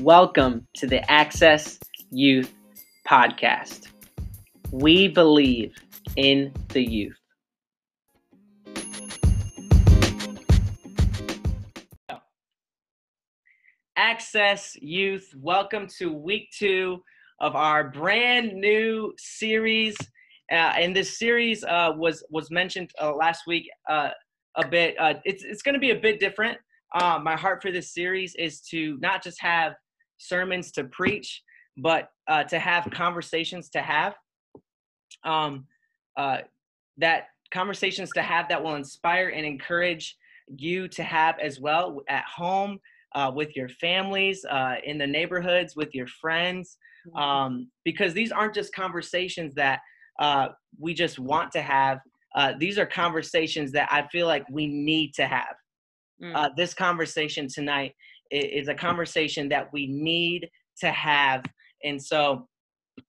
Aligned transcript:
Welcome 0.00 0.66
to 0.76 0.86
the 0.86 1.08
Access 1.10 1.78
Youth 2.10 2.54
Podcast. 3.06 3.88
We 4.70 5.08
believe 5.08 5.74
in 6.16 6.54
the 6.70 6.82
youth. 6.82 7.18
Access 13.94 14.74
Youth, 14.80 15.34
welcome 15.36 15.86
to 15.98 16.10
week 16.10 16.48
two 16.58 17.02
of 17.38 17.54
our 17.54 17.90
brand 17.90 18.54
new 18.54 19.12
series. 19.18 19.98
Uh, 20.50 20.54
and 20.54 20.96
this 20.96 21.18
series 21.18 21.62
uh, 21.62 21.92
was 21.94 22.24
was 22.30 22.50
mentioned 22.50 22.90
uh, 23.02 23.14
last 23.14 23.42
week 23.46 23.68
uh, 23.86 24.08
a 24.54 24.66
bit. 24.66 24.98
Uh, 24.98 25.12
it's 25.24 25.44
it's 25.44 25.60
going 25.60 25.74
to 25.74 25.78
be 25.78 25.90
a 25.90 26.00
bit 26.00 26.18
different. 26.18 26.56
Uh, 26.94 27.20
my 27.22 27.36
heart 27.36 27.60
for 27.60 27.70
this 27.70 27.92
series 27.92 28.34
is 28.36 28.62
to 28.62 28.96
not 29.02 29.22
just 29.22 29.38
have 29.42 29.74
sermons 30.20 30.70
to 30.72 30.84
preach, 30.84 31.42
but 31.76 32.10
to 32.48 32.58
have 32.58 32.88
conversations 32.92 33.70
to 33.70 33.80
have. 33.80 34.14
Um, 35.24 35.66
that 36.98 37.28
conversations 37.52 38.10
to 38.14 38.22
have 38.22 38.48
that 38.48 38.62
will 38.62 38.76
inspire 38.76 39.28
and 39.28 39.44
encourage 39.44 40.16
you 40.56 40.88
to 40.88 41.02
have 41.02 41.38
as 41.38 41.60
well 41.60 42.00
at 42.08 42.24
home 42.24 42.78
uh, 43.14 43.30
with 43.34 43.56
your 43.56 43.68
families, 43.68 44.44
uh, 44.48 44.76
in 44.84 44.98
the 44.98 45.06
neighborhoods, 45.06 45.74
with 45.74 45.94
your 45.94 46.06
friends, 46.06 46.78
mm-hmm. 47.06 47.16
um, 47.16 47.70
because 47.84 48.14
these 48.14 48.32
aren't 48.32 48.54
just 48.54 48.74
conversations 48.74 49.54
that 49.54 49.80
uh, 50.20 50.48
we 50.78 50.94
just 50.94 51.18
want 51.18 51.50
to 51.52 51.62
have. 51.62 51.98
Uh, 52.34 52.52
these 52.58 52.78
are 52.78 52.86
conversations 52.86 53.72
that 53.72 53.88
I 53.90 54.06
feel 54.08 54.26
like 54.26 54.44
we 54.50 54.66
need 54.66 55.14
to 55.14 55.26
have. 55.26 55.56
Mm. 56.22 56.36
Uh, 56.36 56.50
this 56.56 56.74
conversation 56.74 57.48
tonight 57.48 57.94
is 58.30 58.68
a 58.68 58.74
conversation 58.74 59.48
that 59.48 59.72
we 59.72 59.86
need 59.86 60.48
to 60.80 60.90
have. 60.90 61.44
And 61.84 62.02
so 62.02 62.48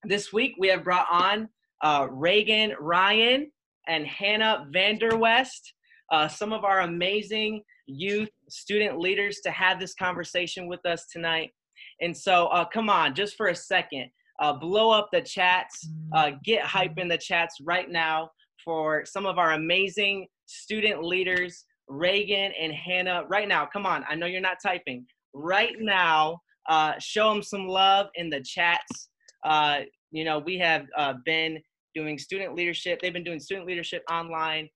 this 0.03 0.31
week 0.33 0.55
we 0.59 0.67
have 0.69 0.83
brought 0.83 1.07
on 1.11 1.49
uh, 1.83 2.07
Raeghan 2.07 2.73
Ryan 2.79 3.51
and 3.87 4.05
Hannah 4.05 4.67
VanderWest, 4.73 5.61
uh, 6.11 6.27
some 6.27 6.53
of 6.53 6.63
our 6.63 6.81
amazing 6.81 7.61
youth, 7.87 8.29
student 8.49 8.99
leaders 8.99 9.39
to 9.43 9.51
have 9.51 9.79
this 9.79 9.93
conversation 9.93 10.67
with 10.67 10.85
us 10.85 11.07
tonight. 11.11 11.51
And 11.99 12.15
so, 12.15 12.47
uh, 12.47 12.65
come 12.65 12.89
on, 12.89 13.15
just 13.15 13.35
for 13.35 13.47
a 13.47 13.55
second, 13.55 14.09
uh, 14.39 14.53
blow 14.53 14.91
up 14.91 15.09
the 15.11 15.21
chats, 15.21 15.87
uh, 16.13 16.31
get 16.43 16.63
hype 16.63 16.97
in 16.97 17.07
the 17.07 17.17
chats 17.17 17.57
right 17.63 17.89
now 17.89 18.29
for 18.63 19.05
some 19.05 19.25
of 19.25 19.37
our 19.37 19.53
amazing 19.53 20.27
student 20.45 21.03
leaders, 21.03 21.65
Raeghan 21.91 22.51
and 22.59 22.73
Hannah. 22.73 23.23
Right 23.27 23.47
now, 23.47 23.65
come 23.65 23.85
on, 23.85 24.05
I 24.09 24.15
know 24.15 24.25
you're 24.25 24.41
not 24.41 24.57
typing. 24.63 25.05
Right 25.33 25.75
now, 25.79 26.39
uh, 26.69 26.93
show 26.99 27.33
them 27.33 27.43
some 27.43 27.67
love 27.67 28.07
in 28.15 28.29
the 28.29 28.41
chats. 28.41 29.09
Uh, 29.43 29.81
you 30.11 30.23
know, 30.23 30.39
we 30.39 30.57
have 30.57 30.85
uh, 30.97 31.13
been 31.25 31.59
doing 31.93 32.17
student 32.17 32.55
leadership, 32.55 33.01
they've 33.01 33.11
been 33.11 33.23
doing 33.23 33.39
student 33.39 33.67
leadership 33.67 34.03
online 34.09 34.69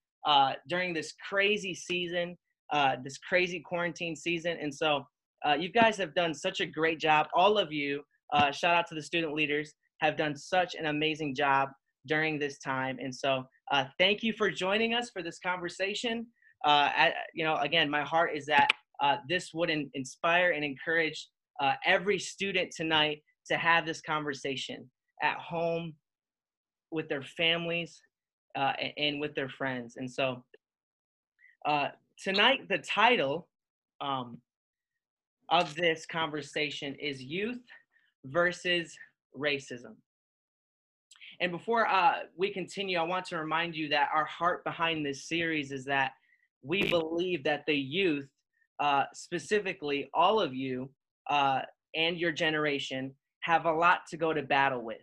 during 0.67 0.93
this 0.93 1.13
crazy 1.30 1.73
season 1.73 2.36
uh, 2.71 2.95
this 3.03 3.17
crazy 3.17 3.59
quarantine 3.59 4.16
season. 4.16 4.58
And 4.61 4.73
so 4.73 5.05
uh, 5.45 5.53
you 5.53 5.69
guys 5.69 5.97
have 5.97 6.16
done 6.16 6.33
such 6.33 6.59
a 6.61 6.66
great 6.66 6.99
job. 6.99 7.27
All 7.33 7.58
of 7.58 7.71
you, 7.71 8.02
uh, 8.33 8.52
shout 8.52 8.75
out 8.75 8.88
to 8.88 8.95
the 8.95 9.02
student 9.02 9.33
leaders, 9.33 9.73
have 10.02 10.17
done 10.17 10.36
such 10.36 10.75
an 10.75 10.88
amazing 10.88 11.36
job 11.36 11.69
during 12.08 12.39
this 12.39 12.58
time. 12.59 12.97
And 12.99 13.13
so 13.13 13.43
uh, 13.71 13.86
thank 13.99 14.23
you 14.23 14.33
for 14.33 14.49
joining 14.52 14.93
us 14.93 15.09
for 15.09 15.23
this 15.23 15.39
conversation. 15.39 16.27
Uh, 16.66 16.89
at, 16.95 17.13
you 17.33 17.45
know, 17.45 17.58
again, 17.58 17.89
my 17.89 18.02
heart 18.02 18.31
is 18.35 18.45
that 18.47 18.69
uh, 19.02 19.17
this 19.30 19.53
would 19.53 19.69
in- 19.69 19.89
inspire 19.94 20.52
and 20.52 20.66
encourage 20.66 21.30
every 21.85 22.19
student 22.19 22.71
tonight 22.75 23.23
to 23.47 23.55
have 23.55 23.85
this 23.85 24.02
conversation 24.02 24.89
at 25.21 25.37
home 25.37 25.93
with 26.92 27.08
their 27.08 27.21
families 27.21 28.02
and 28.98 29.21
with 29.21 29.33
their 29.36 29.48
friends. 29.48 29.95
And 29.98 30.11
so 30.11 30.43
uh, 31.65 31.89
tonight 32.21 32.70
the 32.70 32.77
title 32.77 33.47
um, 33.99 34.37
of 35.49 35.76
this 35.76 36.05
conversation 36.05 36.95
is 36.95 37.21
youth 37.21 37.61
versus 38.26 38.95
racism 39.37 39.95
and 41.39 41.52
before 41.52 41.87
uh, 41.87 42.20
we 42.37 42.52
continue 42.52 42.97
i 42.97 43.03
want 43.03 43.26
to 43.26 43.37
remind 43.37 43.76
you 43.76 43.89
that 43.89 44.09
our 44.14 44.26
heart 44.26 44.64
behind 44.64 45.05
this 45.05 45.27
series 45.27 45.71
is 45.71 45.86
that 45.86 46.14
we 46.65 46.83
believe 46.89 47.43
that 47.43 47.64
the 47.65 47.76
youth 47.76 48.27
uh, 48.80 49.03
specifically 49.14 50.09
all 50.14 50.39
of 50.39 50.53
you 50.53 50.89
uh, 51.30 51.61
and 51.95 52.17
your 52.17 52.31
generation 52.31 53.14
have 53.42 53.65
a 53.65 53.71
lot 53.71 53.99
to 54.09 54.17
go 54.17 54.33
to 54.33 54.42
battle 54.42 54.81
with 54.81 54.98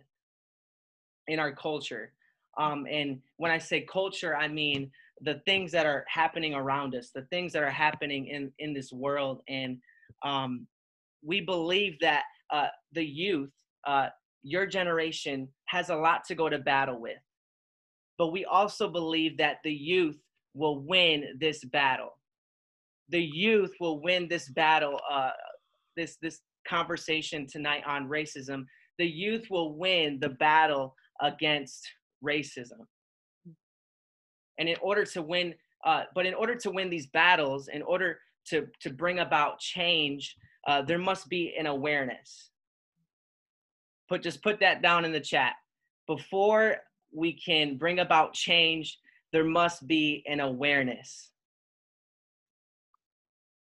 in 1.27 1.39
our 1.39 1.53
culture 1.53 2.11
um, 2.57 2.85
and 2.89 3.19
when 3.37 3.51
i 3.51 3.57
say 3.57 3.81
culture 3.81 4.35
i 4.35 4.47
mean 4.47 4.91
the 5.23 5.35
things 5.45 5.71
that 5.71 5.85
are 5.85 6.05
happening 6.07 6.53
around 6.53 6.95
us, 6.95 7.11
the 7.13 7.23
things 7.23 7.53
that 7.53 7.63
are 7.63 7.69
happening 7.69 8.27
in 8.27 8.51
in 8.59 8.73
this 8.73 8.91
world, 8.91 9.41
and 9.47 9.77
um, 10.23 10.67
we 11.23 11.41
believe 11.41 11.99
that 12.01 12.23
uh, 12.51 12.67
the 12.91 13.05
youth, 13.05 13.51
uh, 13.87 14.07
your 14.43 14.65
generation, 14.65 15.47
has 15.65 15.89
a 15.89 15.95
lot 15.95 16.23
to 16.25 16.35
go 16.35 16.49
to 16.49 16.59
battle 16.59 16.99
with. 16.99 17.17
But 18.17 18.31
we 18.31 18.45
also 18.45 18.87
believe 18.89 19.37
that 19.37 19.57
the 19.63 19.73
youth 19.73 20.17
will 20.53 20.79
win 20.79 21.37
this 21.39 21.63
battle. 21.65 22.17
The 23.09 23.23
youth 23.23 23.73
will 23.79 24.01
win 24.01 24.27
this 24.27 24.49
battle. 24.49 24.99
Uh, 25.11 25.31
this 25.95 26.17
this 26.21 26.41
conversation 26.67 27.45
tonight 27.47 27.83
on 27.85 28.07
racism. 28.07 28.65
The 28.97 29.07
youth 29.07 29.47
will 29.49 29.73
win 29.75 30.19
the 30.19 30.29
battle 30.29 30.95
against 31.21 31.87
racism. 32.23 32.85
And 34.57 34.69
in 34.69 34.75
order 34.81 35.03
to 35.05 35.21
win, 35.21 35.55
uh, 35.85 36.03
but 36.13 36.25
in 36.25 36.33
order 36.33 36.55
to 36.55 36.71
win 36.71 36.89
these 36.89 37.07
battles, 37.07 37.67
in 37.67 37.81
order 37.81 38.19
to, 38.47 38.67
to 38.81 38.89
bring 38.91 39.19
about 39.19 39.59
change, 39.59 40.35
uh, 40.67 40.81
there 40.81 40.99
must 40.99 41.27
be 41.29 41.55
an 41.57 41.65
awareness. 41.65 42.49
Put 44.09 44.21
just 44.21 44.43
put 44.43 44.59
that 44.59 44.81
down 44.81 45.05
in 45.05 45.11
the 45.11 45.19
chat. 45.19 45.53
Before 46.07 46.77
we 47.11 47.33
can 47.33 47.77
bring 47.77 47.99
about 47.99 48.33
change, 48.33 48.99
there 49.33 49.43
must 49.43 49.85
be 49.87 50.23
an 50.27 50.39
awareness. 50.39 51.31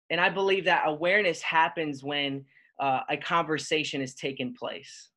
And 0.08 0.20
I 0.20 0.30
believe 0.30 0.64
that 0.64 0.84
awareness 0.86 1.40
happens 1.42 2.02
when 2.02 2.44
uh, 2.80 3.00
a 3.08 3.16
conversation 3.16 4.00
is 4.00 4.14
taking 4.14 4.54
place. 4.54 5.10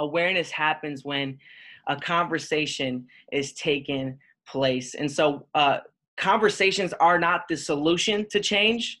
Awareness 0.00 0.50
happens 0.50 1.04
when 1.04 1.38
a 1.86 1.96
conversation 1.96 3.06
is 3.32 3.54
taking 3.54 4.18
place. 4.46 4.94
And 4.94 5.10
so, 5.10 5.46
uh, 5.54 5.78
conversations 6.16 6.92
are 6.94 7.18
not 7.18 7.42
the 7.48 7.56
solution 7.56 8.26
to 8.30 8.40
change, 8.40 9.00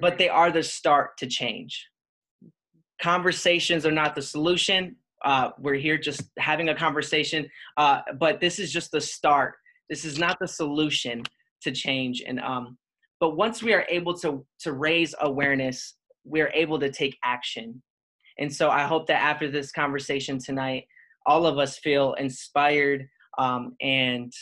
but 0.00 0.18
they 0.18 0.28
are 0.28 0.52
the 0.52 0.62
start 0.62 1.16
to 1.16 1.26
change. 1.26 1.88
Conversations 3.00 3.86
are 3.86 3.90
not 3.90 4.14
the 4.14 4.22
solution. 4.22 4.96
Uh, 5.24 5.50
we're 5.58 5.74
here 5.74 5.98
just 5.98 6.22
having 6.38 6.70
a 6.70 6.74
conversation, 6.74 7.48
uh, 7.76 8.00
but 8.18 8.40
this 8.40 8.58
is 8.58 8.72
just 8.72 8.90
the 8.90 9.00
start. 9.00 9.54
This 9.88 10.04
is 10.04 10.18
not 10.18 10.38
the 10.40 10.48
solution 10.48 11.22
to 11.62 11.72
change. 11.72 12.22
And 12.26 12.40
um, 12.40 12.78
but 13.18 13.36
once 13.36 13.62
we 13.62 13.74
are 13.74 13.86
able 13.88 14.14
to 14.18 14.44
to 14.60 14.72
raise 14.72 15.14
awareness, 15.20 15.96
we 16.24 16.40
are 16.40 16.50
able 16.54 16.78
to 16.80 16.90
take 16.90 17.16
action. 17.24 17.82
And 18.38 18.52
so 18.52 18.70
I 18.70 18.84
hope 18.84 19.06
that 19.08 19.22
after 19.22 19.50
this 19.50 19.70
conversation 19.70 20.38
tonight, 20.38 20.84
all 21.26 21.46
of 21.46 21.58
us 21.58 21.78
feel 21.78 22.14
inspired 22.14 23.06
um, 23.38 23.76
and 23.80 24.32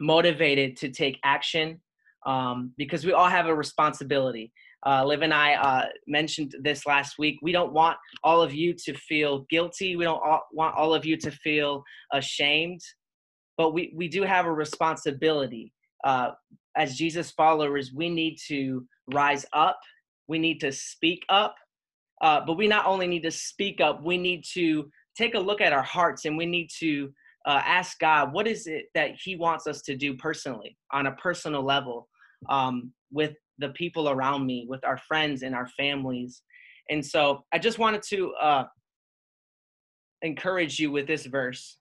motivated 0.00 0.76
to 0.76 0.90
take 0.90 1.18
action 1.24 1.80
um, 2.26 2.72
because 2.76 3.06
we 3.06 3.12
all 3.12 3.28
have 3.28 3.46
a 3.46 3.54
responsibility. 3.54 4.52
Uh, 4.86 5.04
Liv 5.04 5.22
and 5.22 5.34
I 5.34 5.54
uh, 5.54 5.86
mentioned 6.06 6.54
this 6.62 6.86
last 6.86 7.18
week. 7.18 7.38
We 7.42 7.52
don't 7.52 7.72
want 7.72 7.96
all 8.22 8.42
of 8.42 8.54
you 8.54 8.74
to 8.84 8.94
feel 8.94 9.44
guilty. 9.50 9.96
We 9.96 10.04
don't 10.04 10.22
all, 10.24 10.42
want 10.52 10.76
all 10.76 10.94
of 10.94 11.04
you 11.04 11.16
to 11.18 11.30
feel 11.30 11.82
ashamed, 12.12 12.80
but 13.56 13.72
we, 13.74 13.92
we 13.96 14.08
do 14.08 14.22
have 14.22 14.46
a 14.46 14.52
responsibility. 14.52 15.72
Uh, 16.04 16.30
as 16.76 16.96
Jesus 16.96 17.32
followers, 17.32 17.92
we 17.92 18.08
need 18.08 18.36
to 18.46 18.86
rise 19.12 19.44
up. 19.52 19.80
We 20.28 20.38
need 20.38 20.60
to 20.60 20.70
speak 20.70 21.24
up. 21.28 21.56
Uh, 22.20 22.40
but 22.46 22.56
we 22.56 22.68
not 22.68 22.86
only 22.86 23.06
need 23.06 23.22
to 23.22 23.30
speak 23.30 23.80
up, 23.80 24.04
we 24.04 24.16
need 24.16 24.44
to 24.54 24.88
take 25.16 25.34
a 25.34 25.40
look 25.40 25.60
at 25.60 25.72
our 25.72 25.82
hearts 25.82 26.24
and 26.24 26.36
we 26.36 26.46
need 26.46 26.68
to 26.78 27.12
uh, 27.46 27.62
ask 27.64 27.98
God, 27.98 28.32
what 28.32 28.46
is 28.46 28.66
it 28.66 28.86
that 28.94 29.12
He 29.22 29.36
wants 29.36 29.66
us 29.66 29.82
to 29.82 29.96
do 29.96 30.14
personally, 30.16 30.76
on 30.92 31.06
a 31.06 31.12
personal 31.12 31.64
level, 31.64 32.08
um, 32.48 32.92
with 33.10 33.34
the 33.58 33.70
people 33.70 34.08
around 34.08 34.46
me, 34.46 34.66
with 34.68 34.84
our 34.84 34.98
friends 34.98 35.42
and 35.42 35.54
our 35.54 35.68
families. 35.68 36.42
And 36.90 37.04
so 37.04 37.44
I 37.52 37.58
just 37.58 37.78
wanted 37.78 38.02
to 38.10 38.32
uh, 38.34 38.64
encourage 40.22 40.78
you 40.78 40.90
with 40.90 41.06
this 41.06 41.26
verse 41.26 41.78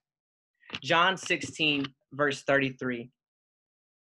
John 0.83 1.15
16, 1.15 1.85
verse 2.13 2.43
33. 2.43 3.09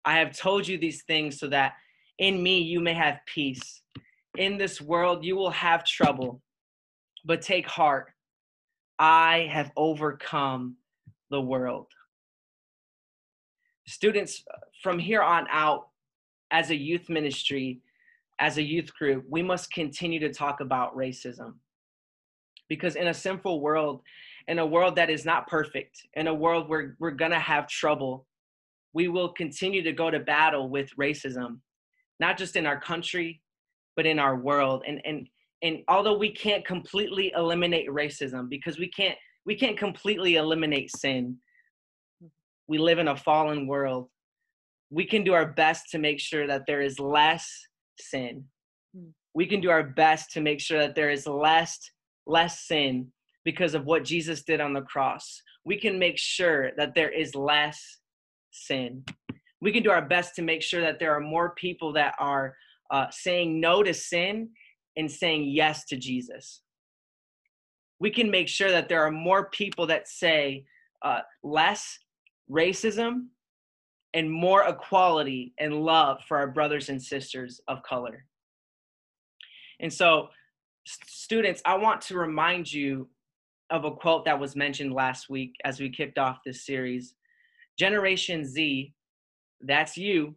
I 0.03 0.17
have 0.17 0.37
told 0.37 0.67
you 0.67 0.77
these 0.77 1.03
things 1.03 1.39
so 1.39 1.47
that 1.47 1.73
in 2.19 2.41
me 2.41 2.59
you 2.59 2.79
may 2.79 2.93
have 2.93 3.19
peace. 3.25 3.81
in 4.37 4.57
this 4.57 4.79
world 4.79 5.25
you 5.25 5.35
will 5.35 5.51
have 5.51 5.85
trouble, 5.85 6.41
but 7.25 7.41
take 7.41 7.67
heart. 7.67 8.07
I 8.99 9.49
have 9.51 9.71
overcome 9.75 10.77
the 11.29 11.41
world. 11.41 11.87
Students, 13.87 14.43
from 14.83 14.99
here 14.99 15.21
on 15.21 15.47
out, 15.49 15.87
as 16.51 16.69
a 16.69 16.75
youth 16.75 17.09
ministry, 17.09 17.79
as 18.39 18.57
a 18.57 18.63
youth 18.63 18.93
group, 18.93 19.25
we 19.29 19.41
must 19.41 19.71
continue 19.71 20.19
to 20.19 20.33
talk 20.33 20.59
about 20.59 20.95
racism. 20.95 21.53
Because 22.69 22.95
in 22.95 23.07
a 23.07 23.13
sinful 23.13 23.61
world, 23.61 24.01
in 24.47 24.59
a 24.59 24.65
world 24.65 24.95
that 24.95 25.09
is 25.09 25.25
not 25.25 25.47
perfect, 25.47 26.07
in 26.15 26.27
a 26.27 26.33
world 26.33 26.69
where 26.69 26.95
we're 26.99 27.11
gonna 27.11 27.39
have 27.39 27.67
trouble, 27.67 28.25
we 28.93 29.07
will 29.07 29.29
continue 29.29 29.81
to 29.83 29.91
go 29.91 30.09
to 30.09 30.19
battle 30.19 30.69
with 30.69 30.89
racism, 30.99 31.59
not 32.19 32.37
just 32.37 32.55
in 32.55 32.65
our 32.65 32.79
country, 32.79 33.41
but 33.95 34.05
in 34.05 34.19
our 34.19 34.35
world. 34.35 34.83
And 34.87 35.01
and 35.05 35.27
and 35.63 35.79
although 35.87 36.17
we 36.17 36.31
can't 36.31 36.65
completely 36.65 37.31
eliminate 37.35 37.87
racism 37.89 38.49
because 38.49 38.79
we 38.79 38.87
can't 38.89 39.17
we 39.45 39.55
can't 39.55 39.77
completely 39.77 40.35
eliminate 40.35 40.91
sin. 40.95 41.37
We 42.67 42.77
live 42.77 42.99
in 42.99 43.09
a 43.09 43.17
fallen 43.17 43.67
world. 43.67 44.09
We 44.91 45.05
can 45.05 45.23
do 45.23 45.33
our 45.33 45.47
best 45.47 45.89
to 45.91 45.97
make 45.97 46.19
sure 46.19 46.45
that 46.45 46.63
there 46.67 46.81
is 46.81 46.99
less 46.99 47.49
sin. 47.99 48.43
Hmm. 48.95 49.09
We 49.33 49.47
can 49.47 49.61
do 49.61 49.71
our 49.71 49.83
best 49.83 50.31
to 50.33 50.41
make 50.41 50.59
sure 50.59 50.79
that 50.79 50.95
there 50.95 51.09
is 51.09 51.25
less 51.25 51.79
less 52.27 52.67
sin 52.67 53.11
because 53.43 53.73
of 53.73 53.85
what 53.85 54.03
Jesus 54.03 54.43
did 54.43 54.61
on 54.61 54.73
the 54.73 54.81
cross. 54.81 55.41
We 55.65 55.79
can 55.79 55.97
make 55.97 56.17
sure 56.17 56.71
that 56.77 56.93
there 56.93 57.09
is 57.09 57.33
less 57.33 57.99
sin. 58.51 59.03
We 59.61 59.71
can 59.71 59.83
do 59.83 59.91
our 59.91 60.01
best 60.01 60.35
to 60.35 60.41
make 60.41 60.61
sure 60.61 60.81
that 60.81 60.99
there 60.99 61.15
are 61.15 61.21
more 61.21 61.55
people 61.55 61.93
that 61.93 62.13
are 62.19 62.55
uh, 62.91 63.07
saying 63.11 63.59
no 63.59 63.83
to 63.83 63.93
sin 63.93 64.49
and 64.97 65.09
saying 65.09 65.45
yes 65.45 65.85
to 65.85 65.97
Jesus. 65.97 66.61
We 67.99 68.09
can 68.09 68.31
make 68.31 68.47
sure 68.47 68.71
that 68.71 68.89
there 68.89 69.03
are 69.03 69.11
more 69.11 69.49
people 69.49 69.87
that 69.87 70.07
say 70.07 70.65
uh, 71.03 71.19
less 71.43 71.97
racism 72.49 73.27
and 74.13 74.29
more 74.29 74.67
equality 74.67 75.53
and 75.57 75.81
love 75.81 76.21
for 76.27 76.37
our 76.37 76.47
brothers 76.47 76.89
and 76.89 77.01
sisters 77.01 77.61
of 77.67 77.81
color. 77.83 78.25
And 79.79 79.91
so, 79.91 80.29
students, 80.85 81.61
I 81.65 81.77
want 81.77 82.01
to 82.01 82.17
remind 82.17 82.71
you 82.71 83.09
of 83.69 83.85
a 83.85 83.91
quote 83.91 84.25
that 84.25 84.39
was 84.39 84.55
mentioned 84.55 84.93
last 84.93 85.29
week 85.29 85.55
as 85.63 85.79
we 85.79 85.89
kicked 85.89 86.17
off 86.17 86.39
this 86.45 86.65
series. 86.65 87.15
Generation 87.79 88.45
Z, 88.45 88.93
that's 89.61 89.97
you. 89.97 90.35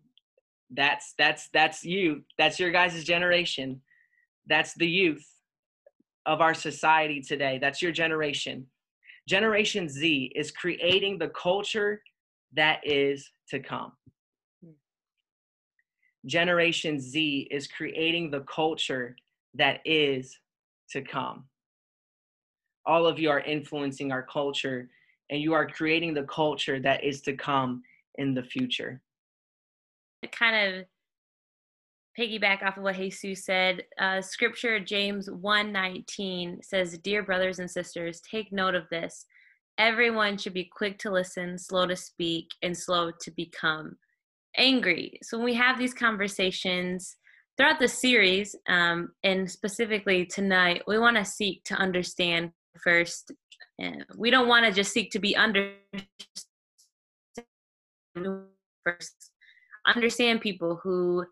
That's 0.70 1.14
that's 1.18 1.48
that's 1.52 1.84
you. 1.84 2.22
That's 2.38 2.58
your 2.58 2.70
guys' 2.70 3.04
generation. 3.04 3.80
That's 4.46 4.74
the 4.74 4.88
youth 4.88 5.26
of 6.26 6.40
our 6.40 6.54
society 6.54 7.20
today. 7.20 7.58
That's 7.60 7.82
your 7.82 7.92
generation. 7.92 8.66
Generation 9.28 9.88
Z 9.88 10.32
is 10.34 10.50
creating 10.50 11.18
the 11.18 11.28
culture 11.28 12.02
that 12.54 12.80
is 12.84 13.30
to 13.50 13.60
come. 13.60 13.92
Generation 16.26 16.98
Z 16.98 17.48
is 17.50 17.66
creating 17.66 18.30
the 18.30 18.40
culture 18.40 19.16
that 19.54 19.80
is 19.84 20.38
to 20.90 21.02
come. 21.02 21.44
All 22.86 23.06
of 23.06 23.18
you 23.18 23.30
are 23.30 23.40
influencing 23.40 24.12
our 24.12 24.22
culture, 24.22 24.88
and 25.30 25.40
you 25.40 25.52
are 25.54 25.66
creating 25.66 26.14
the 26.14 26.24
culture 26.24 26.80
that 26.80 27.04
is 27.04 27.20
to 27.22 27.34
come 27.34 27.82
in 28.16 28.34
the 28.34 28.42
future. 28.42 29.00
Kind 30.32 30.76
of 30.76 30.86
piggyback 32.18 32.62
off 32.62 32.76
of 32.76 32.82
what 32.82 32.96
Jesus 32.96 33.44
said, 33.44 33.84
uh, 33.98 34.22
Scripture 34.22 34.78
James 34.80 35.28
1:19 35.30 36.62
says, 36.62 36.98
"Dear 36.98 37.22
brothers 37.22 37.58
and 37.58 37.70
sisters, 37.70 38.20
take 38.20 38.52
note 38.52 38.74
of 38.74 38.88
this. 38.88 39.26
Everyone 39.78 40.38
should 40.38 40.54
be 40.54 40.64
quick 40.64 40.98
to 41.00 41.10
listen, 41.10 41.58
slow 41.58 41.86
to 41.86 41.96
speak, 41.96 42.48
and 42.62 42.76
slow 42.76 43.10
to 43.10 43.30
become 43.32 43.96
angry." 44.56 45.18
So 45.22 45.36
when 45.38 45.44
we 45.44 45.54
have 45.54 45.78
these 45.78 45.94
conversations 45.94 47.16
throughout 47.56 47.78
the 47.78 47.88
series, 47.88 48.56
um, 48.68 49.12
and 49.22 49.50
specifically 49.50 50.26
tonight, 50.26 50.82
we 50.86 50.98
want 50.98 51.16
to 51.16 51.24
seek 51.24 51.64
to 51.64 51.74
understand 51.74 52.52
first. 52.82 53.32
We 54.16 54.30
don't 54.30 54.48
want 54.48 54.66
to 54.66 54.72
just 54.72 54.92
seek 54.92 55.10
to 55.12 55.18
be 55.18 55.36
under 55.36 55.74
first 58.84 59.30
understand 59.86 60.40
people 60.40 60.80
who 60.82 61.24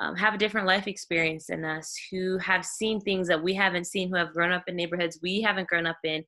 um, 0.00 0.14
have 0.16 0.34
a 0.34 0.38
different 0.38 0.66
life 0.66 0.86
experience 0.86 1.46
than 1.46 1.64
us, 1.64 1.96
who 2.10 2.38
have 2.38 2.64
seen 2.64 3.00
things 3.00 3.26
that 3.28 3.42
we 3.42 3.54
haven't 3.54 3.86
seen, 3.86 4.08
who 4.08 4.16
have 4.16 4.32
grown 4.32 4.52
up 4.52 4.64
in 4.66 4.76
neighborhoods 4.76 5.18
we 5.22 5.40
haven't 5.40 5.68
grown 5.68 5.86
up 5.86 5.98
in. 6.04 6.24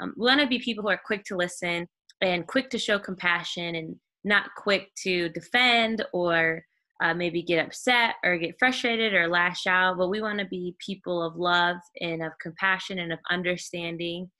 Um, 0.00 0.14
we 0.16 0.26
want 0.26 0.40
to 0.40 0.46
be 0.46 0.58
people 0.58 0.82
who 0.82 0.90
are 0.90 1.00
quick 1.04 1.24
to 1.24 1.36
listen 1.36 1.86
and 2.20 2.46
quick 2.46 2.70
to 2.70 2.78
show 2.78 2.98
compassion 2.98 3.74
and 3.74 3.96
not 4.24 4.50
quick 4.56 4.88
to 5.02 5.28
defend 5.30 6.04
or 6.12 6.64
uh, 7.02 7.12
maybe 7.12 7.42
get 7.42 7.64
upset 7.64 8.14
or 8.24 8.38
get 8.38 8.58
frustrated 8.58 9.12
or 9.12 9.26
lash 9.26 9.66
out, 9.66 9.98
but 9.98 10.08
we 10.08 10.22
want 10.22 10.38
to 10.38 10.44
be 10.44 10.76
people 10.78 11.20
of 11.22 11.34
love 11.36 11.76
and 12.00 12.22
of 12.22 12.32
compassion 12.40 13.00
and 13.00 13.12
of 13.12 13.18
understanding. 13.30 14.30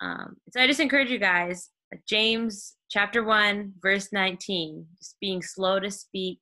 Um, 0.00 0.36
so 0.52 0.60
I 0.60 0.68
just 0.68 0.78
encourage 0.78 1.10
you 1.10 1.18
guys, 1.18 1.70
James 2.08 2.76
chapter 2.88 3.24
1, 3.24 3.72
verse 3.82 4.12
19, 4.12 4.86
just 4.98 5.16
being 5.20 5.42
slow 5.42 5.80
to 5.80 5.90
speak, 5.90 6.38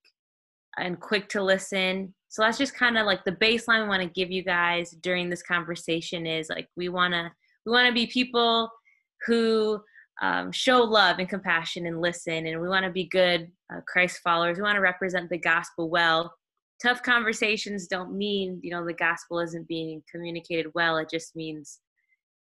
and 0.77 1.01
quick 1.01 1.29
to 1.31 1.43
listen. 1.43 2.15
So 2.29 2.43
that's 2.43 2.59
just 2.59 2.75
kind 2.75 2.99
of 2.99 3.07
like 3.07 3.25
the 3.25 3.33
baseline 3.33 3.85
we 3.85 3.89
want 3.89 4.03
to 4.03 4.09
give 4.09 4.31
you 4.31 4.43
guys 4.43 4.91
during 5.01 5.31
this 5.31 5.43
conversation 5.43 6.27
is 6.27 6.51
like 6.51 6.69
we 6.77 6.91
want 6.91 7.15
to 7.15 7.31
we 7.67 7.73
want 7.73 7.89
to 7.89 7.93
be 7.93 8.07
people 8.07 8.71
who 9.27 9.81
um, 10.23 10.51
show 10.53 10.83
love 10.83 11.19
and 11.19 11.29
compassion 11.29 11.87
and 11.87 12.01
listen, 12.01 12.47
and 12.47 12.61
we 12.61 12.69
want 12.69 12.85
to 12.85 12.91
be 12.91 13.09
good 13.09 13.51
uh, 13.75 13.81
Christ 13.87 14.21
followers. 14.25 14.57
We 14.57 14.63
want 14.63 14.77
to 14.77 14.81
represent 14.81 15.29
the 15.29 15.39
gospel 15.39 15.91
well. 15.91 16.33
Tough 16.83 17.03
conversations 17.03 17.87
don't 17.87 18.17
mean 18.17 18.61
you 18.63 18.71
know 18.71 18.87
the 18.87 18.95
gospel 18.95 19.41
isn't 19.41 19.69
being 19.69 20.03
communicated 20.11 20.71
well. 20.75 20.97
It 20.97 21.11
just 21.11 21.37
means 21.37 21.81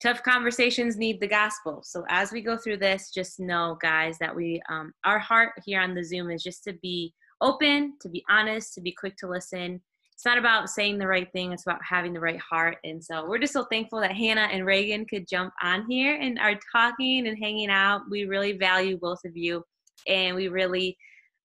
tough 0.02 0.22
conversations 0.22 0.96
need 0.96 1.20
the 1.20 1.26
gospel. 1.26 1.82
So 1.84 2.04
as 2.08 2.32
we 2.32 2.40
go 2.40 2.56
through 2.56 2.78
this, 2.78 3.10
just 3.12 3.40
know, 3.40 3.76
guys, 3.80 4.18
that 4.18 4.34
we 4.34 4.62
um, 4.70 4.92
our 5.04 5.18
heart 5.18 5.52
here 5.64 5.80
on 5.80 5.94
the 5.94 6.04
Zoom 6.04 6.30
is 6.30 6.42
just 6.42 6.64
to 6.64 6.74
be 6.82 7.12
open, 7.40 7.94
to 8.00 8.08
be 8.08 8.24
honest, 8.30 8.74
to 8.74 8.80
be 8.80 8.92
quick 8.92 9.16
to 9.18 9.28
listen. 9.28 9.82
It's 10.16 10.24
not 10.24 10.38
about 10.38 10.70
saying 10.70 10.96
the 10.96 11.06
right 11.06 11.30
thing, 11.32 11.52
it's 11.52 11.66
about 11.66 11.80
having 11.86 12.14
the 12.14 12.20
right 12.20 12.40
heart. 12.40 12.78
And 12.84 13.04
so 13.04 13.28
we're 13.28 13.36
just 13.36 13.52
so 13.52 13.66
thankful 13.70 14.00
that 14.00 14.16
Hannah 14.16 14.48
and 14.50 14.64
Raeghan 14.64 15.06
could 15.06 15.28
jump 15.28 15.52
on 15.62 15.84
here 15.90 16.18
and 16.18 16.38
are 16.38 16.58
talking 16.74 17.28
and 17.28 17.36
hanging 17.38 17.68
out. 17.68 18.00
We 18.10 18.24
really 18.24 18.56
value 18.56 18.96
both 18.96 19.18
of 19.26 19.36
you 19.36 19.62
and 20.08 20.34
we 20.34 20.48
really 20.48 20.96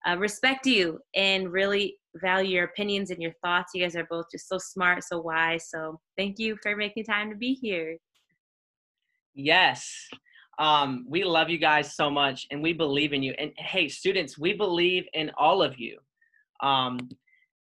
uh, 0.07 0.17
respect 0.17 0.65
you 0.65 0.99
and 1.15 1.51
really 1.51 1.97
value 2.15 2.55
your 2.55 2.63
opinions 2.63 3.11
and 3.11 3.21
your 3.21 3.33
thoughts. 3.43 3.73
You 3.75 3.83
guys 3.83 3.97
are 3.97 4.07
both 4.09 4.27
just 4.31 4.47
so 4.47 4.57
smart, 4.57 5.03
so 5.03 5.19
wise. 5.19 5.69
So 5.69 5.99
thank 6.17 6.39
you 6.39 6.55
for 6.63 6.73
making 6.73 7.03
time 7.03 7.29
to 7.29 7.35
be 7.35 7.53
here. 7.53 7.97
Yes. 9.35 10.07
Um, 10.59 11.05
we 11.09 11.25
love 11.25 11.49
you 11.49 11.57
guys 11.57 11.93
so 11.93 12.09
much 12.09 12.47
and 12.51 12.63
we 12.63 12.71
believe 12.71 13.11
in 13.11 13.21
you. 13.21 13.33
And 13.37 13.51
hey, 13.57 13.89
students, 13.89 14.39
we 14.39 14.53
believe 14.53 15.03
in 15.13 15.29
all 15.37 15.61
of 15.61 15.77
you. 15.77 15.97
Um, 16.63 17.09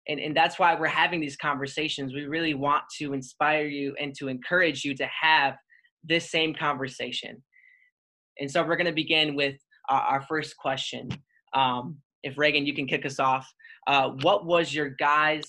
and, 0.08 0.20
and 0.20 0.36
that's 0.36 0.58
why 0.58 0.74
we're 0.79 0.88
having 0.88 1.22
these 1.22 1.38
conversations. 1.38 2.13
We 2.13 2.25
really 2.25 2.53
want 2.53 2.84
to 3.00 3.13
inspire 3.13 3.65
you 3.65 3.96
and 4.00 4.13
to 4.15 4.27
encourage 4.27 4.84
you 4.84 4.96
to 4.96 5.08
have 5.08 5.55
this 6.03 6.29
same 6.31 6.53
conversation. 6.53 7.41
And 8.39 8.50
so 8.50 8.63
we're 8.63 8.77
going 8.77 8.88
to 8.88 8.93
begin 8.93 9.36
with 9.36 9.55
uh, 9.89 10.03
our 10.10 10.22
first 10.24 10.58
question. 10.58 11.10
Um, 11.53 11.98
if 12.24 12.36
Raeghan, 12.36 12.65
you 12.65 12.74
can 12.74 12.88
kick 12.88 13.05
us 13.05 13.20
off. 13.20 13.48
Uh, 13.88 14.10
what 14.22 14.46
was 14.46 14.74
your 14.74 14.89
guys' 14.89 15.43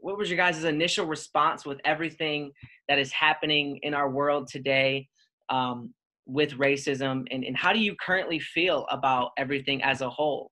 what 0.00 0.18
was 0.18 0.28
your 0.28 0.36
guys' 0.36 0.64
initial 0.64 1.06
response 1.06 1.64
with 1.64 1.78
everything 1.84 2.50
that 2.88 2.98
is 2.98 3.12
happening 3.12 3.78
in 3.82 3.94
our 3.94 4.10
world 4.10 4.48
today? 4.50 5.08
Um, 5.48 5.94
with 6.26 6.52
racism 6.52 7.26
and, 7.30 7.44
and 7.44 7.56
how 7.56 7.72
do 7.72 7.80
you 7.80 7.96
currently 8.00 8.38
feel 8.38 8.86
about 8.90 9.30
everything 9.36 9.82
as 9.82 10.00
a 10.00 10.08
whole 10.08 10.50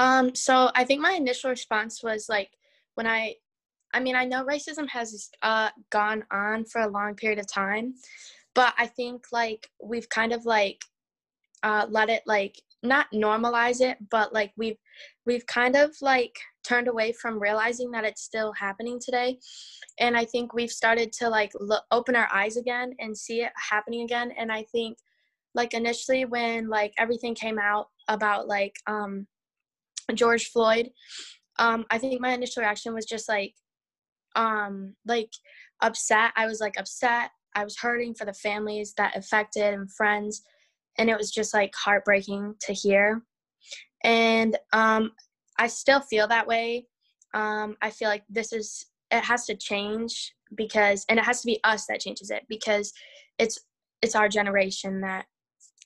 um 0.00 0.34
so 0.34 0.70
i 0.74 0.84
think 0.84 1.00
my 1.00 1.12
initial 1.12 1.50
response 1.50 2.02
was 2.02 2.28
like 2.28 2.50
when 2.94 3.06
i 3.06 3.34
i 3.94 4.00
mean 4.00 4.16
i 4.16 4.24
know 4.24 4.44
racism 4.44 4.88
has 4.88 5.30
uh 5.42 5.70
gone 5.90 6.24
on 6.32 6.64
for 6.64 6.80
a 6.80 6.88
long 6.88 7.14
period 7.14 7.38
of 7.38 7.46
time 7.46 7.94
but 8.54 8.74
i 8.78 8.86
think 8.86 9.26
like 9.30 9.70
we've 9.82 10.08
kind 10.08 10.32
of 10.32 10.44
like 10.44 10.84
uh 11.62 11.86
let 11.90 12.08
it 12.08 12.22
like 12.26 12.60
not 12.82 13.06
normalize 13.12 13.80
it 13.80 13.98
but 14.10 14.32
like 14.32 14.52
we've 14.56 14.78
we've 15.26 15.46
kind 15.46 15.76
of 15.76 15.94
like 16.00 16.34
turned 16.66 16.88
away 16.88 17.12
from 17.12 17.40
realizing 17.40 17.90
that 17.90 18.04
it's 18.04 18.22
still 18.22 18.52
happening 18.52 18.98
today. 19.00 19.38
And 19.98 20.16
i 20.16 20.24
think 20.24 20.52
we've 20.52 20.70
started 20.70 21.12
to 21.14 21.28
like 21.28 21.52
look, 21.58 21.84
open 21.90 22.16
our 22.16 22.28
eyes 22.32 22.56
again 22.56 22.94
and 22.98 23.16
see 23.16 23.42
it 23.42 23.52
happening 23.70 24.02
again. 24.02 24.32
And 24.36 24.50
i 24.52 24.64
think 24.72 24.98
like 25.54 25.74
initially 25.74 26.24
when 26.24 26.68
like 26.68 26.92
everything 26.98 27.34
came 27.34 27.58
out 27.58 27.88
about 28.08 28.46
like 28.46 28.76
um 28.86 29.26
george 30.14 30.46
floyd 30.46 30.90
um 31.58 31.84
i 31.90 31.98
think 31.98 32.20
my 32.20 32.32
initial 32.32 32.62
reaction 32.62 32.94
was 32.94 33.04
just 33.04 33.28
like 33.28 33.54
um 34.36 34.94
like 35.06 35.30
upset. 35.82 36.32
I 36.36 36.46
was 36.46 36.60
like 36.60 36.74
upset. 36.78 37.30
I 37.54 37.64
was 37.64 37.78
hurting 37.78 38.14
for 38.14 38.24
the 38.24 38.32
families 38.32 38.94
that 38.96 39.16
affected 39.16 39.74
and 39.74 39.92
friends 39.92 40.42
and 40.98 41.08
it 41.08 41.16
was 41.16 41.30
just 41.30 41.54
like 41.54 41.72
heartbreaking 41.74 42.54
to 42.62 42.72
hear. 42.72 43.22
And 44.04 44.56
um 44.72 45.12
I 45.58 45.66
still 45.66 46.00
feel 46.00 46.28
that 46.28 46.46
way. 46.46 46.86
Um 47.34 47.76
I 47.82 47.90
feel 47.90 48.08
like 48.08 48.24
this 48.28 48.52
is 48.52 48.86
it 49.10 49.24
has 49.24 49.46
to 49.46 49.56
change 49.56 50.34
because 50.54 51.04
and 51.08 51.18
it 51.18 51.24
has 51.24 51.40
to 51.40 51.46
be 51.46 51.60
us 51.64 51.86
that 51.86 52.00
changes 52.00 52.30
it 52.30 52.44
because 52.48 52.92
it's 53.38 53.58
it's 54.02 54.14
our 54.14 54.28
generation 54.28 55.00
that 55.00 55.26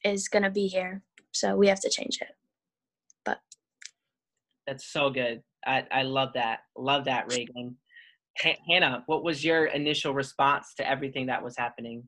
is 0.05 0.29
to 0.29 0.51
be 0.51 0.67
here 0.67 1.03
so 1.33 1.57
we 1.57 1.67
have 1.67 1.81
to 1.81 1.91
change 1.91 2.19
it 2.21 2.29
but 3.25 3.39
that's 4.67 4.93
so 4.93 5.11
good. 5.11 5.43
I 5.67 5.85
i 5.91 6.03
love 6.03 6.31
that 6.35 6.61
love 6.77 7.05
that 7.07 7.29
raeghan 7.29 7.75
H- 8.43 8.59
hannah 8.69 9.03
what 9.07 9.25
was 9.25 9.45
your 9.45 9.67
initial 9.67 10.13
response 10.13 10.75
to 10.77 10.89
everything 10.89 11.27
that 11.27 11.43
was 11.43 11.57
happening? 11.57 12.05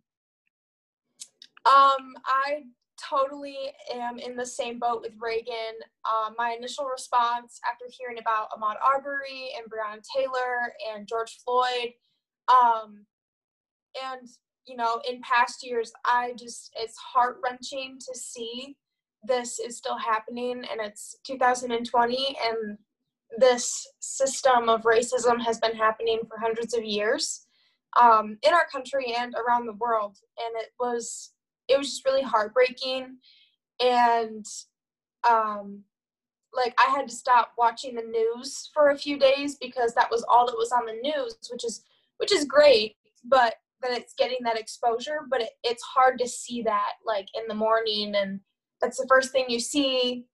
Um 1.65 2.15
i 2.27 2.65
totally 3.11 3.57
am 3.95 4.19
in 4.19 4.37
the 4.37 4.47
same 4.47 4.79
boat 4.79 5.03
with 5.03 5.13
raeghan 5.19 5.75
um, 6.11 6.35
my 6.39 6.55
initial 6.57 6.87
response 6.87 7.61
after 7.71 7.85
hearing 7.91 8.19
about 8.19 8.49
ahmaud 8.51 8.77
arbery 8.83 9.51
and 9.57 9.71
breonna 9.71 10.03
taylor 10.17 10.73
and 10.95 11.07
george 11.07 11.39
floyd 11.45 11.93
um 12.49 13.05
and 14.03 14.29
you 14.67 14.77
know, 14.77 15.01
in 15.09 15.21
past 15.23 15.65
years, 15.65 15.93
I 16.05 16.35
just, 16.39 16.73
it's 16.77 16.97
heart 16.97 17.39
wrenching 17.43 17.99
to 18.01 18.19
see 18.19 18.77
this 19.27 19.59
is 19.59 19.77
still 19.77 19.99
happening 19.99 20.65
and 20.71 20.81
it's 20.81 21.17
2020 21.27 22.37
and 22.45 22.79
this 23.39 23.87
system 24.01 24.69
of 24.69 24.83
racism 24.83 25.41
has 25.41 25.59
been 25.59 25.75
happening 25.75 26.21
for 26.29 26.39
hundreds 26.39 26.75
of 26.75 26.85
years 26.85 27.47
um, 28.01 28.39
in 28.43 28.53
our 28.53 28.67
country 28.71 29.15
and 29.19 29.35
around 29.35 29.67
the 29.67 29.75
world. 29.75 30.17
And 30.39 30.63
it 30.63 30.71
was, 30.79 31.33
it 31.69 31.77
was 31.77 31.89
just 31.89 32.05
really 32.05 32.23
heartbreaking. 32.23 33.17
And 33.81 34.45
um, 35.29 35.83
like 36.55 36.75
I 36.79 36.91
had 36.91 37.09
to 37.09 37.15
stop 37.15 37.53
watching 37.59 37.95
the 37.95 38.03
news 38.03 38.71
for 38.73 38.91
a 38.91 38.99
few 38.99 39.19
days 39.19 39.57
because 39.57 39.95
that 39.95 40.11
was 40.11 40.25
all 40.29 40.47
that 40.47 40.57
was 40.57 40.73
on 40.73 40.87
the 40.87 41.01
news, 41.03 41.37
which 41.51 41.65
is, 41.65 41.83
which 42.19 42.33
is 42.33 42.45
great. 42.45 42.97
But 43.25 43.55
that 43.83 43.93
it's 43.93 44.15
getting 44.15 44.39
that 44.43 44.59
exposure 44.59 45.21
but 45.29 45.43
it, 45.43 45.51
it's 45.63 45.83
hard 45.83 46.19
to 46.19 46.27
see 46.27 46.63
that 46.63 46.93
like 47.05 47.29
in 47.35 47.43
the 47.49 47.55
morning 47.55 48.15
and 48.15 48.41
that's 48.81 48.99
the 48.99 49.07
first 49.09 49.33
thing 49.33 49.47
you 49.49 49.61
see. 49.61 50.25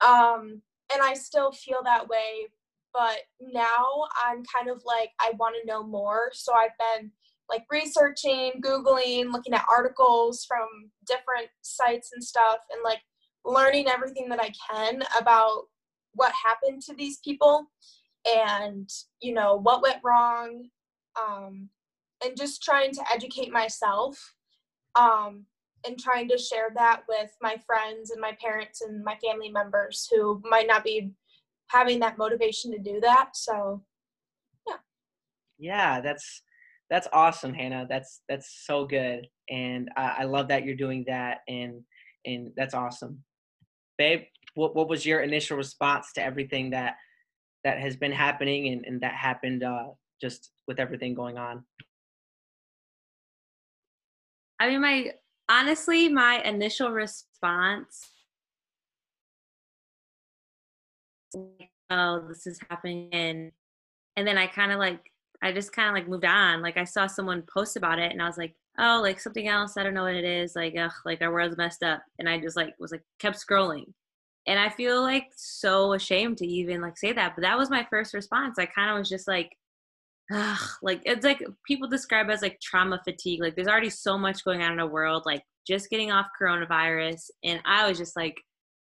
Um 0.00 0.62
and 0.92 1.02
i 1.02 1.14
still 1.14 1.50
feel 1.50 1.80
that 1.82 2.08
way 2.08 2.46
but 2.94 3.18
now 3.40 3.84
i'm 4.24 4.44
kind 4.44 4.70
of 4.70 4.80
like 4.86 5.10
i 5.20 5.32
want 5.38 5.56
to 5.60 5.66
know 5.66 5.82
more. 5.82 6.30
So 6.32 6.52
i've 6.54 6.70
been 6.78 7.10
like 7.48 7.64
researching 7.70 8.52
googling 8.60 9.32
looking 9.32 9.54
at 9.54 9.66
articles 9.70 10.44
from 10.44 10.66
different 11.06 11.48
sites 11.62 12.10
and 12.14 12.22
stuff 12.22 12.58
and 12.70 12.80
like 12.84 13.00
learning 13.44 13.88
everything 13.88 14.28
that 14.28 14.40
i 14.40 14.52
can 14.70 15.02
about 15.20 15.62
what 16.14 16.32
happened 16.44 16.82
to 16.82 16.94
these 16.94 17.18
people 17.18 17.66
and 18.26 18.90
you 19.20 19.32
know 19.32 19.56
what 19.56 19.82
went 19.82 19.98
wrong 20.02 20.68
um, 21.16 21.68
and 22.24 22.36
just 22.36 22.62
trying 22.62 22.92
to 22.92 23.02
educate 23.12 23.52
myself. 23.52 24.34
Um, 24.94 25.46
and 25.84 25.98
trying 25.98 26.28
to 26.28 26.38
share 26.38 26.70
that 26.74 27.02
with 27.08 27.30
my 27.42 27.56
friends 27.66 28.10
and 28.10 28.20
my 28.20 28.36
parents 28.40 28.80
and 28.80 29.04
my 29.04 29.16
family 29.24 29.50
members 29.50 30.08
who 30.10 30.42
might 30.48 30.66
not 30.66 30.84
be 30.84 31.10
having 31.68 31.98
that 32.00 32.18
motivation 32.18 32.70
to 32.72 32.78
do 32.78 33.00
that 33.00 33.30
so 33.34 33.82
yeah. 34.66 34.76
Yeah 35.58 36.00
that's 36.00 36.42
that's 36.88 37.08
awesome 37.12 37.52
hannah. 37.52 37.86
That's 37.88 38.22
that's 38.28 38.62
so 38.64 38.86
good 38.86 39.26
and 39.50 39.90
I, 39.96 40.16
I 40.18 40.24
love 40.24 40.48
that 40.48 40.64
you're 40.64 40.76
doing 40.76 41.04
that 41.08 41.38
and 41.48 41.82
and 42.24 42.52
that's 42.56 42.74
awesome. 42.74 43.22
Babe 43.98 44.22
what, 44.54 44.74
what 44.74 44.88
was 44.88 45.04
your 45.04 45.20
initial 45.20 45.56
response 45.56 46.12
to 46.14 46.22
everything 46.22 46.70
that 46.70 46.96
that 47.62 47.78
has 47.78 47.96
been 47.96 48.12
happening 48.12 48.68
and, 48.68 48.84
and 48.86 49.00
that 49.00 49.14
happened 49.14 49.62
uh, 49.62 49.88
just 50.20 50.52
with 50.66 50.80
everything 50.80 51.14
going 51.14 51.36
on? 51.36 51.64
I 54.58 54.68
mean, 54.68 54.80
my 54.80 55.12
honestly, 55.48 56.08
my 56.08 56.40
initial 56.44 56.90
response, 56.90 58.10
oh, 61.90 62.24
this 62.28 62.46
is 62.46 62.60
happening, 62.68 63.52
and 64.16 64.26
then 64.26 64.38
I 64.38 64.46
kind 64.46 64.72
of 64.72 64.78
like, 64.78 65.12
I 65.42 65.52
just 65.52 65.72
kind 65.72 65.88
of 65.88 65.94
like 65.94 66.08
moved 66.08 66.24
on. 66.24 66.62
Like 66.62 66.76
I 66.76 66.84
saw 66.84 67.06
someone 67.06 67.42
post 67.42 67.76
about 67.76 67.98
it, 67.98 68.12
and 68.12 68.22
I 68.22 68.26
was 68.26 68.38
like, 68.38 68.54
oh, 68.78 69.00
like 69.02 69.20
something 69.20 69.48
else. 69.48 69.76
I 69.76 69.82
don't 69.82 69.94
know 69.94 70.04
what 70.04 70.14
it 70.14 70.24
is. 70.24 70.56
Like, 70.56 70.74
ugh, 70.78 70.92
like 71.04 71.22
our 71.22 71.32
world's 71.32 71.56
messed 71.56 71.82
up, 71.82 72.02
and 72.18 72.28
I 72.28 72.40
just 72.40 72.56
like 72.56 72.74
was 72.78 72.92
like 72.92 73.02
kept 73.18 73.36
scrolling, 73.38 73.92
and 74.46 74.58
I 74.58 74.70
feel 74.70 75.02
like 75.02 75.26
so 75.36 75.92
ashamed 75.92 76.38
to 76.38 76.46
even 76.46 76.80
like 76.80 76.98
say 76.98 77.12
that, 77.12 77.34
but 77.36 77.42
that 77.42 77.58
was 77.58 77.70
my 77.70 77.86
first 77.90 78.14
response. 78.14 78.58
I 78.58 78.66
kind 78.66 78.90
of 78.90 78.98
was 78.98 79.08
just 79.08 79.28
like 79.28 79.56
ugh, 80.32 80.68
like 80.82 81.02
it's 81.04 81.24
like 81.24 81.42
people 81.66 81.88
describe 81.88 82.30
as 82.30 82.42
like 82.42 82.60
trauma 82.60 83.00
fatigue. 83.04 83.40
Like 83.40 83.54
there's 83.54 83.68
already 83.68 83.90
so 83.90 84.18
much 84.18 84.44
going 84.44 84.62
on 84.62 84.72
in 84.72 84.78
the 84.78 84.86
world, 84.86 85.22
like 85.26 85.42
just 85.66 85.90
getting 85.90 86.12
off 86.12 86.26
coronavirus. 86.40 87.30
And 87.44 87.60
I 87.64 87.88
was 87.88 87.98
just 87.98 88.16
like, 88.16 88.36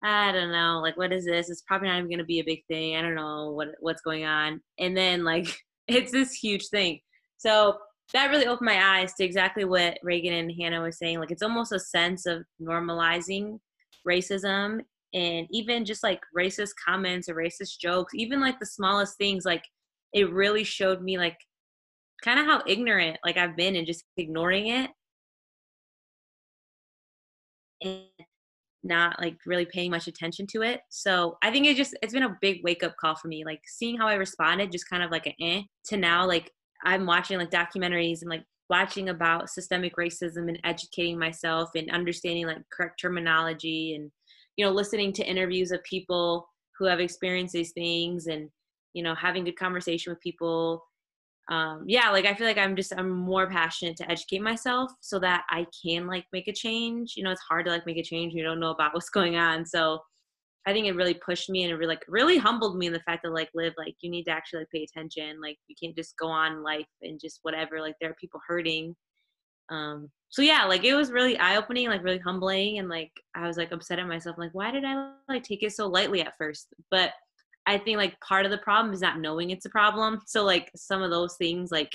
I 0.03 0.31
don't 0.31 0.51
know, 0.51 0.79
like 0.81 0.97
what 0.97 1.11
is 1.11 1.25
this? 1.25 1.49
It's 1.49 1.63
probably 1.63 1.89
not 1.89 1.97
even 1.97 2.09
gonna 2.11 2.23
be 2.23 2.39
a 2.39 2.45
big 2.45 2.63
thing. 2.67 2.95
I 2.95 3.01
don't 3.01 3.15
know 3.15 3.51
what 3.51 3.69
what's 3.79 4.01
going 4.01 4.25
on. 4.25 4.61
And 4.79 4.95
then 4.95 5.23
like 5.23 5.47
it's 5.87 6.11
this 6.11 6.33
huge 6.33 6.67
thing. 6.67 6.99
So 7.37 7.77
that 8.13 8.29
really 8.29 8.47
opened 8.47 8.67
my 8.67 8.99
eyes 8.99 9.13
to 9.15 9.23
exactly 9.25 9.65
what 9.65 9.97
Raeghan 10.05 10.39
and 10.39 10.51
Hannah 10.57 10.81
were 10.81 10.91
saying. 10.91 11.19
Like 11.19 11.31
it's 11.31 11.43
almost 11.43 11.73
a 11.73 11.79
sense 11.79 12.25
of 12.25 12.43
normalizing 12.61 13.59
racism 14.07 14.79
and 15.13 15.47
even 15.51 15.83
just 15.83 16.03
like 16.03 16.21
racist 16.37 16.71
comments 16.85 17.27
or 17.27 17.35
racist 17.35 17.79
jokes, 17.81 18.13
even 18.13 18.39
like 18.39 18.59
the 18.59 18.65
smallest 18.65 19.17
things 19.17 19.45
like 19.45 19.63
it 20.13 20.31
really 20.31 20.63
showed 20.63 21.01
me 21.01 21.17
like 21.17 21.37
kind 22.23 22.39
of 22.39 22.45
how 22.45 22.63
ignorant 22.67 23.17
like 23.25 23.37
I've 23.37 23.55
been 23.55 23.75
and 23.75 23.87
just 23.87 24.03
ignoring 24.17 24.67
it 24.67 24.89
and 27.81 28.03
not 28.83 29.19
like 29.19 29.37
really 29.45 29.65
paying 29.65 29.91
much 29.91 30.07
attention 30.07 30.47
to 30.47 30.61
it. 30.61 30.81
So 30.89 31.37
I 31.43 31.51
think 31.51 31.65
it 31.65 31.77
just 31.77 31.97
it's 32.01 32.13
been 32.13 32.23
a 32.23 32.37
big 32.41 32.61
wake 32.63 32.83
up 32.83 32.95
call 32.97 33.15
for 33.15 33.27
me. 33.27 33.43
Like 33.45 33.61
seeing 33.67 33.97
how 33.97 34.07
I 34.07 34.15
responded, 34.15 34.71
just 34.71 34.89
kind 34.89 35.03
of 35.03 35.11
like 35.11 35.25
an 35.27 35.33
eh 35.41 35.61
to 35.87 35.97
now 35.97 36.25
like 36.25 36.51
I'm 36.83 37.05
watching 37.05 37.37
like 37.37 37.51
documentaries 37.51 38.21
and 38.21 38.29
like 38.29 38.43
watching 38.69 39.09
about 39.09 39.49
systemic 39.49 39.95
racism 39.95 40.47
and 40.49 40.59
educating 40.63 41.17
myself 41.17 41.69
and 41.75 41.89
understanding 41.91 42.47
like 42.47 42.57
correct 42.71 42.99
terminology 42.99 43.95
and 43.95 44.11
you 44.57 44.65
know 44.65 44.71
listening 44.71 45.13
to 45.13 45.25
interviews 45.25 45.71
of 45.71 45.83
people 45.83 46.47
who 46.77 46.85
have 46.85 46.99
experienced 46.99 47.53
these 47.53 47.71
things 47.71 48.27
and 48.27 48.49
you 48.93 49.03
know 49.03 49.15
having 49.15 49.43
good 49.43 49.57
conversation 49.57 50.11
with 50.11 50.21
people. 50.21 50.83
Um 51.49 51.85
yeah 51.87 52.09
like 52.09 52.25
i 52.25 52.33
feel 52.33 52.45
like 52.45 52.57
i'm 52.57 52.75
just 52.75 52.93
i'm 52.97 53.09
more 53.09 53.49
passionate 53.49 53.95
to 53.97 54.11
educate 54.11 54.41
myself 54.41 54.91
so 54.99 55.17
that 55.19 55.45
i 55.49 55.65
can 55.81 56.05
like 56.05 56.25
make 56.33 56.49
a 56.49 56.53
change. 56.53 57.13
You 57.15 57.23
know 57.23 57.31
it's 57.31 57.41
hard 57.49 57.65
to 57.65 57.71
like 57.71 57.85
make 57.85 57.97
a 57.97 58.03
change 58.03 58.33
you 58.33 58.43
don't 58.43 58.59
know 58.59 58.71
about 58.71 58.93
what's 58.95 59.09
going 59.09 59.37
on. 59.37 59.65
So 59.65 59.99
i 60.65 60.73
think 60.73 60.85
it 60.85 60.95
really 60.95 61.13
pushed 61.13 61.49
me 61.49 61.63
and 61.63 61.71
it 61.71 61.75
really 61.75 61.95
like 61.95 62.03
really 62.09 62.37
humbled 62.37 62.77
me 62.77 62.87
in 62.87 62.93
the 62.93 62.99
fact 63.01 63.21
that 63.23 63.31
like 63.31 63.49
live 63.55 63.73
like 63.77 63.95
you 64.01 64.11
need 64.11 64.25
to 64.25 64.31
actually 64.31 64.59
like 64.59 64.71
pay 64.73 64.83
attention. 64.83 65.39
Like 65.41 65.57
you 65.67 65.75
can't 65.81 65.95
just 65.95 66.17
go 66.17 66.27
on 66.27 66.63
life 66.63 66.85
and 67.01 67.19
just 67.19 67.39
whatever 67.43 67.79
like 67.79 67.95
there 68.01 68.09
are 68.09 68.15
people 68.19 68.41
hurting. 68.47 68.95
Um 69.69 70.09
so 70.29 70.41
yeah 70.41 70.65
like 70.65 70.83
it 70.83 70.93
was 70.93 71.11
really 71.11 71.37
eye-opening 71.37 71.87
like 71.87 72.03
really 72.03 72.19
humbling 72.19 72.79
and 72.79 72.89
like 72.89 73.11
i 73.35 73.47
was 73.47 73.57
like 73.57 73.71
upset 73.71 73.99
at 73.99 74.07
myself 74.07 74.37
like 74.37 74.53
why 74.53 74.71
did 74.71 74.83
i 74.83 75.13
like 75.29 75.43
take 75.43 75.63
it 75.63 75.71
so 75.71 75.87
lightly 75.87 76.21
at 76.21 76.33
first? 76.37 76.67
But 76.91 77.11
I 77.67 77.77
think 77.77 77.97
like 77.97 78.19
part 78.21 78.45
of 78.45 78.51
the 78.51 78.57
problem 78.57 78.93
is 78.93 79.01
not 79.01 79.19
knowing 79.19 79.49
it's 79.49 79.65
a 79.65 79.69
problem. 79.69 80.21
So 80.25 80.45
like 80.45 80.71
some 80.75 81.01
of 81.01 81.11
those 81.11 81.35
things, 81.35 81.69
like 81.69 81.91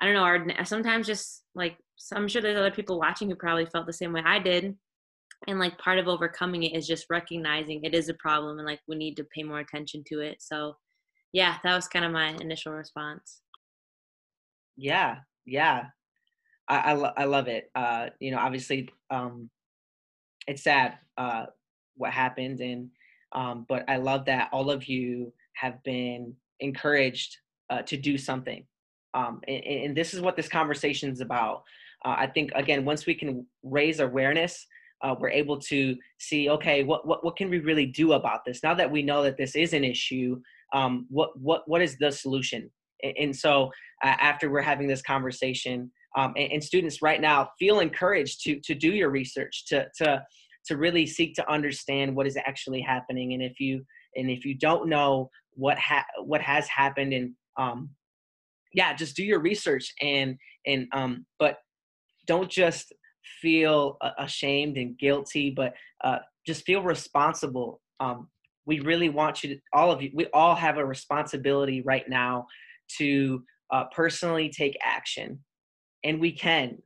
I 0.00 0.06
don't 0.06 0.14
know, 0.14 0.22
are 0.22 0.64
sometimes 0.64 1.06
just 1.06 1.44
like 1.54 1.76
I'm 2.12 2.26
sure 2.26 2.40
there's 2.40 2.58
other 2.58 2.70
people 2.70 2.98
watching 2.98 3.28
who 3.28 3.36
probably 3.36 3.66
felt 3.66 3.86
the 3.86 3.92
same 3.92 4.12
way 4.12 4.22
I 4.24 4.38
did. 4.38 4.74
And 5.46 5.58
like 5.58 5.78
part 5.78 5.98
of 5.98 6.08
overcoming 6.08 6.64
it 6.64 6.74
is 6.74 6.86
just 6.86 7.06
recognizing 7.10 7.84
it 7.84 7.94
is 7.94 8.08
a 8.08 8.14
problem 8.14 8.58
and 8.58 8.66
like 8.66 8.80
we 8.88 8.96
need 8.96 9.16
to 9.18 9.24
pay 9.24 9.42
more 9.42 9.60
attention 9.60 10.02
to 10.08 10.20
it. 10.20 10.38
So 10.40 10.76
yeah, 11.32 11.58
that 11.62 11.76
was 11.76 11.86
kind 11.86 12.04
of 12.04 12.12
my 12.12 12.30
initial 12.40 12.72
response. 12.72 13.42
Yeah, 14.76 15.18
yeah, 15.44 15.86
I 16.66 16.78
I, 16.78 16.92
lo- 16.94 17.12
I 17.16 17.24
love 17.24 17.48
it. 17.48 17.70
Uh, 17.74 18.08
you 18.20 18.30
know, 18.30 18.38
obviously, 18.38 18.88
um, 19.10 19.50
it's 20.46 20.62
sad 20.62 20.94
uh, 21.18 21.46
what 21.96 22.12
happened, 22.12 22.60
and 22.60 22.90
um, 23.32 23.66
but 23.68 23.84
I 23.88 23.96
love 23.96 24.24
that 24.26 24.48
all 24.52 24.70
of 24.70 24.86
you 24.86 25.32
have 25.54 25.82
been 25.82 26.34
encouraged 26.60 27.36
uh, 27.70 27.82
to 27.82 27.96
do 27.96 28.16
something. 28.16 28.64
Um, 29.14 29.40
and, 29.48 29.64
and, 29.64 29.96
this 29.96 30.14
is 30.14 30.20
what 30.20 30.36
this 30.36 30.48
conversation 30.48 31.10
is 31.10 31.20
about. 31.20 31.62
Uh, 32.04 32.14
I 32.18 32.26
think, 32.26 32.50
again, 32.54 32.84
once 32.84 33.06
we 33.06 33.14
can 33.14 33.46
raise 33.62 34.00
awareness, 34.00 34.66
uh, 35.02 35.14
we're 35.18 35.30
able 35.30 35.58
to 35.58 35.96
see, 36.18 36.50
okay, 36.50 36.84
what, 36.84 37.06
what, 37.06 37.24
what 37.24 37.36
can 37.36 37.48
we 37.50 37.58
really 37.58 37.86
do 37.86 38.12
about 38.12 38.44
this? 38.44 38.62
Now 38.62 38.74
that 38.74 38.90
we 38.90 39.02
know 39.02 39.22
that 39.22 39.36
this 39.36 39.56
is 39.56 39.72
an 39.72 39.84
issue, 39.84 40.40
um, 40.72 41.06
what, 41.08 41.38
what, 41.38 41.62
what 41.66 41.82
is 41.82 41.96
the 41.98 42.12
solution? 42.12 42.70
And, 43.02 43.14
and 43.18 43.36
so 43.36 43.70
after 44.02 44.50
we're 44.50 44.60
having 44.60 44.88
this 44.88 45.02
conversation, 45.02 45.90
um, 46.16 46.34
and, 46.36 46.52
and, 46.52 46.64
students 46.64 47.02
right 47.02 47.20
now 47.20 47.50
feel 47.58 47.80
encouraged 47.80 48.42
to 48.44 48.58
to 48.60 48.74
do 48.74 48.92
your 48.92 49.10
research, 49.10 49.66
to 49.66 49.86
to 49.98 50.22
to 50.68 50.76
really 50.76 51.06
seek 51.06 51.34
to 51.34 51.50
understand 51.50 52.14
what 52.14 52.26
is 52.26 52.36
actually 52.36 52.80
happening. 52.80 53.34
And 53.34 53.42
if 53.42 53.60
you 53.60 53.84
and 54.16 54.30
if 54.30 54.44
you 54.44 54.54
don't 54.54 54.88
know 54.88 55.30
what 55.54 55.78
ha- 55.78 56.06
what 56.24 56.40
has 56.40 56.68
happened, 56.68 57.12
and 57.12 57.32
um, 57.58 57.90
yeah, 58.72 58.94
just 58.94 59.16
do 59.16 59.24
your 59.24 59.40
research 59.40 59.92
and 60.00 60.36
and 60.66 60.86
um, 60.92 61.26
but 61.38 61.58
don't 62.26 62.50
just 62.50 62.92
feel 63.40 63.96
ashamed 64.18 64.76
and 64.76 64.98
guilty, 64.98 65.50
but 65.50 65.74
uh, 66.04 66.18
just 66.46 66.64
feel 66.64 66.82
responsible. 66.82 67.80
Um, 68.00 68.28
we 68.66 68.80
really 68.80 69.08
want 69.08 69.42
you 69.42 69.54
to, 69.54 69.60
all 69.72 69.90
of 69.90 70.02
you, 70.02 70.10
we 70.14 70.26
all 70.34 70.54
have 70.54 70.76
a 70.76 70.84
responsibility 70.84 71.82
right 71.82 72.08
now 72.08 72.46
to 72.98 73.42
uh, 73.72 73.84
personally 73.94 74.50
take 74.50 74.76
action, 74.84 75.38
and 76.04 76.20
we 76.20 76.32
can. 76.32 76.78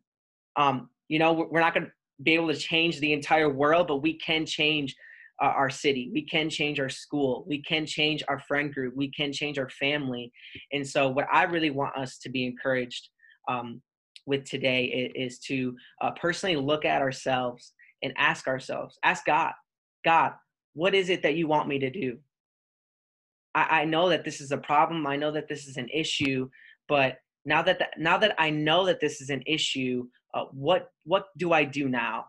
Um, 0.57 0.91
you 1.09 1.19
know, 1.19 1.33
we're 1.51 1.61
not 1.61 1.75
going 1.75 1.87
to 1.87 1.93
be 2.23 2.35
able 2.35 2.49
to 2.49 2.57
change 2.57 3.01
the 3.01 3.13
entire 3.13 3.49
world, 3.49 3.89
but 3.89 3.97
we 3.99 4.19
can 4.19 4.47
change 4.47 4.95
uh, 5.43 5.47
our 5.47 5.71
city. 5.71 6.11
We 6.13 6.23
can 6.23 6.49
change 6.51 6.79
our 6.79 6.89
school. 6.89 7.45
We 7.49 7.63
can 7.63 7.87
change 7.87 8.23
our 8.29 8.39
friend 8.41 8.73
group. 8.73 8.95
We 8.97 9.11
can 9.11 9.33
change 9.33 9.59
our 9.59 9.71
family. 9.71 10.33
And 10.73 10.87
so, 10.87 11.09
what 11.09 11.27
I 11.33 11.45
really 11.45 11.71
want 11.71 11.97
us 11.97 12.19
to 12.19 12.29
be 12.29 12.47
encouraged 12.47 13.09
um, 13.49 13.81
with 14.27 14.45
today 14.45 15.11
is, 15.17 15.33
is 15.33 15.39
to 15.47 15.75
uh, 16.01 16.13
personally 16.13 16.57
look 16.57 16.85
at 16.85 17.03
ourselves 17.03 17.73
and 18.03 18.13
ask 18.17 18.47
ourselves, 18.47 18.99
ask 19.03 19.25
God, 19.25 19.53
God, 20.05 20.33
what 20.75 20.95
is 20.95 21.11
it 21.11 21.23
that 21.23 21.35
you 21.35 21.47
want 21.49 21.69
me 21.69 21.79
to 21.81 21.91
do? 21.91 22.19
I, 23.55 23.81
I 23.81 23.85
know 23.85 24.09
that 24.09 24.25
this 24.25 24.41
is 24.41 24.53
a 24.53 24.59
problem. 24.59 25.07
I 25.07 25.17
know 25.17 25.33
that 25.33 25.49
this 25.49 25.67
is 25.67 25.77
an 25.77 25.89
issue, 25.93 26.49
but 26.89 27.19
now 27.45 27.63
that 27.63 27.79
the, 27.79 27.87
now 27.99 28.19
that 28.19 28.35
I 28.39 28.51
know 28.51 28.87
that 28.87 29.01
this 29.01 29.21
is 29.21 29.31
an 29.31 29.43
issue, 29.47 30.07
uh, 30.35 30.45
what 30.53 30.91
what 31.05 31.27
do 31.37 31.53
I 31.53 31.65
do 31.65 31.89
now? 31.89 32.27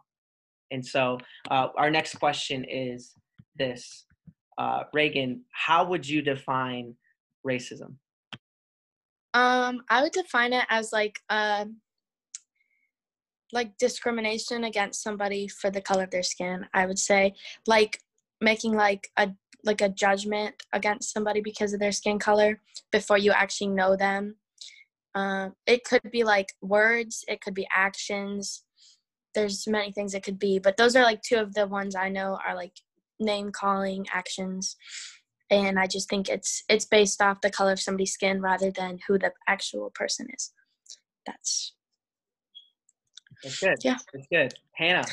And 0.71 0.85
so 0.85 1.19
uh, 1.51 1.67
our 1.77 1.91
next 1.91 2.15
question 2.15 2.65
is 2.65 3.13
this, 3.55 4.05
uh, 4.57 4.83
Raeghan, 4.95 5.41
how 5.51 5.85
would 5.85 6.07
you 6.07 6.21
define 6.21 6.95
racism? 7.45 7.95
Um, 9.35 9.81
I 9.89 10.01
would 10.01 10.11
define 10.11 10.53
it 10.53 10.65
as 10.69 10.91
like 10.91 11.19
uh, 11.29 11.65
like 13.51 13.77
discrimination 13.77 14.63
against 14.63 15.03
somebody 15.03 15.47
for 15.47 15.69
the 15.69 15.81
color 15.81 16.03
of 16.03 16.11
their 16.11 16.23
skin. 16.23 16.65
I 16.73 16.85
would 16.85 16.99
say 16.99 17.33
like 17.67 17.99
making 18.41 18.73
like 18.73 19.09
a 19.17 19.31
like 19.63 19.81
a 19.81 19.89
judgment 19.89 20.55
against 20.73 21.13
somebody 21.13 21.39
because 21.39 21.73
of 21.73 21.79
their 21.79 21.91
skin 21.91 22.19
color 22.19 22.59
before 22.91 23.17
you 23.17 23.31
actually 23.31 23.69
know 23.69 23.95
them. 23.95 24.35
Uh, 25.15 25.49
it 25.67 25.83
could 25.83 26.09
be 26.11 26.23
like 26.23 26.53
words, 26.61 27.23
it 27.27 27.41
could 27.41 27.53
be 27.53 27.67
actions. 27.73 28.63
There's 29.35 29.67
many 29.67 29.91
things 29.91 30.13
it 30.13 30.23
could 30.23 30.39
be, 30.39 30.59
but 30.59 30.77
those 30.77 30.95
are 30.95 31.03
like 31.03 31.21
two 31.21 31.37
of 31.37 31.53
the 31.53 31.67
ones 31.67 31.95
I 31.95 32.09
know 32.09 32.39
are 32.45 32.55
like 32.55 32.73
name 33.19 33.51
calling 33.51 34.05
actions. 34.11 34.75
And 35.49 35.79
I 35.79 35.87
just 35.87 36.09
think 36.09 36.29
it's 36.29 36.63
it's 36.67 36.85
based 36.85 37.21
off 37.21 37.41
the 37.41 37.51
color 37.51 37.73
of 37.73 37.79
somebody's 37.79 38.13
skin 38.13 38.41
rather 38.41 38.71
than 38.71 38.99
who 39.07 39.19
the 39.19 39.31
actual 39.47 39.91
person 39.93 40.27
is. 40.33 40.51
That's 41.25 41.73
that's 43.43 43.59
good. 43.59 43.77
Yeah. 43.83 43.97
That's 44.13 44.27
good. 44.31 44.53
Hannah. 44.75 45.05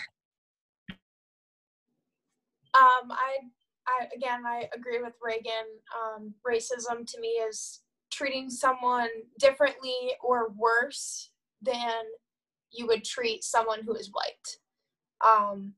Um, 2.73 3.11
I, 3.11 3.38
I 3.88 4.07
again, 4.14 4.47
I 4.47 4.69
agree 4.75 5.00
with 5.02 5.14
Raeghan. 5.21 5.66
Um, 5.95 6.35
racism 6.49 7.04
to 7.07 7.21
me 7.21 7.28
is 7.28 7.80
treating 8.11 8.51
someone 8.51 9.09
differently 9.38 10.12
or 10.23 10.51
worse 10.57 11.31
than 11.62 12.03
you 12.73 12.87
would 12.87 13.05
treat 13.05 13.44
someone 13.44 13.83
who 13.83 13.94
is 13.94 14.11
white. 14.12 14.59
Um, 15.25 15.75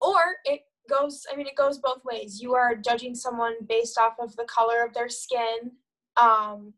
or 0.00 0.36
it 0.44 0.62
goes, 0.88 1.26
I 1.32 1.36
mean, 1.36 1.46
it 1.46 1.56
goes 1.56 1.78
both 1.78 2.04
ways. 2.04 2.40
You 2.40 2.54
are 2.54 2.74
judging 2.74 3.14
someone 3.14 3.54
based 3.68 3.98
off 3.98 4.14
of 4.20 4.34
the 4.36 4.44
color 4.44 4.84
of 4.84 4.94
their 4.94 5.08
skin, 5.08 5.72
um, 6.16 6.74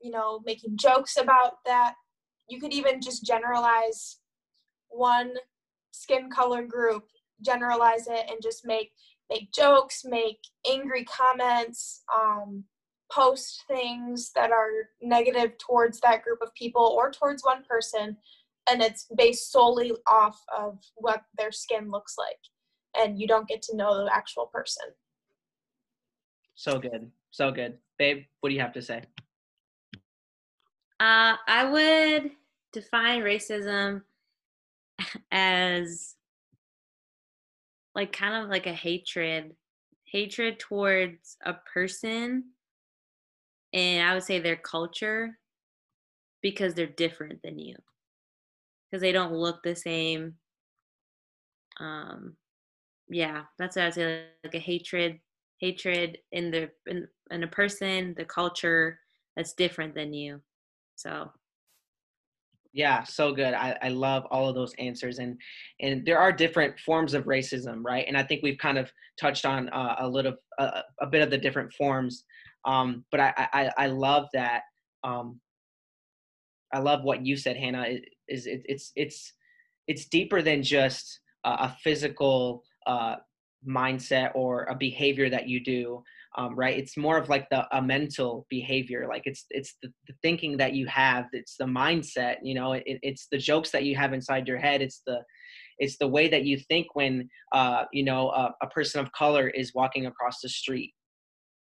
you 0.00 0.10
know, 0.10 0.40
making 0.44 0.76
jokes 0.76 1.16
about 1.16 1.64
that. 1.66 1.94
You 2.48 2.60
could 2.60 2.72
even 2.72 3.00
just 3.00 3.24
generalize 3.24 4.18
one 4.88 5.34
skin 5.92 6.30
color 6.30 6.64
group, 6.64 7.04
generalize 7.40 8.06
it, 8.08 8.26
and 8.30 8.42
just 8.42 8.66
make 8.66 8.92
make 9.30 9.52
jokes, 9.52 10.04
make 10.04 10.38
angry 10.70 11.04
comments, 11.04 12.02
um, 12.14 12.64
post 13.12 13.64
things 13.68 14.30
that 14.34 14.50
are 14.50 14.88
negative 15.00 15.58
towards 15.58 16.00
that 16.00 16.22
group 16.22 16.38
of 16.42 16.54
people 16.54 16.82
or 16.96 17.10
towards 17.10 17.42
one 17.42 17.62
person, 17.68 18.16
and 18.70 18.82
it's 18.82 19.06
based 19.16 19.52
solely 19.52 19.92
off 20.06 20.40
of 20.56 20.78
what 20.96 21.22
their 21.36 21.52
skin 21.52 21.90
looks 21.90 22.16
like, 22.18 22.38
and 22.96 23.20
you 23.20 23.26
don't 23.26 23.48
get 23.48 23.62
to 23.62 23.76
know 23.76 24.04
the 24.04 24.14
actual 24.14 24.46
person. 24.46 24.86
So 26.54 26.78
good, 26.78 27.10
so 27.30 27.50
good, 27.50 27.78
babe. 27.98 28.24
What 28.40 28.50
do 28.50 28.54
you 28.54 28.60
have 28.60 28.72
to 28.74 28.82
say? 28.82 29.02
Uh, 31.00 31.34
I 31.48 31.68
would 31.68 32.30
define 32.72 33.22
racism 33.22 34.02
as 35.32 36.14
like 37.94 38.12
kind 38.12 38.42
of 38.42 38.48
like 38.48 38.66
a 38.66 38.72
hatred 38.72 39.54
hatred 40.04 40.58
towards 40.58 41.36
a 41.44 41.54
person 41.72 42.44
and 43.72 44.06
i 44.06 44.14
would 44.14 44.22
say 44.22 44.38
their 44.38 44.56
culture 44.56 45.38
because 46.42 46.74
they're 46.74 46.86
different 46.86 47.40
than 47.42 47.58
you 47.58 47.74
because 48.90 49.00
they 49.00 49.12
don't 49.12 49.32
look 49.32 49.62
the 49.62 49.76
same 49.76 50.34
um 51.80 52.36
yeah 53.08 53.42
that's 53.58 53.76
what 53.76 53.82
i 53.82 53.86
would 53.86 53.94
say 53.94 54.24
like 54.44 54.54
a 54.54 54.58
hatred 54.58 55.18
hatred 55.60 56.18
in 56.32 56.50
the 56.50 56.68
in, 56.86 57.06
in 57.30 57.42
a 57.42 57.48
person 57.48 58.14
the 58.16 58.24
culture 58.24 58.98
that's 59.36 59.54
different 59.54 59.94
than 59.94 60.12
you 60.12 60.40
so 60.96 61.30
yeah, 62.74 63.04
so 63.04 63.32
good. 63.32 63.52
I, 63.52 63.76
I 63.82 63.88
love 63.88 64.24
all 64.30 64.48
of 64.48 64.54
those 64.54 64.72
answers, 64.78 65.18
and 65.18 65.38
and 65.80 66.06
there 66.06 66.18
are 66.18 66.32
different 66.32 66.78
forms 66.80 67.12
of 67.12 67.24
racism, 67.24 67.82
right? 67.84 68.06
And 68.08 68.16
I 68.16 68.22
think 68.22 68.42
we've 68.42 68.58
kind 68.58 68.78
of 68.78 68.90
touched 69.20 69.44
on 69.44 69.68
uh, 69.68 69.96
a 69.98 70.08
little, 70.08 70.34
uh, 70.58 70.80
a 71.00 71.06
bit 71.06 71.22
of 71.22 71.30
the 71.30 71.36
different 71.36 71.72
forms. 71.74 72.24
Um, 72.64 73.04
but 73.10 73.20
I, 73.20 73.48
I 73.52 73.70
I 73.78 73.86
love 73.86 74.28
that. 74.34 74.62
Um, 75.04 75.40
I 76.72 76.78
love 76.78 77.02
what 77.02 77.24
you 77.26 77.36
said, 77.36 77.56
Hannah. 77.56 77.82
It, 77.82 78.04
is 78.28 78.46
it, 78.46 78.62
it's 78.64 78.92
it's 78.96 79.32
it's 79.88 80.06
deeper 80.06 80.42
than 80.42 80.62
just 80.62 81.20
a, 81.44 81.50
a 81.50 81.76
physical 81.82 82.62
uh, 82.86 83.16
mindset 83.68 84.30
or 84.34 84.64
a 84.64 84.74
behavior 84.74 85.30
that 85.30 85.48
you 85.48 85.62
do 85.62 86.02
um, 86.36 86.56
right 86.56 86.76
it's 86.76 86.96
more 86.96 87.16
of 87.16 87.28
like 87.28 87.48
the 87.50 87.64
a 87.76 87.80
mental 87.80 88.46
behavior 88.50 89.06
like 89.08 89.22
it's 89.24 89.44
it's 89.50 89.76
the, 89.82 89.88
the 90.08 90.14
thinking 90.22 90.56
that 90.56 90.72
you 90.72 90.86
have 90.86 91.26
it's 91.32 91.56
the 91.56 91.64
mindset 91.64 92.36
you 92.42 92.54
know 92.54 92.72
it, 92.72 92.82
it's 92.86 93.28
the 93.30 93.38
jokes 93.38 93.70
that 93.70 93.84
you 93.84 93.94
have 93.94 94.12
inside 94.12 94.48
your 94.48 94.58
head 94.58 94.82
it's 94.82 95.02
the 95.06 95.18
it's 95.78 95.96
the 95.98 96.08
way 96.08 96.28
that 96.28 96.44
you 96.44 96.58
think 96.58 96.88
when 96.94 97.28
uh, 97.52 97.84
you 97.92 98.04
know 98.04 98.30
a, 98.30 98.54
a 98.62 98.66
person 98.68 99.00
of 99.00 99.12
color 99.12 99.48
is 99.48 99.72
walking 99.74 100.06
across 100.06 100.40
the 100.40 100.48
street 100.48 100.92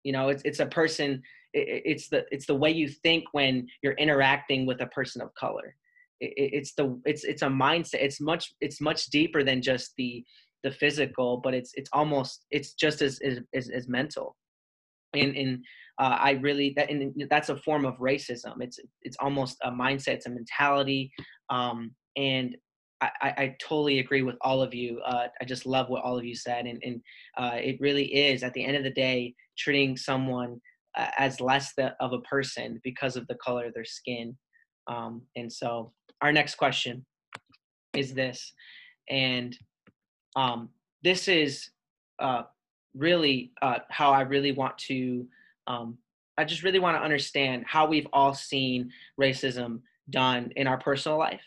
you 0.04 0.12
know 0.12 0.28
it's 0.28 0.42
it's 0.44 0.60
a 0.60 0.66
person 0.66 1.22
it, 1.54 1.82
it's 1.84 2.08
the 2.08 2.24
it's 2.30 2.46
the 2.46 2.54
way 2.54 2.70
you 2.70 2.88
think 2.88 3.24
when 3.32 3.66
you're 3.82 3.94
interacting 3.94 4.66
with 4.66 4.80
a 4.80 4.86
person 4.86 5.20
of 5.22 5.34
color 5.34 5.74
it, 6.20 6.32
it's 6.36 6.74
the 6.74 7.00
it's 7.04 7.24
it's 7.24 7.42
a 7.42 7.48
mindset 7.48 8.02
it's 8.02 8.20
much 8.20 8.54
it's 8.60 8.80
much 8.80 9.06
deeper 9.06 9.42
than 9.42 9.62
just 9.62 9.92
the 9.96 10.24
the 10.64 10.70
physical 10.70 11.38
but 11.38 11.54
it's 11.54 11.72
it's 11.74 11.90
almost 11.92 12.46
it's 12.50 12.72
just 12.74 13.02
as 13.02 13.20
as, 13.54 13.68
as 13.70 13.88
mental 13.88 14.36
and 15.14 15.36
and 15.36 15.64
uh, 15.98 16.16
I 16.20 16.32
really 16.42 16.72
that 16.76 16.90
and 16.90 17.12
that's 17.28 17.48
a 17.48 17.56
form 17.56 17.84
of 17.84 17.96
racism. 17.98 18.56
It's 18.60 18.78
it's 19.02 19.16
almost 19.18 19.56
a 19.64 19.70
mindset, 19.70 20.14
it's 20.14 20.26
a 20.26 20.30
mentality, 20.30 21.10
um, 21.50 21.92
and 22.16 22.56
I, 23.00 23.10
I, 23.22 23.56
totally 23.60 24.00
agree 24.00 24.22
with 24.22 24.34
all 24.40 24.60
of 24.60 24.74
you. 24.74 25.00
Uh, 25.06 25.28
I 25.40 25.44
just 25.44 25.66
love 25.66 25.88
what 25.88 26.02
all 26.02 26.18
of 26.18 26.24
you 26.24 26.34
said, 26.34 26.66
and 26.66 26.82
and 26.82 27.00
uh, 27.36 27.54
it 27.54 27.80
really 27.80 28.04
is 28.04 28.42
at 28.42 28.52
the 28.54 28.64
end 28.64 28.76
of 28.76 28.82
the 28.82 28.90
day 28.90 29.34
treating 29.56 29.96
someone 29.96 30.60
uh, 30.96 31.08
as 31.16 31.40
less 31.40 31.74
the, 31.74 31.94
of 32.00 32.12
a 32.12 32.20
person 32.22 32.80
because 32.82 33.16
of 33.16 33.26
the 33.28 33.36
color 33.36 33.66
of 33.66 33.74
their 33.74 33.84
skin. 33.84 34.36
Um, 34.88 35.22
and 35.36 35.52
so 35.52 35.92
our 36.22 36.32
next 36.32 36.56
question 36.56 37.04
is 37.94 38.14
this, 38.14 38.52
and 39.08 39.56
um, 40.34 40.70
this 41.02 41.28
is 41.28 41.70
uh, 42.18 42.42
really 42.94 43.52
uh, 43.62 43.78
how 43.90 44.10
I 44.12 44.22
really 44.22 44.52
want 44.52 44.76
to. 44.78 45.26
Um, 45.66 45.98
I 46.36 46.44
just 46.44 46.62
really 46.62 46.78
want 46.78 46.96
to 46.96 47.02
understand 47.02 47.64
how 47.66 47.86
we've 47.86 48.06
all 48.12 48.34
seen 48.34 48.90
racism 49.20 49.80
done 50.10 50.52
in 50.56 50.66
our 50.66 50.78
personal 50.78 51.18
life, 51.18 51.42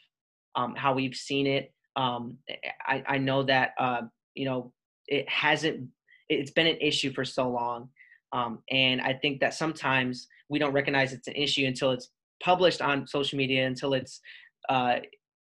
um, 0.56 0.76
how 0.76 0.94
we've 0.94 1.16
seen 1.16 1.48
it. 1.48 1.74
Um, 1.96 2.38
I, 2.86 3.04
I 3.08 3.18
know 3.18 3.44
that 3.44 3.74
uh, 3.80 4.02
you 4.34 4.46
know 4.46 4.74
it 5.08 5.28
hasn't. 5.30 5.90
It's 6.30 6.52
been 6.52 6.68
an 6.68 6.78
issue 6.80 7.12
for 7.14 7.26
so 7.26 7.50
long, 7.50 7.90
Um, 8.34 8.60
and 8.70 9.02
I 9.02 9.14
think 9.14 9.40
that 9.42 9.54
sometimes 9.54 10.28
we 10.50 10.60
don't 10.60 10.74
recognize 10.74 11.14
it's 11.14 11.28
an 11.28 11.36
issue 11.36 11.66
until 11.66 11.92
it's 11.92 12.10
published 12.44 12.82
on 12.82 13.08
social 13.08 13.38
media, 13.38 13.68
until 13.68 13.94
it's, 13.94 14.22
uh, 14.70 14.96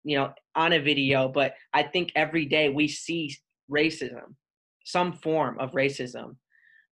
you 0.05 0.17
know, 0.17 0.33
on 0.55 0.73
a 0.73 0.79
video. 0.79 1.29
But 1.29 1.55
I 1.73 1.83
think 1.83 2.13
every 2.15 2.47
day 2.47 2.69
we 2.69 2.89
see 2.89 3.35
racism, 3.71 4.35
some 4.85 5.13
form 5.13 5.59
of 5.59 5.73
racism. 5.73 6.37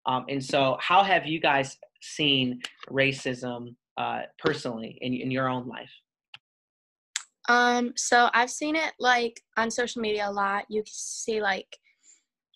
Um, 0.07 0.25
and 0.29 0.43
so, 0.43 0.79
how 0.81 1.03
have 1.03 1.27
you 1.27 1.41
guys 1.41 1.77
seen 2.01 2.63
racism 2.89 3.75
uh, 3.99 4.23
personally 4.39 4.99
in, 5.01 5.15
in 5.15 5.31
your 5.31 5.49
own 5.49 5.69
life? 5.69 5.91
Um, 7.49 7.93
so 7.97 8.29
I've 8.35 8.51
seen 8.51 8.77
it 8.77 8.93
like 8.99 9.41
on 9.57 9.71
social 9.71 10.03
media 10.03 10.29
a 10.29 10.33
lot. 10.33 10.65
You 10.69 10.83
can 10.83 10.93
see 10.93 11.41
like 11.41 11.79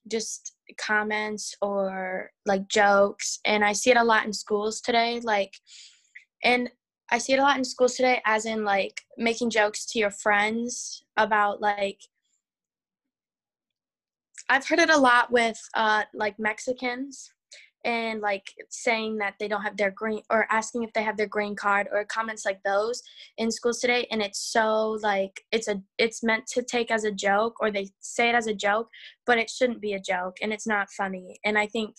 just 0.08 0.52
comments 0.78 1.54
or 1.62 2.30
like 2.46 2.68
jokes, 2.68 3.40
and 3.44 3.64
I 3.64 3.72
see 3.72 3.90
it 3.90 3.96
a 3.96 4.04
lot 4.04 4.26
in 4.26 4.32
schools 4.32 4.80
today. 4.80 5.20
Like, 5.22 5.54
and 6.42 6.70
I 7.10 7.18
see 7.18 7.32
it 7.32 7.38
a 7.38 7.42
lot 7.42 7.58
in 7.58 7.64
schools 7.64 7.94
today, 7.94 8.20
as 8.26 8.46
in 8.46 8.64
like 8.64 9.00
making 9.16 9.50
jokes 9.50 9.86
to 9.86 9.98
your 9.98 10.10
friends 10.10 11.04
about 11.16 11.60
like. 11.60 12.00
I've 14.50 14.66
heard 14.66 14.78
it 14.78 14.90
a 14.90 14.98
lot 14.98 15.32
with 15.32 15.58
uh, 15.74 16.02
like 16.12 16.38
Mexicans 16.38 17.30
and 17.84 18.20
like 18.20 18.52
saying 18.70 19.18
that 19.18 19.34
they 19.38 19.48
don't 19.48 19.62
have 19.62 19.76
their 19.76 19.90
green 19.90 20.22
or 20.30 20.46
asking 20.50 20.82
if 20.82 20.92
they 20.92 21.02
have 21.02 21.16
their 21.16 21.26
green 21.26 21.54
card 21.54 21.86
or 21.92 22.04
comments 22.04 22.44
like 22.44 22.62
those 22.64 23.02
in 23.38 23.50
schools 23.50 23.80
today 23.80 24.06
and 24.10 24.22
it's 24.22 24.40
so 24.52 24.98
like 25.02 25.42
it's 25.52 25.68
a 25.68 25.80
it's 25.98 26.22
meant 26.22 26.46
to 26.46 26.62
take 26.62 26.90
as 26.90 27.04
a 27.04 27.12
joke 27.12 27.56
or 27.60 27.70
they 27.70 27.88
say 28.00 28.28
it 28.28 28.34
as 28.34 28.46
a 28.46 28.54
joke 28.54 28.88
but 29.26 29.38
it 29.38 29.50
shouldn't 29.50 29.80
be 29.80 29.92
a 29.92 30.00
joke 30.00 30.36
and 30.42 30.52
it's 30.52 30.66
not 30.66 30.90
funny 30.90 31.38
and 31.44 31.58
i 31.58 31.66
think 31.66 31.94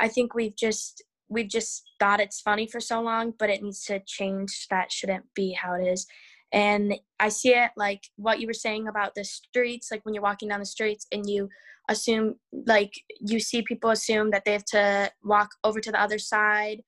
i 0.00 0.08
think 0.08 0.34
we've 0.34 0.56
just 0.56 1.02
we've 1.28 1.48
just 1.48 1.84
thought 2.00 2.20
it's 2.20 2.40
funny 2.40 2.66
for 2.66 2.80
so 2.80 3.00
long 3.00 3.32
but 3.38 3.50
it 3.50 3.62
needs 3.62 3.84
to 3.84 4.00
change 4.06 4.66
that 4.68 4.90
shouldn't 4.90 5.24
be 5.34 5.52
how 5.52 5.74
it 5.74 5.86
is 5.86 6.06
and 6.52 6.94
i 7.18 7.28
see 7.28 7.50
it 7.50 7.70
like 7.76 8.02
what 8.16 8.40
you 8.40 8.46
were 8.46 8.52
saying 8.52 8.88
about 8.88 9.14
the 9.14 9.24
streets 9.24 9.90
like 9.90 10.04
when 10.04 10.14
you're 10.14 10.22
walking 10.22 10.48
down 10.48 10.60
the 10.60 10.66
streets 10.66 11.06
and 11.12 11.28
you 11.28 11.48
assume 11.88 12.34
like 12.66 12.92
you 13.20 13.40
see 13.40 13.62
people 13.62 13.90
assume 13.90 14.30
that 14.30 14.44
they 14.44 14.52
have 14.52 14.64
to 14.64 15.10
walk 15.24 15.50
over 15.64 15.80
to 15.80 15.90
the 15.90 16.00
other 16.00 16.18
side 16.18 16.82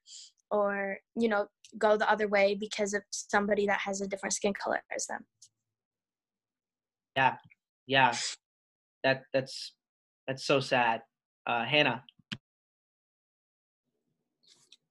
or 0.51 0.99
you 1.17 1.29
know 1.29 1.47
go 1.79 1.97
the 1.97 2.11
other 2.11 2.29
way 2.29 2.55
because 2.55 2.95
of 2.95 3.03
somebody 3.11 3.67
that 3.67 3.81
has 3.81 4.01
a 4.01 4.07
different 4.07 4.35
skin 4.35 4.53
color 4.53 4.83
as 4.95 5.07
them. 5.07 5.25
Yeah. 7.17 7.37
Yeah. 7.87 8.15
That 9.05 9.23
that's 9.33 9.75
that's 10.27 10.45
so 10.45 10.61
sad. 10.61 11.03
Uh 11.47 11.65
hannah. 11.65 12.05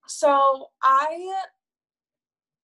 So 0.06 0.66
i 0.82 1.34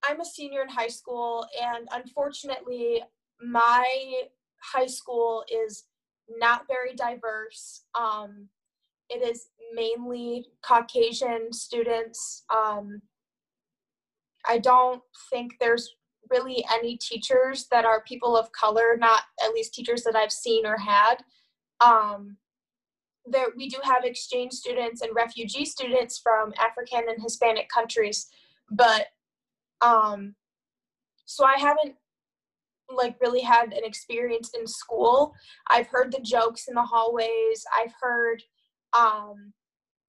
i'm 0.09 0.21
a 0.21 0.25
senior 0.25 0.63
in 0.63 0.69
high 0.69 0.89
school 0.89 1.47
and 1.61 1.89
unfortunately 1.93 3.03
my 3.41 4.23
high 4.61 4.87
school 4.87 5.45
is 5.51 5.85
not 6.39 6.67
very 6.69 6.95
diverse. 6.95 7.85
Um, 7.99 8.49
it 9.09 9.23
is 9.23 9.49
mainly 9.75 10.47
Caucasian 10.63 11.53
students. 11.53 12.45
Um, 12.55 13.01
I 14.47 14.59
don't 14.59 15.03
think 15.31 15.55
there's 15.59 15.95
really 16.31 16.65
any 16.73 16.99
teachers 16.99 17.67
that 17.71 17.87
are 17.87 18.03
people 18.03 18.37
of 18.37 18.53
color, 18.53 18.97
not 18.99 19.23
at 19.43 19.55
least 19.55 19.73
teachers 19.73 20.03
that 20.05 20.17
I've 20.17 20.33
seen 20.33 20.67
or 20.67 20.77
had. 20.77 21.17
Um, 21.81 22.37
there, 23.25 23.49
we 23.57 23.69
do 23.69 23.79
have 23.83 24.05
exchange 24.05 24.53
students 24.53 25.01
and 25.01 25.15
refugee 25.15 25.65
students 25.65 26.19
from 26.19 26.53
African 26.59 27.09
and 27.09 27.23
Hispanic 27.23 27.69
countries, 27.69 28.27
but 28.71 29.07
um, 29.81 30.35
so 31.27 31.45
I 31.45 31.59
haven't 31.59 31.95
like 32.91 33.17
really 33.21 33.43
had 33.43 33.73
an 33.73 33.85
experience 33.85 34.51
in 34.59 34.67
school. 34.67 35.35
I've 35.69 35.89
heard 35.89 36.13
the 36.13 36.23
jokes 36.23 36.69
in 36.69 36.75
the 36.75 36.83
hallways. 36.83 37.65
I've 37.77 37.93
heard 38.01 38.43
um 38.99 39.53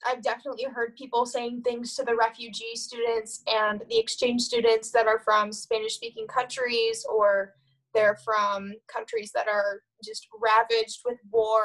I've 0.07 0.21
definitely 0.21 0.63
heard 0.63 0.95
people 0.95 1.25
saying 1.25 1.61
things 1.61 1.93
to 1.95 2.03
the 2.03 2.15
refugee 2.15 2.75
students 2.75 3.43
and 3.47 3.83
the 3.89 3.99
exchange 3.99 4.41
students 4.41 4.91
that 4.91 5.07
are 5.07 5.19
from 5.19 5.51
Spanish 5.51 5.95
speaking 5.95 6.25
countries 6.27 7.05
or 7.09 7.53
they're 7.93 8.17
from 8.23 8.73
countries 8.87 9.31
that 9.33 9.47
are 9.49 9.81
just 10.03 10.27
ravaged 10.41 10.99
with 11.05 11.17
war 11.31 11.61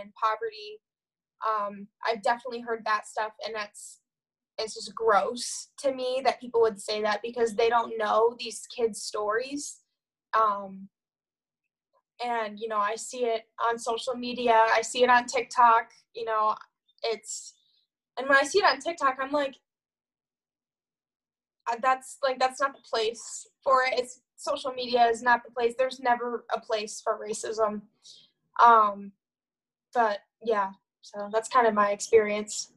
and 0.00 0.10
poverty. 0.14 0.80
Um, 1.46 1.86
I've 2.04 2.22
definitely 2.22 2.60
heard 2.60 2.82
that 2.86 3.06
stuff, 3.06 3.32
and 3.44 3.54
that's 3.54 4.00
it's 4.58 4.74
just 4.74 4.94
gross 4.94 5.68
to 5.78 5.92
me 5.92 6.22
that 6.24 6.40
people 6.40 6.60
would 6.62 6.80
say 6.80 7.02
that 7.02 7.20
because 7.22 7.54
they 7.54 7.68
don't 7.68 7.98
know 7.98 8.34
these 8.38 8.66
kids' 8.74 9.02
stories 9.02 9.80
um, 10.34 10.88
and 12.24 12.58
you 12.58 12.68
know, 12.68 12.78
I 12.78 12.96
see 12.96 13.24
it 13.24 13.42
on 13.64 13.78
social 13.78 14.14
media. 14.14 14.64
I 14.74 14.82
see 14.82 15.02
it 15.02 15.10
on 15.10 15.26
TikTok. 15.26 15.90
You 16.14 16.24
know, 16.24 16.54
it's 17.02 17.54
and 18.18 18.28
when 18.28 18.38
I 18.38 18.42
see 18.42 18.58
it 18.58 18.64
on 18.64 18.80
TikTok, 18.80 19.18
I'm 19.20 19.32
like, 19.32 19.56
that's 21.82 22.18
like 22.22 22.38
that's 22.38 22.60
not 22.60 22.74
the 22.74 22.82
place 22.88 23.46
for 23.62 23.82
it. 23.84 23.98
It's 23.98 24.20
social 24.36 24.72
media 24.72 25.06
is 25.06 25.22
not 25.22 25.42
the 25.44 25.50
place. 25.50 25.74
There's 25.76 26.00
never 26.00 26.44
a 26.54 26.60
place 26.60 27.00
for 27.02 27.18
racism. 27.18 27.82
Um, 28.62 29.12
but 29.94 30.20
yeah, 30.42 30.70
so 31.02 31.28
that's 31.32 31.48
kind 31.48 31.66
of 31.66 31.74
my 31.74 31.90
experience. 31.90 32.72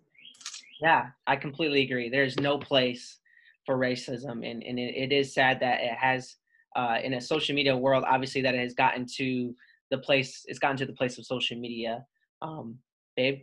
Yeah, 0.81 1.07
I 1.27 1.35
completely 1.35 1.81
agree. 1.81 2.09
There's 2.09 2.37
no 2.39 2.57
place 2.57 3.19
for 3.65 3.77
racism, 3.77 4.49
and 4.49 4.63
and 4.63 4.79
it, 4.79 4.95
it 4.95 5.11
is 5.11 5.33
sad 5.33 5.59
that 5.59 5.81
it 5.81 5.97
has 5.97 6.37
uh, 6.75 6.97
in 7.03 7.13
a 7.13 7.21
social 7.21 7.55
media 7.55 7.75
world, 7.75 8.03
obviously 8.07 8.41
that 8.41 8.55
it 8.55 8.59
has 8.59 8.73
gotten 8.73 9.05
to 9.17 9.55
the 9.91 9.97
place, 9.97 10.45
it's 10.47 10.59
gotten 10.59 10.77
to 10.77 10.85
the 10.85 10.93
place 10.93 11.17
of 11.17 11.25
social 11.25 11.57
media. 11.57 12.05
Um, 12.41 12.77
babe? 13.15 13.39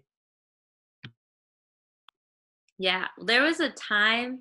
Yeah, 2.78 3.06
there 3.18 3.42
was 3.42 3.60
a 3.60 3.70
time 3.70 4.40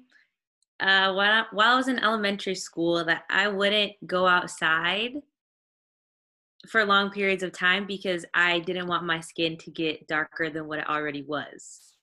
uh, 0.79 1.13
while, 1.13 1.19
I, 1.19 1.45
while 1.51 1.73
I 1.73 1.75
was 1.75 1.87
in 1.87 1.99
elementary 1.99 2.55
school 2.55 3.03
that 3.05 3.23
I 3.29 3.47
wouldn't 3.47 3.93
go 4.05 4.27
outside 4.27 5.13
for 6.69 6.85
long 6.85 7.11
periods 7.11 7.43
of 7.43 7.51
time 7.51 7.85
because 7.85 8.25
I 8.33 8.59
didn't 8.59 8.87
want 8.87 9.05
my 9.05 9.19
skin 9.19 9.57
to 9.57 9.71
get 9.71 10.07
darker 10.07 10.49
than 10.49 10.67
what 10.67 10.79
it 10.79 10.89
already 10.89 11.21
was. 11.21 11.94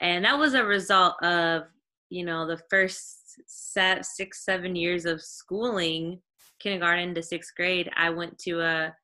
And 0.00 0.24
that 0.24 0.38
was 0.38 0.54
a 0.54 0.64
result 0.64 1.22
of, 1.22 1.64
you 2.10 2.24
know, 2.24 2.46
the 2.46 2.60
first 2.70 3.40
set, 3.46 4.04
six, 4.04 4.44
seven 4.44 4.76
years 4.76 5.04
of 5.04 5.22
schooling, 5.22 6.20
kindergarten 6.60 7.14
to 7.14 7.22
sixth 7.22 7.54
grade, 7.56 7.90
I 7.96 8.10
went 8.10 8.38
to 8.40 8.60
a 8.60 8.94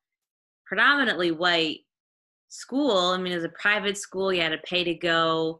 predominantly 0.65 1.31
white 1.31 1.79
school. 2.49 3.09
I 3.09 3.17
mean, 3.17 3.33
it 3.33 3.37
was 3.37 3.45
a 3.45 3.49
private 3.49 3.97
school, 3.97 4.33
you 4.33 4.41
had 4.41 4.49
to 4.49 4.57
pay 4.59 4.83
to 4.83 4.93
go. 4.93 5.59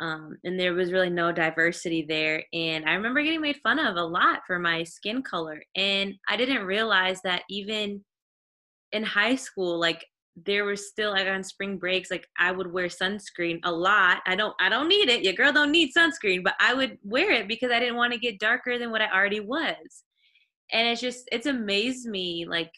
Um, 0.00 0.36
and 0.44 0.58
there 0.58 0.74
was 0.74 0.92
really 0.92 1.10
no 1.10 1.32
diversity 1.32 2.04
there. 2.08 2.42
And 2.52 2.84
I 2.84 2.94
remember 2.94 3.22
getting 3.22 3.40
made 3.40 3.60
fun 3.62 3.78
of 3.78 3.96
a 3.96 4.02
lot 4.02 4.40
for 4.46 4.58
my 4.58 4.82
skin 4.82 5.22
color. 5.22 5.62
And 5.76 6.14
I 6.28 6.36
didn't 6.36 6.66
realize 6.66 7.20
that 7.22 7.42
even 7.48 8.04
in 8.92 9.04
high 9.04 9.36
school, 9.36 9.78
like 9.78 10.04
there 10.36 10.64
was 10.64 10.88
still 10.88 11.12
like 11.12 11.28
on 11.28 11.44
spring 11.44 11.78
breaks 11.78 12.10
like 12.10 12.26
i 12.38 12.50
would 12.50 12.72
wear 12.72 12.86
sunscreen 12.86 13.60
a 13.64 13.70
lot. 13.70 14.20
I 14.26 14.34
don't 14.34 14.54
i 14.60 14.68
don't 14.68 14.88
need 14.88 15.08
it. 15.08 15.22
Your 15.22 15.32
girl 15.34 15.52
don't 15.52 15.70
need 15.70 15.92
sunscreen 15.96 16.42
but 16.42 16.54
i 16.58 16.74
would 16.74 16.98
wear 17.02 17.30
it 17.30 17.48
because 17.48 17.70
i 17.70 17.78
didn't 17.78 17.96
want 17.96 18.12
to 18.12 18.18
get 18.18 18.40
darker 18.40 18.78
than 18.78 18.90
what 18.90 19.00
i 19.02 19.10
already 19.10 19.40
was. 19.40 20.04
And 20.72 20.88
it's 20.88 21.00
just 21.00 21.28
it's 21.30 21.46
amazed 21.46 22.06
me 22.08 22.46
like 22.48 22.72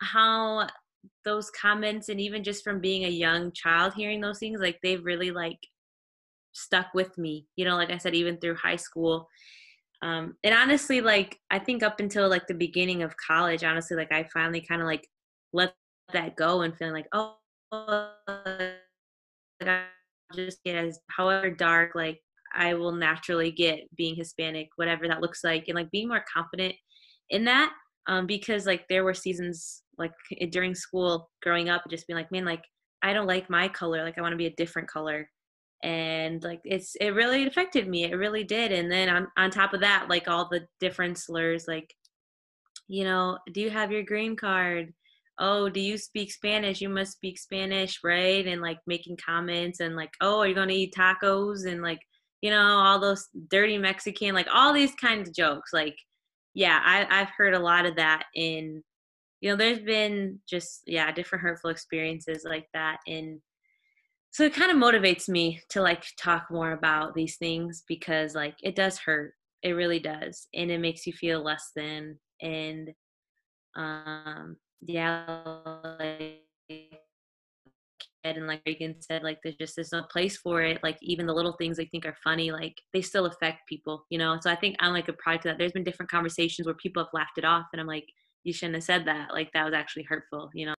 how 0.00 0.66
those 1.24 1.50
comments 1.50 2.08
and 2.08 2.20
even 2.20 2.42
just 2.42 2.64
from 2.64 2.80
being 2.80 3.04
a 3.04 3.08
young 3.08 3.52
child 3.52 3.92
hearing 3.94 4.20
those 4.20 4.38
things 4.38 4.60
like 4.60 4.78
they've 4.82 5.04
really 5.04 5.30
like 5.30 5.58
stuck 6.52 6.86
with 6.94 7.16
me 7.18 7.46
you 7.56 7.64
know 7.64 7.76
like 7.76 7.90
i 7.90 7.96
said 7.96 8.14
even 8.14 8.36
through 8.38 8.54
high 8.56 8.76
school. 8.76 9.28
Um 10.02 10.34
and 10.42 10.54
honestly 10.54 11.00
like 11.00 11.38
i 11.50 11.60
think 11.60 11.84
up 11.84 12.00
until 12.00 12.28
like 12.28 12.48
the 12.48 12.54
beginning 12.54 13.04
of 13.04 13.14
college 13.16 13.62
honestly 13.62 13.96
like 13.96 14.10
i 14.10 14.24
finally 14.32 14.60
kind 14.60 14.80
of 14.80 14.86
like 14.88 15.06
let 15.52 15.74
that 16.12 16.36
go 16.36 16.62
and 16.62 16.76
feeling 16.76 16.94
like, 16.94 17.08
oh, 17.12 17.36
just 20.34 20.62
get 20.64 20.76
as 20.76 20.98
however 21.08 21.50
dark, 21.50 21.94
like 21.94 22.20
I 22.54 22.74
will 22.74 22.92
naturally 22.92 23.50
get 23.50 23.80
being 23.96 24.14
Hispanic, 24.14 24.68
whatever 24.76 25.08
that 25.08 25.20
looks 25.20 25.42
like, 25.44 25.64
and 25.68 25.76
like 25.76 25.90
being 25.90 26.08
more 26.08 26.24
confident 26.32 26.74
in 27.30 27.44
that. 27.44 27.72
Um, 28.08 28.26
because 28.26 28.66
like 28.66 28.86
there 28.88 29.04
were 29.04 29.14
seasons 29.14 29.82
like 29.96 30.12
during 30.50 30.74
school 30.74 31.30
growing 31.42 31.68
up, 31.68 31.82
just 31.88 32.06
being 32.06 32.16
like, 32.16 32.32
man, 32.32 32.44
like 32.44 32.64
I 33.02 33.12
don't 33.12 33.26
like 33.26 33.48
my 33.48 33.68
color, 33.68 34.02
like 34.04 34.18
I 34.18 34.22
want 34.22 34.32
to 34.32 34.38
be 34.38 34.46
a 34.46 34.54
different 34.56 34.88
color. 34.88 35.28
And 35.84 36.42
like 36.42 36.60
it's 36.64 36.94
it 36.96 37.10
really 37.10 37.46
affected 37.46 37.88
me. 37.88 38.04
It 38.04 38.14
really 38.14 38.44
did. 38.44 38.72
And 38.72 38.90
then 38.90 39.08
on 39.08 39.26
on 39.36 39.50
top 39.50 39.74
of 39.74 39.80
that, 39.80 40.06
like 40.08 40.28
all 40.28 40.48
the 40.48 40.66
different 40.80 41.18
slurs, 41.18 41.66
like, 41.66 41.92
you 42.88 43.04
know, 43.04 43.38
do 43.52 43.60
you 43.60 43.70
have 43.70 43.90
your 43.92 44.02
green 44.02 44.36
card? 44.36 44.92
Oh, 45.38 45.68
do 45.68 45.80
you 45.80 45.96
speak 45.98 46.32
Spanish? 46.32 46.80
You 46.80 46.88
must 46.88 47.12
speak 47.12 47.38
Spanish, 47.38 48.00
right? 48.04 48.46
And 48.46 48.60
like 48.60 48.78
making 48.86 49.16
comments 49.24 49.80
and 49.80 49.96
like, 49.96 50.12
oh, 50.20 50.40
are 50.40 50.48
you 50.48 50.54
going 50.54 50.68
to 50.68 50.74
eat 50.74 50.94
tacos? 50.96 51.66
And 51.66 51.82
like 51.82 52.00
you 52.42 52.50
know, 52.50 52.60
all 52.60 52.98
those 52.98 53.28
dirty 53.48 53.78
Mexican, 53.78 54.34
like 54.34 54.48
all 54.52 54.72
these 54.74 54.94
kinds 54.96 55.28
of 55.28 55.34
jokes. 55.34 55.72
Like, 55.72 55.96
yeah, 56.54 56.80
I, 56.84 57.06
I've 57.08 57.30
heard 57.36 57.54
a 57.54 57.60
lot 57.60 57.86
of 57.86 57.96
that 57.96 58.24
in, 58.34 58.82
you 59.40 59.50
know, 59.50 59.56
there's 59.56 59.78
been 59.78 60.40
just, 60.48 60.82
yeah, 60.86 61.10
different 61.12 61.42
hurtful 61.42 61.70
experiences 61.70 62.44
like 62.44 62.66
that. 62.74 62.98
And 63.06 63.40
so 64.32 64.42
it 64.42 64.54
kind 64.54 64.72
of 64.72 64.76
motivates 64.76 65.28
me 65.28 65.60
to 65.70 65.80
like 65.80 66.04
talk 66.18 66.46
more 66.50 66.72
about 66.72 67.14
these 67.14 67.36
things 67.36 67.84
because 67.88 68.34
like 68.34 68.56
it 68.62 68.74
does 68.74 68.98
hurt. 68.98 69.34
It 69.62 69.72
really 69.72 70.00
does. 70.00 70.48
And 70.52 70.70
it 70.70 70.80
makes 70.80 71.06
you 71.06 71.12
feel 71.12 71.44
less 71.44 71.70
than. 71.76 72.18
And, 72.40 72.90
um, 73.76 74.56
yeah, 74.86 75.24
like, 75.98 76.42
and 78.24 78.46
like 78.46 78.64
Raeghan 78.64 79.02
said, 79.02 79.22
like 79.22 79.38
there's 79.42 79.56
just 79.56 79.76
there's 79.76 79.92
no 79.92 80.02
place 80.04 80.36
for 80.36 80.62
it. 80.62 80.82
Like 80.82 80.98
even 81.02 81.26
the 81.26 81.32
little 81.32 81.54
things 81.54 81.76
they 81.76 81.86
think 81.86 82.06
are 82.06 82.16
funny, 82.22 82.50
like 82.50 82.74
they 82.92 83.02
still 83.02 83.26
affect 83.26 83.68
people, 83.68 84.06
you 84.10 84.18
know. 84.18 84.38
So 84.40 84.50
I 84.50 84.56
think 84.56 84.76
I'm 84.80 84.92
like 84.92 85.08
a 85.08 85.12
product 85.14 85.46
of 85.46 85.50
that. 85.50 85.58
There's 85.58 85.72
been 85.72 85.84
different 85.84 86.10
conversations 86.10 86.66
where 86.66 86.74
people 86.74 87.02
have 87.02 87.12
laughed 87.12 87.38
it 87.38 87.44
off, 87.44 87.66
and 87.72 87.80
I'm 87.80 87.86
like, 87.86 88.06
you 88.44 88.52
shouldn't 88.52 88.76
have 88.76 88.84
said 88.84 89.06
that. 89.06 89.32
Like 89.32 89.50
that 89.52 89.64
was 89.64 89.74
actually 89.74 90.04
hurtful, 90.04 90.50
you 90.54 90.66
know. 90.66 90.74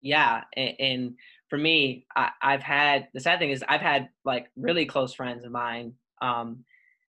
Yeah, 0.00 0.42
and, 0.56 0.74
and 0.78 1.14
for 1.50 1.58
me, 1.58 2.06
I, 2.14 2.30
have 2.40 2.62
had 2.62 3.08
the 3.14 3.20
sad 3.20 3.38
thing 3.38 3.50
is 3.50 3.64
I've 3.68 3.80
had 3.80 4.08
like 4.24 4.46
really 4.56 4.86
close 4.86 5.12
friends 5.12 5.44
of 5.44 5.50
mine 5.50 5.94
um, 6.22 6.64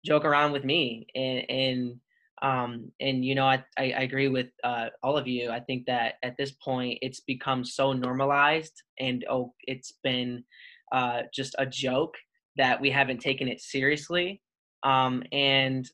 joke 0.06 0.26
around 0.26 0.52
with 0.52 0.64
me, 0.64 1.08
and, 1.16 1.50
and 1.50 2.00
um, 2.42 2.92
and 3.00 3.24
you 3.24 3.36
know, 3.36 3.46
I, 3.46 3.64
I, 3.78 3.92
I 3.92 4.02
agree 4.02 4.28
with 4.28 4.48
uh, 4.64 4.88
all 5.04 5.18
of 5.18 5.28
you. 5.28 5.52
I 5.52 5.60
think 5.60 5.86
that 5.86 6.16
at 6.24 6.38
this 6.38 6.52
point, 6.52 7.00
it's 7.02 7.20
become 7.20 7.64
so 7.64 7.94
normalized, 7.94 8.82
and 9.00 9.24
oh, 9.30 9.54
it's 9.68 9.94
been 10.04 10.44
uh, 10.92 11.22
just 11.34 11.56
a 11.60 11.66
joke 11.66 12.16
that 12.58 12.82
we 12.82 12.90
haven't 12.90 13.20
taken 13.22 13.48
it 13.48 13.62
seriously. 13.62 14.42
Um, 14.84 15.24
and 15.32 15.88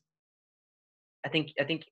I 1.24 1.28
think 1.28 1.52
I 1.60 1.64
think 1.64 1.84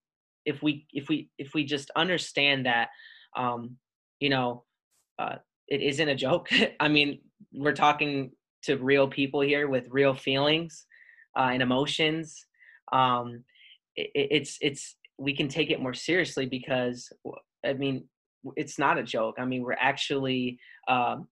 if 0.47 0.63
we 0.63 0.87
if 0.93 1.09
we 1.09 1.29
if 1.39 1.53
we 1.53 1.65
just 1.65 1.91
understand 1.95 2.65
that, 2.65 2.89
um, 3.37 3.77
you 4.21 4.31
know, 4.31 4.65
uh, 5.19 5.37
it 5.69 5.83
isn't 5.83 6.09
a 6.09 6.15
joke. 6.15 6.49
I 6.81 6.89
mean, 6.89 7.21
we're 7.53 7.75
talking 7.75 8.31
to 8.63 8.77
real 8.77 9.07
people 9.07 9.43
here 9.43 9.69
with 9.69 9.89
real 9.91 10.15
feelings 10.15 10.87
uh, 11.39 11.51
and 11.53 11.63
emotions. 11.63 12.47
Um, 12.93 13.45
it, 13.97 14.11
it's 14.15 14.59
it's 14.61 14.97
we 15.19 15.35
can 15.35 15.49
take 15.49 15.71
it 15.71 15.81
more 15.81 15.95
seriously 15.95 16.47
because 16.47 17.11
I 17.65 17.73
mean 17.73 18.05
it's 18.57 18.79
not 18.79 18.99
a 18.99 19.03
joke. 19.03 19.37
I 19.39 19.45
mean 19.45 19.63
we're 19.63 19.73
actually 19.73 20.59
um, 20.89 21.29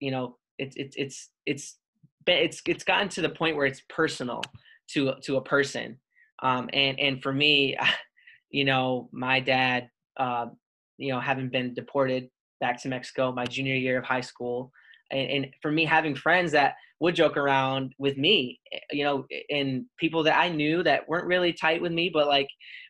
you 0.00 0.10
know 0.10 0.36
it's 0.58 0.76
it's 0.76 0.96
it's 0.96 1.30
it's 1.46 1.76
it's 2.26 2.62
it's 2.66 2.84
gotten 2.84 3.08
to 3.10 3.22
the 3.22 3.28
point 3.28 3.56
where 3.56 3.66
it's 3.66 3.82
personal 3.88 4.42
to 4.88 5.14
to 5.22 5.36
a 5.36 5.42
person 5.42 5.98
um, 6.42 6.68
and 6.72 6.98
and 6.98 7.22
for 7.22 7.32
me 7.32 7.76
you 8.50 8.64
know 8.64 9.08
my 9.12 9.40
dad 9.40 9.88
uh, 10.18 10.46
you 10.98 11.12
know 11.12 11.20
having 11.20 11.48
been 11.48 11.74
deported 11.74 12.28
back 12.60 12.80
to 12.82 12.88
Mexico 12.88 13.32
my 13.32 13.44
junior 13.44 13.74
year 13.74 13.98
of 13.98 14.04
high 14.04 14.20
school 14.20 14.72
and, 15.10 15.30
and 15.30 15.46
for 15.62 15.70
me 15.70 15.84
having 15.84 16.14
friends 16.14 16.52
that 16.52 16.74
would 17.00 17.14
joke 17.14 17.36
around 17.36 17.94
with 17.98 18.16
me 18.16 18.58
eh, 18.72 18.78
you 18.90 19.04
know 19.04 19.24
and 19.50 19.84
people 19.98 20.22
that 20.22 20.38
i 20.38 20.48
knew 20.48 20.82
that 20.82 21.08
weren't 21.08 21.26
really 21.26 21.52
tight 21.52 21.80
with 21.80 21.92
me 21.92 22.10
but 22.12 22.26
like 22.26 22.48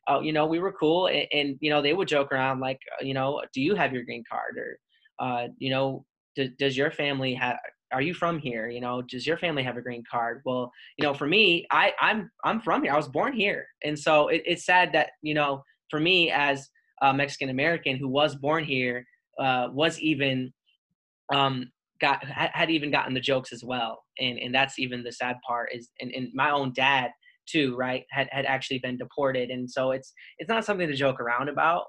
uh, 0.09 0.21
you 0.21 0.33
know 0.33 0.47
we 0.47 0.59
were 0.59 0.73
cool 0.73 1.09
and, 1.09 1.27
and, 1.33 1.57
you 1.61 1.71
know 1.71 1.83
they 1.83 1.93
would 1.93 2.09
joke 2.09 2.33
around 2.33 2.61
like 2.61 2.79
uh, 3.01 3.05
you 3.05 3.15
know 3.15 3.43
do 3.53 3.61
you 3.61 3.75
have 3.75 3.93
your 3.93 4.05
green 4.05 4.23
card? 4.31 4.57
or 4.57 4.79
uh, 5.19 5.49
you 5.59 5.71
know 5.71 6.05
do, 6.37 6.49
does 6.59 6.77
your 6.77 6.91
family 6.91 7.35
have 7.35 7.57
are 7.93 8.03
you 8.03 8.15
from 8.15 8.41
here? 8.41 8.69
You 8.69 8.81
know 8.81 9.03
does 9.03 9.27
your 9.27 9.39
family 9.39 9.63
have 9.63 9.77
a 9.77 9.83
green 9.83 10.03
card? 10.11 10.43
Well 10.45 10.73
you 10.99 11.05
know 11.05 11.15
for 11.15 11.27
me 11.27 11.67
i 11.71 11.93
i'm 12.01 12.31
i'm 12.45 12.61
from 12.61 12.83
here. 12.83 12.93
I 12.93 12.97
was 12.97 13.09
born 13.09 13.33
here. 13.33 13.67
And 13.85 13.99
so 13.99 14.29
it, 14.29 14.43
it's 14.45 14.65
sad 14.65 14.93
that 14.93 15.11
you 15.23 15.35
know 15.35 15.63
for 15.91 16.01
me 16.01 16.31
as 16.31 16.69
a 17.03 17.13
mexican 17.13 17.51
american 17.51 17.97
who 17.97 18.09
was 18.09 18.35
born 18.35 18.65
here 18.65 19.07
uh, 19.39 19.69
was 19.71 20.01
even 20.01 20.53
um, 21.35 21.71
got 22.01 22.25
had 22.25 22.71
even 22.71 22.91
gotten 22.91 23.15
the 23.15 23.21
jokes 23.21 23.53
as 23.53 23.65
well 23.65 24.03
and 24.19 24.39
and 24.39 24.55
that's 24.55 24.79
even 24.79 25.03
the 25.03 25.13
sad 25.13 25.37
part 25.47 25.71
is 25.73 25.91
and, 26.01 26.11
and 26.13 26.29
my 26.35 26.51
own 26.51 26.73
dad 26.75 27.11
too 27.47 27.77
right 27.77 28.05
had 28.11 28.29
had 28.31 28.45
actually 28.45 28.79
been 28.79 28.97
deported 28.97 29.51
and 29.51 29.71
so 29.71 29.93
it's 29.93 30.13
it's 30.39 30.49
not 30.49 30.65
something 30.65 30.89
to 30.89 30.95
joke 30.95 31.21
around 31.21 31.49
about. 31.49 31.85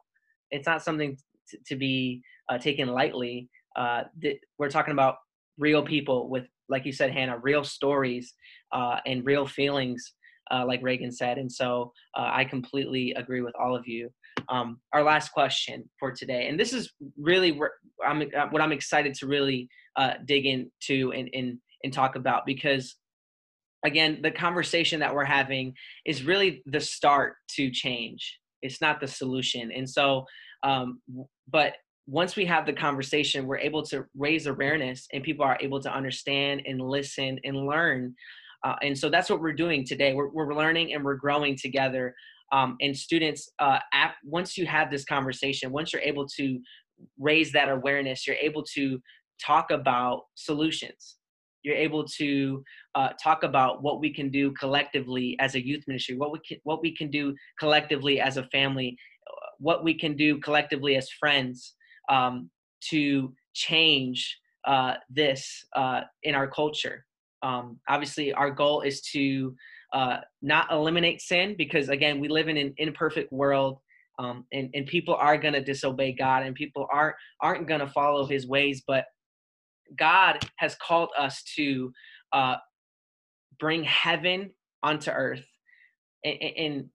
It's 0.52 0.66
not 0.66 0.84
something 0.84 1.18
to, 1.66 1.76
be 1.76 2.22
uh, 2.50 2.58
taken 2.58 2.88
lightly. 2.88 3.50
Uh, 3.76 4.04
th- 4.22 4.40
we're 4.58 4.70
talking 4.70 4.94
about 4.94 5.16
real 5.58 5.84
people 5.84 6.30
with 6.30 6.46
like 6.70 6.86
you 6.86 6.92
said 6.92 7.12
hannah 7.12 7.38
real 7.40 7.64
stories 7.64 8.34
uh, 8.72 8.98
and 9.06 9.26
real 9.26 9.48
feelings 9.48 10.14
uh, 10.52 10.64
like 10.66 10.82
raeghan 10.82 11.12
said 11.12 11.38
and 11.38 11.52
so 11.52 11.92
uh, 12.18 12.30
i 12.32 12.44
completely 12.44 13.12
agree 13.14 13.42
with 13.42 13.56
all 13.60 13.76
of 13.76 13.88
you 13.88 14.10
um, 14.50 14.80
our 14.94 15.04
last 15.04 15.30
question 15.30 15.90
for 16.00 16.12
today. 16.12 16.48
And 16.48 16.60
this 16.60 16.74
is 16.74 16.94
really 17.18 17.52
where 17.52 17.72
I'm, 18.06 18.22
uh, 18.22 18.48
what 18.50 18.62
i'm 18.62 18.72
excited 18.72 19.14
to 19.16 19.28
really 19.28 19.68
uh, 19.96 20.14
dig 20.26 20.46
into 20.46 21.12
and, 21.14 21.30
and 21.34 21.58
and 21.84 21.94
talk 21.94 22.16
about 22.16 22.46
because 22.46 22.96
again 23.86 24.20
the 24.22 24.32
conversation 24.32 25.00
that 25.00 25.14
we're 25.14 25.26
having 25.26 25.74
is 26.06 26.24
really 26.24 26.64
the 26.66 26.80
start 26.80 27.36
to 27.56 27.70
change. 27.72 28.40
It's 28.62 28.82
not 28.82 29.00
the 29.00 29.08
solution. 29.08 29.72
And 29.72 29.90
so 29.90 30.26
um, 30.64 31.00
but 31.50 31.74
once 32.08 32.36
we 32.36 32.46
have 32.46 32.66
the 32.66 32.74
conversation 32.74 33.46
we're 33.46 33.58
able 33.58 33.84
to 33.84 34.06
raise 34.18 34.48
awareness 34.48 35.08
and 35.14 35.24
people 35.24 35.46
are 35.46 35.58
able 35.62 35.82
to 35.82 35.94
understand 35.94 36.62
and 36.66 36.82
listen 36.82 37.40
and 37.44 37.68
learn. 37.68 38.16
Uh, 38.64 38.76
and 38.82 38.98
so 38.98 39.10
that's 39.10 39.30
what 39.30 39.40
we're 39.40 39.54
doing 39.54 39.86
today. 39.86 40.14
We're, 40.14 40.30
we're 40.30 40.56
learning 40.56 40.94
and 40.94 41.04
we're 41.04 41.16
growing 41.16 41.56
together 41.56 42.16
um, 42.52 42.78
and 42.82 42.96
students 42.96 43.50
uh, 43.60 43.80
at, 43.94 44.16
once 44.24 44.58
you 44.58 44.66
have 44.66 44.90
this 44.90 45.06
conversation 45.06 45.72
once 45.72 45.94
you're 45.94 46.02
able 46.02 46.28
to 46.28 46.60
raise 47.20 47.52
that 47.52 47.70
awareness 47.70 48.26
you're 48.26 48.38
able 48.42 48.64
to 48.64 49.00
talk 49.44 49.72
about 49.72 50.24
solutions. 50.36 51.18
You're 51.64 51.76
able 51.76 52.06
to 52.18 52.64
uh, 52.96 53.10
talk 53.22 53.44
about 53.44 53.84
what 53.84 54.00
we 54.00 54.14
can 54.14 54.30
do 54.30 54.52
collectively 54.54 55.36
as 55.40 55.56
a 55.56 55.66
youth 55.66 55.84
ministry, 55.88 56.16
what 56.16 56.32
we 56.32 56.40
can, 56.48 56.58
what 56.64 56.82
we 56.82 56.96
can 56.96 57.10
do 57.10 57.36
collectively 57.60 58.22
as 58.22 58.38
a 58.38 58.44
family, 58.44 58.98
what 59.60 59.84
we 59.84 59.94
can 59.94 60.16
do 60.16 60.40
collectively 60.40 60.96
as 60.96 61.10
friends 61.20 61.76
um, 62.10 62.50
to 62.90 63.34
change 63.54 64.38
uh, 64.66 64.96
this 65.10 65.66
uh, 65.76 66.02
in 66.24 66.36
our 66.36 66.48
culture. 66.48 67.06
Um, 67.44 67.80
obviously, 67.90 68.34
our 68.34 68.52
goal 68.52 68.82
is 68.82 69.02
to 69.14 69.56
uh, 69.94 70.18
not 70.42 70.72
eliminate 70.72 71.22
sin 71.22 71.56
because, 71.58 71.90
again, 71.90 72.20
we 72.20 72.28
live 72.28 72.48
in 72.48 72.58
an 72.58 72.74
imperfect 72.78 73.32
world. 73.32 73.80
Um, 74.20 74.46
and, 74.52 74.70
and 74.74 74.88
people 74.88 75.14
are 75.14 75.38
going 75.38 75.54
to 75.54 75.64
disobey 75.64 76.12
God 76.12 76.42
and 76.42 76.56
people 76.56 76.88
aren't 76.92 77.16
aren't 77.40 77.68
going 77.68 77.82
to 77.82 77.88
follow 77.88 78.26
his 78.26 78.48
ways 78.48 78.82
but 78.88 79.06
God 79.96 80.40
has 80.58 80.76
called 80.76 81.10
us 81.18 81.44
to 81.56 81.92
uh, 82.34 82.56
bring 83.60 83.84
heaven 83.84 84.52
onto 84.84 85.12
earth. 85.12 85.46
And, 86.24 86.42
and, 86.42 86.90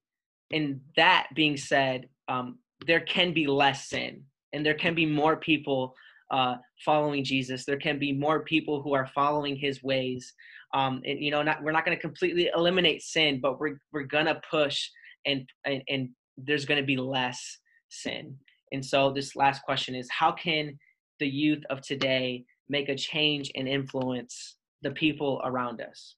and 0.53 0.81
that 0.97 1.29
being 1.35 1.57
said, 1.57 2.09
um, 2.29 2.59
there 2.87 3.01
can 3.01 3.33
be 3.33 3.47
less 3.47 3.89
sin 3.89 4.25
and 4.53 4.65
there 4.65 4.75
can 4.75 4.95
be 4.95 5.07
more 5.07 5.37
people 5.37 5.95
uh, 6.33 6.57
following 6.85 7.23
Jesus. 7.23 7.64
There 7.64 7.79
can 7.79 7.99
be 7.99 8.12
more 8.12 8.42
people 8.45 8.83
who 8.83 8.95
are 8.95 9.11
following 9.14 9.55
his 9.55 9.83
ways. 9.83 10.33
Um, 10.75 11.03
and, 11.05 11.23
you 11.23 11.31
know, 11.31 11.42
not, 11.42 11.62
we're 11.62 11.73
not 11.73 11.85
going 11.85 11.97
to 11.97 12.01
completely 12.01 12.51
eliminate 12.57 13.03
sin, 13.03 13.40
but 13.40 13.61
we're, 13.61 13.79
we're 13.92 14.05
going 14.05 14.27
to 14.27 14.40
push 14.51 14.88
and, 15.27 15.47
and, 15.66 15.83
and 15.88 16.09
there's 16.38 16.64
going 16.64 16.81
to 16.81 16.87
be 16.87 16.97
less 16.97 17.59
sin. 17.90 18.35
And 18.73 18.85
so 18.85 19.12
this 19.12 19.37
last 19.37 19.62
question 19.62 19.95
is 19.95 20.09
how 20.11 20.33
can 20.33 20.79
the 21.21 21.29
youth 21.29 21.62
of 21.68 21.83
today 21.83 22.45
make 22.68 22.88
a 22.88 22.97
change 22.97 23.53
and 23.55 23.68
influence 23.68 24.57
the 24.81 24.90
people 24.90 25.42
around 25.45 25.83
us? 25.83 26.16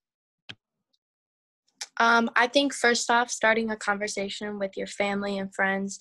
Um, 1.99 2.31
I 2.37 2.47
think 2.47 2.73
first 2.73 3.11
off, 3.11 3.31
starting 3.31 3.71
a 3.71 3.77
conversation 3.77 4.59
with 4.59 4.77
your 4.77 4.87
family 4.87 5.39
and 5.39 5.53
friends 5.55 5.99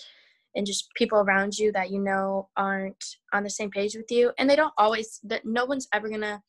and 0.55 0.65
just 0.65 0.89
people 0.95 1.19
around 1.19 1.57
you 1.57 1.71
that 1.71 1.91
you 1.91 1.99
know 1.99 2.49
aren't 2.55 3.03
on 3.33 3.43
the 3.43 3.49
same 3.49 3.71
page 3.71 3.95
with 3.95 4.11
you. 4.11 4.31
And 4.37 4.49
they 4.49 4.55
don't 4.55 4.73
always, 4.77 5.19
that 5.23 5.45
no 5.45 5.65
one's 5.65 5.87
ever 5.93 6.09
to 6.09 6.41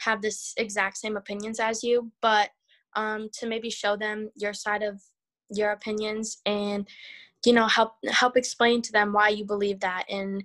have 0.00 0.22
this 0.22 0.54
exact 0.56 0.96
same 0.98 1.16
opinions 1.16 1.60
as 1.60 1.82
you, 1.82 2.10
but 2.22 2.50
um, 2.96 3.28
to 3.34 3.46
maybe 3.46 3.70
show 3.70 3.96
them 3.96 4.30
your 4.36 4.52
side 4.52 4.82
of 4.82 5.00
your 5.50 5.72
opinions 5.72 6.38
and 6.46 6.88
you 7.44 7.52
know 7.52 7.66
help 7.66 7.94
help 8.08 8.36
explain 8.36 8.82
to 8.82 8.92
them 8.92 9.12
why 9.12 9.28
you 9.28 9.44
believe 9.44 9.80
that 9.80 10.04
and 10.08 10.44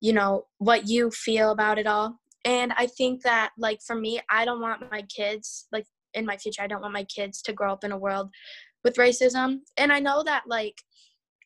you 0.00 0.12
know 0.12 0.46
what 0.58 0.88
you 0.88 1.10
feel 1.10 1.50
about 1.50 1.78
it 1.78 1.86
all 1.86 2.18
and 2.44 2.72
i 2.76 2.86
think 2.86 3.22
that 3.22 3.50
like 3.58 3.80
for 3.82 3.96
me 3.96 4.20
i 4.30 4.44
don't 4.44 4.60
want 4.60 4.90
my 4.90 5.02
kids 5.02 5.66
like 5.72 5.86
in 6.14 6.24
my 6.24 6.36
future 6.36 6.62
i 6.62 6.66
don't 6.66 6.82
want 6.82 6.92
my 6.92 7.04
kids 7.04 7.42
to 7.42 7.52
grow 7.52 7.72
up 7.72 7.84
in 7.84 7.92
a 7.92 7.98
world 7.98 8.30
with 8.84 8.96
racism 8.96 9.58
and 9.76 9.92
i 9.92 9.98
know 9.98 10.22
that 10.22 10.44
like 10.46 10.80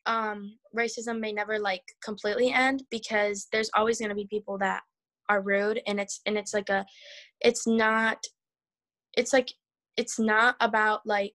um 0.05 0.57
racism 0.75 1.19
may 1.19 1.31
never 1.31 1.59
like 1.59 1.83
completely 2.03 2.51
end 2.51 2.83
because 2.91 3.47
there's 3.51 3.69
always 3.75 3.99
going 3.99 4.09
to 4.09 4.15
be 4.15 4.27
people 4.29 4.57
that 4.57 4.81
are 5.29 5.41
rude 5.41 5.81
and 5.87 5.99
it's 5.99 6.21
and 6.25 6.37
it's 6.37 6.53
like 6.53 6.69
a 6.69 6.85
it's 7.41 7.65
not 7.65 8.17
it's 9.15 9.33
like 9.33 9.49
it's 9.97 10.19
not 10.19 10.55
about 10.59 11.01
like 11.05 11.33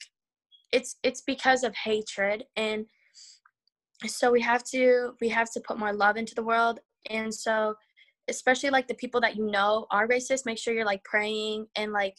it's 0.72 0.96
it's 1.02 1.22
because 1.22 1.64
of 1.64 1.74
hatred 1.74 2.44
and 2.56 2.84
so 4.06 4.30
we 4.30 4.40
have 4.40 4.62
to 4.62 5.12
we 5.20 5.28
have 5.28 5.50
to 5.50 5.60
put 5.60 5.78
more 5.78 5.92
love 5.92 6.16
into 6.16 6.34
the 6.34 6.42
world 6.42 6.78
and 7.10 7.32
so 7.32 7.74
especially 8.28 8.70
like 8.70 8.86
the 8.86 8.94
people 8.94 9.20
that 9.20 9.36
you 9.36 9.50
know 9.50 9.86
are 9.90 10.06
racist 10.06 10.44
make 10.44 10.58
sure 10.58 10.74
you're 10.74 10.84
like 10.84 11.02
praying 11.04 11.66
and 11.76 11.92
like 11.92 12.14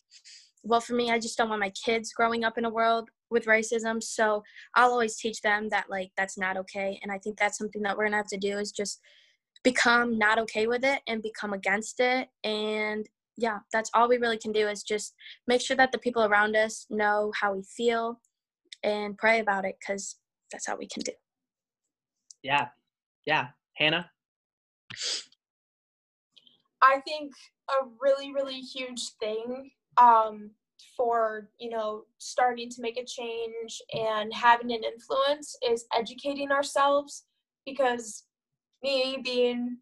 well 0.64 0.82
for 0.82 0.94
me 0.94 1.12
i 1.12 1.20
just 1.20 1.38
don't 1.38 1.50
want 1.50 1.60
my 1.60 1.72
kids 1.86 2.12
growing 2.14 2.44
up 2.44 2.58
in 2.58 2.66
a 2.66 2.70
world 2.70 3.10
with 3.30 3.46
racism 3.46 4.02
so 4.02 4.44
i'll 4.76 4.92
always 4.92 5.18
teach 5.18 5.42
them 5.42 5.70
that 5.70 5.90
like 5.90 6.12
that's 6.18 6.38
not 6.38 6.58
okay 6.58 7.00
and 7.02 7.12
i 7.12 7.18
think 7.18 7.38
that's 7.38 7.58
something 7.58 7.82
that 7.82 7.98
we're 7.98 8.06
gonna 8.06 8.18
have 8.18 8.28
to 8.28 8.38
do 8.38 8.58
is 8.58 8.72
just 8.72 9.00
become 9.64 10.18
not 10.18 10.40
okay 10.40 10.68
with 10.68 10.84
it 10.84 11.02
and 11.08 11.22
become 11.22 11.54
against 11.54 12.00
it 12.00 12.30
and 12.44 13.08
yeah 13.38 13.60
that's 13.74 13.90
all 13.94 14.08
we 14.08 14.18
really 14.18 14.38
can 14.38 14.52
do 14.52 14.68
is 14.68 14.84
just 14.84 15.14
make 15.48 15.62
sure 15.62 15.76
that 15.76 15.92
the 15.92 15.98
people 15.98 16.24
around 16.24 16.56
us 16.56 16.86
know 16.90 17.32
how 17.40 17.54
we 17.54 17.64
feel 17.64 18.20
and 18.84 19.18
pray 19.18 19.40
about 19.40 19.66
it 19.66 19.76
because 19.80 20.18
that's 20.52 20.68
all 20.68 20.78
we 20.78 20.88
can 20.88 21.04
do. 21.04 21.12
Yeah. 22.44 22.68
Yeah. 23.26 23.48
Hannah? 23.76 24.10
I 26.82 27.02
think 27.06 27.34
a 27.70 27.86
really, 28.00 28.34
really 28.34 28.60
huge 28.60 29.10
thing 29.20 29.72
um, 29.98 30.52
for 30.96 31.50
you 31.60 31.70
know 31.70 32.04
starting 32.18 32.70
to 32.70 32.82
make 32.82 32.98
a 32.98 33.06
change 33.06 33.82
and 33.94 34.34
having 34.34 34.72
an 34.72 34.84
influence 34.84 35.56
is 35.70 35.86
educating 35.96 36.52
ourselves 36.52 37.26
because 37.66 38.26
me 38.84 39.20
being 39.24 39.78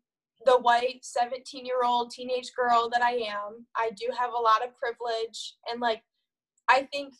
the 0.46 0.58
white 0.60 1.00
17 1.02 1.66
year 1.66 1.84
old 1.84 2.12
teenage 2.12 2.52
girl 2.56 2.90
that 2.92 3.02
I 3.02 3.14
am, 3.14 3.66
I 3.76 3.92
do 3.96 4.08
have 4.18 4.32
a 4.32 4.42
lot 4.42 4.64
of 4.66 4.76
privilege 4.78 5.56
and 5.70 5.82
like 5.82 6.02
I 6.70 6.88
think 6.92 7.14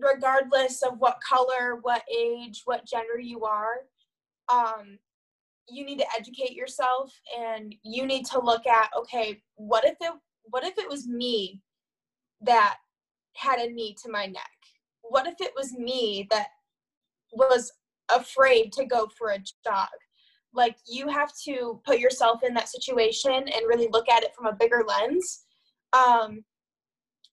regardless 0.00 0.82
of 0.82 0.98
what 0.98 1.20
color, 1.26 1.78
what 1.82 2.02
age, 2.12 2.62
what 2.64 2.86
gender 2.86 3.20
you 3.20 3.44
are, 3.44 3.86
um, 4.52 4.98
you 5.68 5.84
need 5.84 5.98
to 5.98 6.06
educate 6.18 6.52
yourself 6.52 7.12
and 7.38 7.74
you 7.82 8.06
need 8.06 8.26
to 8.26 8.40
look 8.40 8.66
at 8.66 8.90
okay 8.96 9.40
what 9.54 9.84
if 9.84 9.96
it 10.00 10.12
what 10.44 10.64
if 10.64 10.76
it 10.76 10.88
was 10.88 11.06
me 11.06 11.60
that 12.42 12.76
had 13.34 13.58
a 13.58 13.70
knee 13.70 13.96
to 14.02 14.10
my 14.10 14.26
neck? 14.26 14.50
What 15.02 15.26
if 15.26 15.40
it 15.40 15.52
was 15.56 15.72
me 15.72 16.26
that 16.30 16.48
was 17.32 17.72
afraid 18.10 18.72
to 18.74 18.84
go 18.84 19.08
for 19.18 19.30
a 19.30 19.38
jog? 19.64 19.88
Like 20.54 20.76
you 20.86 21.08
have 21.08 21.32
to 21.46 21.80
put 21.84 21.98
yourself 21.98 22.40
in 22.42 22.54
that 22.54 22.68
situation 22.68 23.32
and 23.32 23.68
really 23.68 23.88
look 23.90 24.08
at 24.08 24.22
it 24.22 24.34
from 24.34 24.46
a 24.46 24.56
bigger 24.56 24.84
lens. 24.86 25.44
Um 25.92 26.44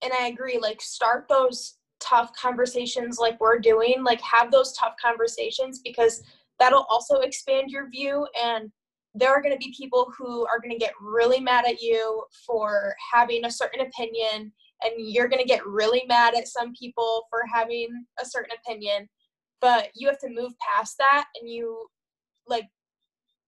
and 0.02 0.14
i 0.14 0.28
agree 0.28 0.58
like 0.58 0.82
start 0.82 1.26
those 1.28 1.76
tough 2.00 2.32
conversations 2.34 3.20
like 3.20 3.38
we're 3.42 3.60
doing 3.60 4.02
like 4.02 4.22
have 4.22 4.50
those 4.50 4.72
tough 4.72 4.94
conversations 5.02 5.82
because 5.84 6.24
that'll 6.60 6.86
also 6.90 7.20
expand 7.20 7.72
your 7.72 7.90
view. 7.90 8.28
And 8.42 8.72
there 9.16 9.32
are 9.32 9.42
going 9.42 9.54
to 9.54 9.60
be 9.60 9.74
people 9.76 10.12
who 10.16 10.46
are 10.46 10.60
going 10.60 10.78
to 10.78 10.78
get 10.78 10.94
really 11.02 11.40
mad 11.40 11.66
at 11.66 11.82
you 11.82 12.24
for 12.46 12.94
having 13.12 13.46
a 13.46 13.52
certain 13.52 13.82
opinion 13.82 14.52
and 14.84 14.94
you're 14.98 15.28
going 15.28 15.42
to 15.42 15.48
get 15.48 15.66
really 15.66 16.04
mad 16.08 16.36
at 16.36 16.48
some 16.48 16.74
people 16.74 17.26
for 17.30 17.42
having 17.52 17.88
a 18.22 18.26
certain 18.26 18.56
opinion 18.64 19.08
but 19.62 19.90
you 19.96 20.08
have 20.08 20.20
to 20.20 20.30
move 20.30 20.54
past 20.60 20.96
that 20.98 21.26
and 21.40 21.50
you 21.50 21.88
like 22.48 22.68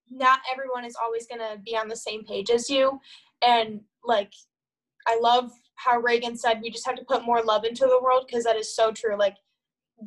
not 0.09 0.39
everyone 0.51 0.83
is 0.83 0.95
always 1.01 1.25
going 1.25 1.39
to 1.39 1.57
be 1.63 1.75
on 1.75 1.87
the 1.87 1.95
same 1.95 2.23
page 2.25 2.49
as 2.49 2.69
you. 2.69 2.99
And 3.45 3.81
like 4.03 4.31
i 5.07 5.17
love 5.19 5.51
how 5.75 5.99
raeghan 5.99 6.37
said 6.37 6.59
we 6.61 6.69
just 6.69 6.85
have 6.85 6.95
to 6.95 7.05
put 7.05 7.25
more 7.25 7.41
love 7.41 7.63
into 7.63 7.85
the 7.85 7.99
world 8.03 8.25
because 8.27 8.43
that 8.43 8.55
is 8.55 8.75
so 8.75 8.91
true. 8.91 9.17
Like 9.17 9.35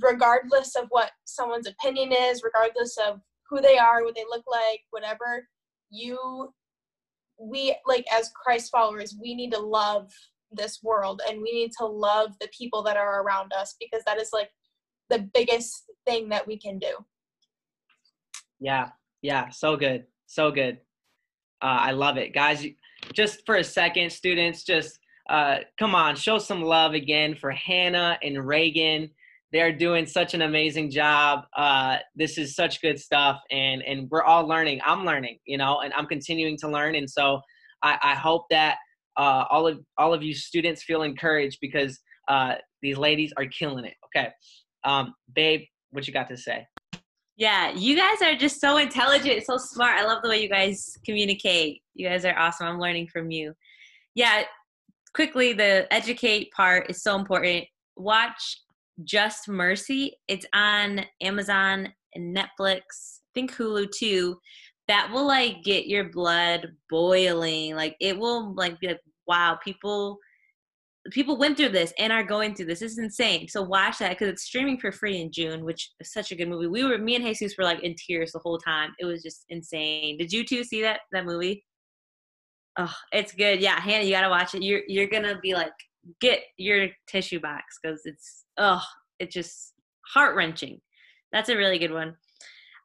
regardless 0.00 0.76
of 0.76 0.86
what 0.90 1.10
someone's 1.24 1.66
opinion 1.66 2.12
is, 2.12 2.42
regardless 2.42 2.96
of 2.98 3.20
who 3.48 3.60
they 3.60 3.78
are, 3.78 4.04
what 4.04 4.14
they 4.14 4.24
look 4.28 4.44
like, 4.50 4.80
whatever, 4.90 5.48
you, 5.90 6.52
we, 7.38 7.76
like, 7.86 8.04
as 8.12 8.30
Christ 8.34 8.70
followers, 8.72 9.14
we 9.20 9.34
need 9.34 9.52
to 9.52 9.60
love 9.60 10.10
this 10.56 10.80
world 10.82 11.20
and 11.28 11.40
we 11.40 11.52
need 11.52 11.72
to 11.78 11.86
love 11.86 12.32
the 12.40 12.48
people 12.56 12.82
that 12.82 12.96
are 12.96 13.22
around 13.22 13.52
us 13.52 13.74
because 13.80 14.02
that 14.06 14.20
is 14.20 14.30
like 14.32 14.50
the 15.10 15.28
biggest 15.34 15.84
thing 16.06 16.28
that 16.30 16.46
we 16.46 16.58
can 16.58 16.78
do. 16.78 16.92
Yeah, 18.60 18.90
yeah, 19.22 19.50
so 19.50 19.76
good, 19.76 20.04
so 20.26 20.50
good. 20.50 20.78
Uh, 21.62 21.78
I 21.80 21.90
love 21.92 22.16
it, 22.16 22.34
guys. 22.34 22.64
Just 23.12 23.44
for 23.46 23.56
a 23.56 23.64
second, 23.64 24.10
students, 24.10 24.64
just 24.64 24.98
uh, 25.28 25.58
come 25.78 25.94
on, 25.94 26.16
show 26.16 26.38
some 26.38 26.62
love 26.62 26.94
again 26.94 27.34
for 27.34 27.50
Hannah 27.50 28.18
and 28.22 28.36
Raeghan 28.36 29.10
they're 29.54 29.72
doing 29.72 30.04
such 30.04 30.34
an 30.34 30.42
amazing 30.42 30.90
job. 30.90 31.44
Uh, 31.56 31.98
this 32.16 32.38
is 32.38 32.56
such 32.56 32.82
good 32.82 32.98
stuff, 32.98 33.40
and 33.52 33.82
and 33.82 34.10
we're 34.10 34.24
all 34.24 34.44
learning. 34.48 34.80
I'm 34.84 35.04
learning, 35.04 35.38
you 35.46 35.56
know, 35.56 35.80
and 35.80 35.94
I'm 35.94 36.06
continuing 36.06 36.58
to 36.58 36.68
learn. 36.68 36.96
And 36.96 37.08
so 37.08 37.40
I, 37.80 37.96
I 38.02 38.14
hope 38.16 38.46
that 38.50 38.78
uh, 39.16 39.44
all 39.50 39.66
of 39.66 39.80
all 39.98 40.12
of 40.14 40.22
you 40.22 40.34
students 40.34 40.82
feel 40.82 41.02
encouraged 41.02 41.58
because 41.60 41.98
uh, 42.28 42.54
these 42.82 42.96
ladies 42.96 43.32
are 43.36 43.46
killing 43.46 43.84
it. 43.84 43.94
Okay, 44.06 44.30
um, 44.84 45.14
babe, 45.34 45.62
what 45.90 46.06
you 46.06 46.12
got 46.12 46.28
to 46.28 46.36
say? 46.36 46.66
Yeah, 47.36 47.72
you 47.72 47.96
guys 47.96 48.22
are 48.22 48.36
just 48.36 48.60
so 48.60 48.76
intelligent, 48.76 49.44
so 49.44 49.56
smart. 49.56 49.98
I 49.98 50.04
love 50.04 50.22
the 50.22 50.28
way 50.28 50.40
you 50.40 50.48
guys 50.48 50.96
communicate. 51.04 51.82
You 51.94 52.08
guys 52.08 52.24
are 52.24 52.38
awesome. 52.38 52.66
I'm 52.66 52.78
learning 52.78 53.08
from 53.08 53.30
you. 53.30 53.54
Yeah, 54.14 54.44
quickly, 55.14 55.52
the 55.52 55.92
educate 55.92 56.52
part 56.52 56.88
is 56.88 57.02
so 57.02 57.16
important. 57.16 57.64
Watch 57.96 58.60
just 59.02 59.48
Mercy. 59.48 60.16
It's 60.28 60.46
on 60.54 61.04
Amazon 61.20 61.92
and 62.14 62.36
Netflix. 62.36 62.80
I 62.80 63.30
think 63.34 63.52
Hulu 63.52 63.90
too. 63.90 64.38
That 64.88 65.10
will 65.12 65.26
like 65.26 65.62
get 65.64 65.86
your 65.86 66.10
blood 66.10 66.72
boiling. 66.90 67.74
Like 67.74 67.96
it 68.00 68.18
will 68.18 68.54
like 68.54 68.78
be 68.80 68.88
like, 68.88 69.00
wow, 69.26 69.58
people 69.64 70.18
people 71.10 71.36
went 71.36 71.56
through 71.56 71.68
this 71.68 71.92
and 71.98 72.12
are 72.12 72.24
going 72.24 72.54
through 72.54 72.66
this. 72.66 72.80
This 72.80 72.92
is 72.92 72.98
insane. 72.98 73.48
So 73.48 73.62
watch 73.62 73.98
that 73.98 74.10
because 74.10 74.28
it's 74.28 74.44
streaming 74.44 74.78
for 74.78 74.90
free 74.90 75.20
in 75.20 75.30
June, 75.30 75.64
which 75.64 75.90
is 76.00 76.12
such 76.12 76.32
a 76.32 76.36
good 76.36 76.48
movie. 76.48 76.66
We 76.66 76.84
were 76.84 76.98
me 76.98 77.16
and 77.16 77.24
Jesus 77.24 77.56
were 77.58 77.64
like 77.64 77.82
in 77.82 77.94
tears 77.94 78.32
the 78.32 78.38
whole 78.38 78.58
time. 78.58 78.94
It 78.98 79.04
was 79.04 79.22
just 79.22 79.44
insane. 79.50 80.18
Did 80.18 80.32
you 80.32 80.44
two 80.44 80.64
see 80.64 80.82
that 80.82 81.00
that 81.12 81.26
movie? 81.26 81.64
Oh, 82.78 82.92
it's 83.12 83.32
good. 83.32 83.60
Yeah, 83.60 83.78
Hannah, 83.80 84.04
you 84.04 84.12
gotta 84.12 84.30
watch 84.30 84.54
it. 84.54 84.62
You're 84.62 84.82
you're 84.88 85.08
gonna 85.08 85.38
be 85.40 85.54
like 85.54 85.72
get 86.20 86.40
your 86.56 86.88
tissue 87.08 87.40
box 87.40 87.78
because 87.82 88.02
it's 88.04 88.44
oh 88.58 88.82
it's 89.18 89.34
just 89.34 89.74
heart 90.12 90.36
wrenching. 90.36 90.80
That's 91.32 91.48
a 91.48 91.56
really 91.56 91.78
good 91.78 91.92
one. 91.92 92.16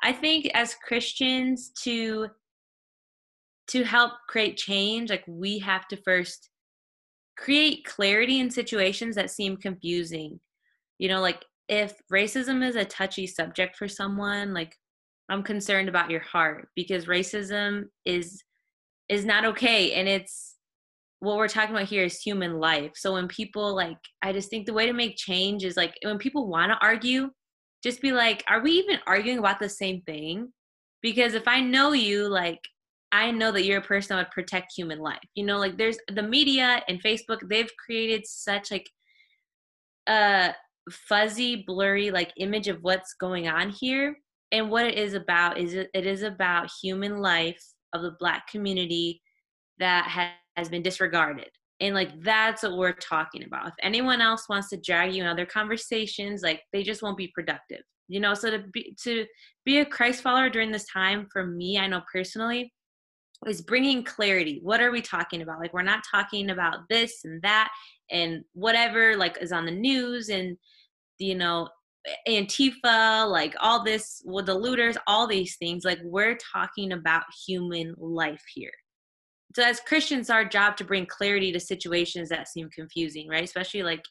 I 0.01 0.13
think 0.13 0.49
as 0.53 0.75
Christians 0.75 1.71
to 1.83 2.27
to 3.67 3.83
help 3.83 4.13
create 4.27 4.57
change, 4.57 5.09
like 5.11 5.23
we 5.27 5.59
have 5.59 5.87
to 5.89 5.97
first 5.97 6.49
create 7.37 7.85
clarity 7.85 8.39
in 8.39 8.49
situations 8.49 9.15
that 9.15 9.29
seem 9.29 9.55
confusing. 9.57 10.39
You 10.97 11.09
know, 11.09 11.21
like 11.21 11.45
if 11.67 11.93
racism 12.11 12.67
is 12.67 12.75
a 12.75 12.85
touchy 12.85 13.27
subject 13.27 13.77
for 13.77 13.87
someone, 13.87 14.53
like 14.53 14.75
I'm 15.29 15.43
concerned 15.43 15.87
about 15.87 16.09
your 16.09 16.21
heart 16.21 16.69
because 16.75 17.05
racism 17.05 17.83
is 18.05 18.43
is 19.07 19.25
not 19.25 19.45
okay 19.45 19.93
and 19.93 20.07
it's 20.07 20.55
what 21.19 21.37
we're 21.37 21.47
talking 21.47 21.75
about 21.75 21.87
here 21.87 22.03
is 22.03 22.21
human 22.21 22.59
life. 22.59 22.91
So 22.95 23.13
when 23.13 23.27
people 23.27 23.75
like, 23.75 23.97
I 24.21 24.31
just 24.31 24.49
think 24.49 24.65
the 24.65 24.73
way 24.73 24.85
to 24.85 24.93
make 24.93 25.17
change 25.17 25.65
is 25.65 25.75
like 25.75 25.93
when 26.03 26.17
people 26.17 26.47
want 26.47 26.71
to 26.71 26.77
argue, 26.81 27.29
just 27.83 28.01
be 28.01 28.11
like, 28.11 28.43
are 28.47 28.61
we 28.61 28.71
even 28.71 28.99
arguing 29.07 29.39
about 29.39 29.59
the 29.59 29.69
same 29.69 30.01
thing? 30.01 30.51
Because 31.01 31.33
if 31.33 31.47
I 31.47 31.61
know 31.61 31.93
you, 31.93 32.27
like, 32.27 32.59
I 33.11 33.31
know 33.31 33.51
that 33.51 33.63
you're 33.63 33.79
a 33.79 33.83
person 33.83 34.15
that 34.15 34.23
would 34.23 34.31
protect 34.31 34.73
human 34.75 34.99
life. 34.99 35.19
You 35.35 35.45
know, 35.45 35.57
like 35.57 35.77
there's 35.77 35.97
the 36.13 36.21
media 36.21 36.83
and 36.87 37.01
Facebook, 37.01 37.39
they've 37.49 37.71
created 37.83 38.25
such 38.25 38.71
like 38.71 38.87
a 40.07 40.53
fuzzy, 40.91 41.63
blurry 41.65 42.11
like 42.11 42.31
image 42.37 42.67
of 42.67 42.79
what's 42.81 43.13
going 43.13 43.47
on 43.47 43.69
here. 43.69 44.15
And 44.51 44.69
what 44.69 44.85
it 44.85 44.97
is 44.97 45.13
about 45.13 45.57
is 45.57 45.73
it, 45.73 45.89
is 45.93 46.23
about 46.23 46.69
human 46.81 47.21
life 47.21 47.61
of 47.93 48.01
the 48.01 48.15
black 48.19 48.47
community 48.47 49.21
that 49.79 50.33
has 50.55 50.69
been 50.69 50.81
disregarded 50.81 51.49
and 51.81 51.95
like 51.95 52.21
that's 52.21 52.63
what 52.63 52.77
we're 52.77 52.93
talking 52.93 53.43
about. 53.43 53.67
If 53.67 53.73
anyone 53.81 54.21
else 54.21 54.49
wants 54.49 54.69
to 54.69 54.77
drag 54.77 55.13
you 55.13 55.23
in 55.23 55.29
other 55.29 55.45
conversations 55.45 56.41
like 56.41 56.61
they 56.73 56.83
just 56.83 57.01
won't 57.01 57.17
be 57.17 57.31
productive 57.33 57.81
you 58.11 58.19
know? 58.19 58.33
So 58.33 58.49
to 58.49 58.63
be 58.73 58.97
to 59.03 59.25
be 59.65 59.79
a 59.79 59.85
christ 59.85 60.23
follower 60.23 60.49
during 60.49 60.71
this 60.71 60.87
time 60.91 61.27
for 61.31 61.45
me 61.45 61.77
i 61.77 61.85
know 61.85 62.01
personally 62.11 62.73
is 63.47 63.61
bringing 63.61 64.03
clarity. 64.03 64.59
What 64.63 64.81
are 64.81 64.91
we 64.91 65.01
talking 65.01 65.41
about? 65.41 65.59
Like 65.59 65.73
we're 65.73 65.81
not 65.81 66.03
talking 66.09 66.49
about 66.49 66.79
this 66.89 67.21
and 67.23 67.41
that 67.41 67.69
and 68.11 68.43
whatever 68.53 69.15
like 69.15 69.37
is 69.41 69.51
on 69.51 69.65
the 69.65 69.71
news 69.71 70.29
and 70.29 70.57
you 71.19 71.35
know 71.35 71.69
antifa 72.27 73.29
like 73.29 73.55
all 73.59 73.83
this 73.83 74.21
with 74.25 74.47
the 74.47 74.53
looters 74.53 74.97
all 75.07 75.27
these 75.27 75.55
things. 75.57 75.85
Like 75.85 75.99
we're 76.03 76.37
talking 76.51 76.91
about 76.91 77.23
human 77.45 77.93
life 77.97 78.43
here 78.53 78.71
so 79.55 79.63
as 79.63 79.79
Christians, 79.79 80.29
our 80.29 80.45
job 80.45 80.77
to 80.77 80.83
bring 80.83 81.05
clarity 81.07 81.51
to 81.51 81.59
situations 81.59 82.29
that 82.29 82.47
seem 82.47 82.69
confusing, 82.69 83.27
right? 83.27 83.43
Especially 83.43 83.83
like 83.83 84.03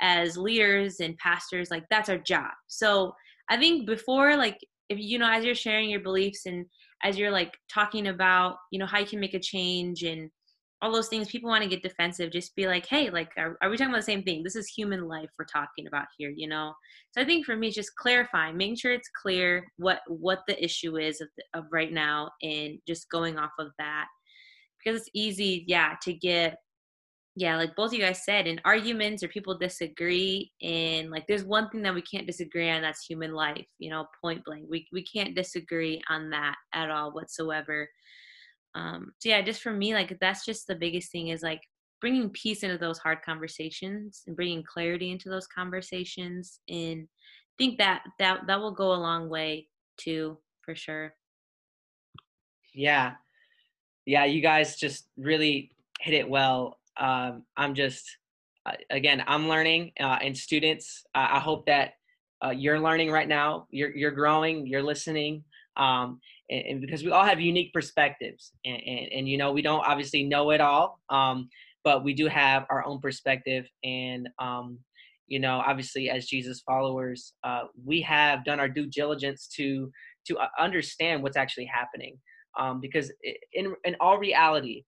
as 0.00 0.36
leaders 0.36 1.00
and 1.00 1.16
pastors, 1.18 1.70
like 1.70 1.84
that's 1.90 2.08
our 2.08 2.18
job. 2.18 2.50
So 2.68 3.12
I 3.50 3.56
think 3.56 3.86
before, 3.86 4.36
like, 4.36 4.58
if 4.88 4.98
you 4.98 5.18
know, 5.18 5.30
as 5.30 5.44
you're 5.44 5.54
sharing 5.54 5.90
your 5.90 6.00
beliefs 6.00 6.46
and 6.46 6.66
as 7.02 7.18
you're 7.18 7.30
like 7.30 7.52
talking 7.72 8.08
about, 8.08 8.56
you 8.70 8.78
know, 8.78 8.86
how 8.86 8.98
you 8.98 9.06
can 9.06 9.20
make 9.20 9.34
a 9.34 9.40
change 9.40 10.02
and 10.02 10.30
all 10.82 10.92
those 10.92 11.08
things, 11.08 11.28
people 11.28 11.48
want 11.48 11.62
to 11.62 11.68
get 11.68 11.82
defensive. 11.82 12.30
Just 12.30 12.54
be 12.54 12.66
like, 12.66 12.86
hey, 12.86 13.08
like, 13.10 13.30
are, 13.38 13.56
are 13.62 13.70
we 13.70 13.76
talking 13.76 13.90
about 13.90 14.00
the 14.00 14.02
same 14.02 14.22
thing? 14.22 14.42
This 14.42 14.56
is 14.56 14.68
human 14.68 15.08
life 15.08 15.30
we're 15.38 15.46
talking 15.46 15.86
about 15.86 16.06
here, 16.18 16.32
you 16.36 16.46
know. 16.46 16.72
So 17.12 17.22
I 17.22 17.24
think 17.24 17.46
for 17.46 17.56
me, 17.56 17.68
it's 17.68 17.76
just 17.76 17.96
clarifying, 17.96 18.56
making 18.56 18.76
sure 18.76 18.92
it's 18.92 19.08
clear 19.22 19.66
what 19.78 20.00
what 20.06 20.40
the 20.46 20.62
issue 20.62 20.98
is 20.98 21.20
of, 21.20 21.28
the, 21.36 21.58
of 21.58 21.64
right 21.72 21.92
now, 21.92 22.30
and 22.42 22.78
just 22.86 23.08
going 23.10 23.38
off 23.38 23.52
of 23.58 23.68
that 23.78 24.06
because 24.84 25.00
it's 25.00 25.10
easy, 25.14 25.64
yeah, 25.66 25.94
to 26.02 26.12
get 26.12 26.58
yeah, 27.36 27.56
like 27.56 27.74
both 27.74 27.88
of 27.88 27.94
you 27.94 28.00
guys 28.00 28.24
said, 28.24 28.46
in 28.46 28.60
arguments 28.64 29.24
or 29.24 29.28
people 29.28 29.58
disagree, 29.58 30.52
and 30.62 31.10
like 31.10 31.26
there's 31.26 31.44
one 31.44 31.68
thing 31.68 31.82
that 31.82 31.94
we 31.94 32.02
can't 32.02 32.28
disagree 32.28 32.70
on 32.70 32.80
that's 32.80 33.04
human 33.04 33.32
life, 33.32 33.66
you 33.78 33.90
know, 33.90 34.06
point 34.20 34.44
blank. 34.44 34.66
We 34.70 34.86
we 34.92 35.04
can't 35.04 35.34
disagree 35.34 36.00
on 36.08 36.30
that 36.30 36.54
at 36.72 36.90
all 36.90 37.12
whatsoever. 37.12 37.88
Um, 38.76 39.12
so 39.18 39.30
yeah, 39.30 39.42
just 39.42 39.62
for 39.62 39.72
me, 39.72 39.94
like 39.94 40.16
that's 40.20 40.44
just 40.44 40.68
the 40.68 40.76
biggest 40.76 41.10
thing 41.10 41.28
is 41.28 41.42
like 41.42 41.60
bringing 42.00 42.30
peace 42.30 42.62
into 42.62 42.78
those 42.78 42.98
hard 42.98 43.18
conversations 43.24 44.22
and 44.26 44.36
bringing 44.36 44.62
clarity 44.62 45.10
into 45.10 45.28
those 45.28 45.48
conversations, 45.48 46.60
and 46.68 47.08
think 47.58 47.78
that 47.78 48.04
that 48.20 48.42
that 48.46 48.60
will 48.60 48.74
go 48.74 48.92
a 48.92 48.94
long 48.94 49.28
way 49.28 49.66
too, 49.96 50.38
for 50.62 50.76
sure. 50.76 51.14
Yeah, 52.72 53.14
yeah, 54.06 54.24
you 54.24 54.40
guys 54.40 54.76
just 54.76 55.06
really 55.16 55.70
hit 56.00 56.14
it 56.14 56.28
well. 56.28 56.78
Um, 56.98 57.44
I'm 57.56 57.74
just, 57.74 58.04
uh, 58.66 58.72
again, 58.90 59.22
I'm 59.26 59.48
learning, 59.48 59.92
uh, 60.00 60.18
and 60.22 60.36
students, 60.36 61.04
uh, 61.14 61.28
I 61.30 61.40
hope 61.40 61.66
that 61.66 61.94
uh, 62.44 62.50
you're 62.50 62.80
learning 62.80 63.10
right 63.10 63.28
now. 63.28 63.66
You're 63.70 63.94
you're 63.94 64.10
growing. 64.10 64.66
You're 64.66 64.82
listening. 64.82 65.44
Um, 65.76 66.20
and, 66.50 66.66
and, 66.66 66.80
because 66.80 67.02
we 67.02 67.10
all 67.10 67.24
have 67.24 67.40
unique 67.40 67.72
perspectives, 67.72 68.52
and, 68.64 68.80
and, 68.86 69.12
and, 69.12 69.28
you 69.28 69.38
know 69.38 69.50
we 69.50 69.62
don't 69.62 69.84
obviously 69.86 70.22
know 70.22 70.50
it 70.50 70.60
all, 70.60 71.00
um, 71.08 71.48
but 71.82 72.04
we 72.04 72.14
do 72.14 72.26
have 72.28 72.66
our 72.70 72.84
own 72.84 73.00
perspective. 73.00 73.66
And 73.82 74.28
um, 74.38 74.78
you 75.26 75.40
know, 75.40 75.62
obviously, 75.66 76.10
as 76.10 76.26
Jesus 76.26 76.60
followers, 76.60 77.32
uh, 77.44 77.62
we 77.82 78.02
have 78.02 78.44
done 78.44 78.60
our 78.60 78.68
due 78.68 78.86
diligence 78.86 79.48
to 79.56 79.90
to 80.26 80.38
uh, 80.38 80.48
understand 80.58 81.22
what's 81.22 81.36
actually 81.36 81.66
happening 81.66 82.18
um, 82.58 82.80
because 82.80 83.12
in 83.52 83.74
in 83.84 83.96
all 84.00 84.18
reality, 84.18 84.84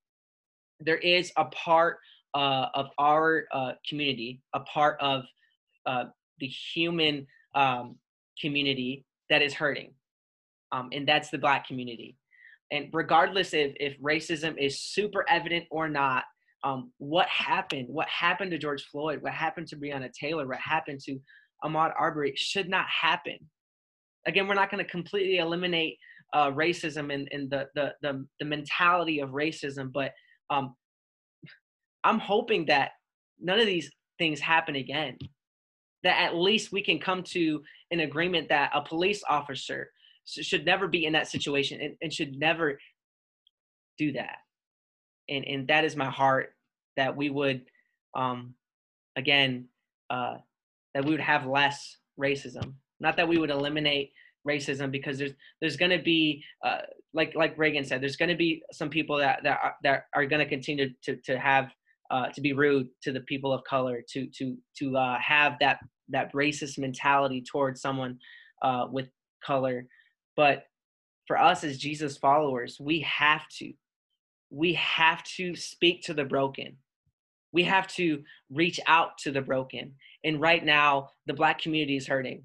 there 0.81 0.99
is 0.99 1.33
a 1.37 1.47
part 1.47 1.99
uh, 2.35 2.67
of 2.75 2.87
our 2.99 3.47
uh, 3.53 3.73
community, 3.89 4.41
a 4.55 4.61
part 4.61 4.99
of 5.01 5.25
uh, 5.87 6.05
the 6.39 6.47
human 6.47 7.27
um, 7.55 7.97
community 8.41 9.05
that 9.31 9.43
is 9.43 9.55
hurting, 9.55 9.93
um, 10.73 10.89
and 10.93 11.07
that's 11.07 11.31
the 11.31 11.39
Black 11.39 11.67
community. 11.67 12.17
And 12.71 12.89
regardless 12.93 13.55
if 13.55 13.75
if 13.79 14.01
racism 14.01 14.57
is 14.59 14.81
super 14.81 15.25
evident 15.29 15.67
or 15.71 15.89
not, 15.89 16.25
um, 16.65 16.93
what 16.99 17.29
happened? 17.29 17.89
What 17.89 18.09
happened 18.09 18.51
to 18.51 18.59
George 18.59 18.85
Floyd? 18.85 19.23
What 19.23 19.33
happened 19.33 19.69
to 19.69 19.77
Breonna 19.77 20.13
Taylor? 20.13 20.47
What 20.47 20.59
happened 20.59 21.01
to 21.07 21.19
Ahmaud 21.65 21.93
Arbery 21.99 22.35
should 22.37 22.69
not 22.69 22.87
happen. 22.87 23.39
Again, 24.27 24.49
we're 24.49 24.55
not 24.55 24.71
going 24.71 24.85
to 24.85 24.91
completely 24.91 25.39
eliminate 25.39 25.99
uh, 26.33 26.51
racism 26.51 27.13
and, 27.13 27.29
and 27.33 27.51
the, 27.51 27.69
the, 27.75 27.95
the, 28.03 28.27
the 28.41 28.45
mentality 28.47 29.21
of 29.21 29.31
racism. 29.31 29.93
But 29.93 30.13
um, 30.51 30.75
I'm 32.05 32.19
hoping 32.19 32.67
that 32.67 32.93
none 33.41 33.59
of 33.59 33.67
these 33.67 33.91
things 34.19 34.41
happen 34.41 34.77
again. 34.77 35.19
That 36.03 36.21
at 36.21 36.37
least 36.37 36.73
we 36.73 36.83
can 36.83 36.99
come 36.99 37.23
to 37.25 37.63
an 37.91 38.01
agreement 38.01 38.49
that 38.49 38.71
a 38.75 38.83
police 38.83 39.23
officer 39.29 39.91
should 40.25 40.65
never 40.65 40.89
be 40.89 41.07
in 41.07 41.13
that 41.13 41.29
situation 41.29 41.81
and, 41.81 41.97
and 42.03 42.13
should 42.13 42.37
never 42.37 42.79
do 43.99 44.13
that. 44.13 44.39
And, 45.29 45.45
and 45.45 45.69
that 45.69 45.85
is 45.85 45.97
my 45.97 46.11
heart 46.11 46.55
that 46.97 47.17
we 47.17 47.31
would, 47.31 47.63
um, 48.15 48.55
again, 49.17 49.69
uh, 50.11 50.37
that 50.95 51.05
we 51.05 51.13
would 51.13 51.21
have 51.21 51.47
less 51.47 51.97
racism. 52.19 52.75
Not 53.01 53.17
that 53.17 53.29
we 53.29 53.39
would 53.39 53.51
eliminate 53.51 54.13
racism 54.47 54.91
because 54.91 55.19
there's 55.19 55.33
there's 55.61 55.77
going 55.77 55.91
to 55.91 56.03
be 56.03 56.43
uh, 56.65 56.79
like 57.13 57.35
like 57.35 57.57
Raeghan 57.57 57.87
said 57.87 58.01
there's 58.01 58.17
going 58.17 58.29
to 58.29 58.37
be 58.37 58.63
some 58.73 58.89
people 58.89 59.17
that 59.19 59.41
that 59.43 59.59
are, 59.63 59.75
that 59.83 60.05
are 60.15 60.27
going 60.27 60.41
to 60.41 60.49
continue 60.49 60.91
to 61.03 61.17
to 61.17 61.39
have 61.39 61.71
uh, 62.11 62.29
to 62.29 62.41
be 62.41 62.53
rude 62.53 62.89
to 63.03 63.13
the 63.13 63.21
people 63.21 63.53
of 63.53 63.65
color 63.65 64.03
to 64.11 64.27
to 64.39 64.57
to 64.79 64.97
uh, 64.97 65.19
have 65.19 65.55
that 65.61 65.79
that 66.09 66.33
racist 66.33 66.79
mentality 66.79 67.43
towards 67.43 67.81
someone 67.81 68.19
uh, 68.63 68.87
with 68.91 69.09
color. 69.45 69.87
But 70.37 70.65
for 71.27 71.39
us 71.39 71.65
as 71.65 71.79
Jesus 71.79 72.17
followers 72.17 72.77
we 72.81 73.01
have 73.01 73.49
to 73.59 73.73
we 74.51 74.75
have 74.75 75.23
to 75.25 75.57
speak 75.57 76.03
to 76.03 76.15
the 76.15 76.25
broken. 76.25 76.77
We 77.53 77.65
have 77.65 77.89
to 77.89 78.23
reach 78.51 78.79
out 78.87 79.19
to 79.19 79.33
the 79.33 79.41
broken. 79.41 79.95
And 80.25 80.41
right 80.41 80.65
now 80.65 81.11
the 81.27 81.35
black 81.35 81.61
community 81.61 81.97
is 81.97 82.07
hurting 82.07 82.45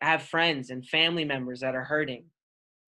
have 0.00 0.22
friends 0.22 0.70
and 0.70 0.86
family 0.86 1.24
members 1.24 1.60
that 1.60 1.74
are 1.74 1.84
hurting. 1.84 2.24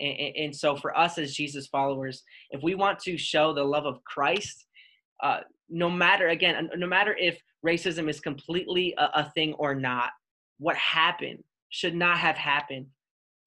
And, 0.01 0.37
and, 0.37 0.57
so, 0.57 0.77
for 0.77 0.97
us 0.97 1.19
as 1.19 1.35
Jesus 1.35 1.67
followers, 1.67 2.23
if 2.51 2.63
we 2.63 2.75
want 2.75 2.99
to 3.01 3.19
show 3.19 3.53
the 3.53 3.65
love 3.65 3.85
of 3.85 4.03
Christ, 4.05 4.67
uh, 5.23 5.41
no 5.69 5.91
matter, 5.91 6.29
again, 6.29 6.71
no 6.77 6.87
matter 6.87 7.15
if 7.19 7.39
racism 7.67 8.09
is 8.09 8.19
completely 8.19 8.95
a, 8.97 9.21
a, 9.21 9.33
thing 9.35 9.53
or 9.55 9.75
not, 9.75 10.11
what 10.59 10.77
happened 10.77 11.45
should 11.69 11.95
not 11.95 12.17
have 12.19 12.37
happened. 12.37 12.87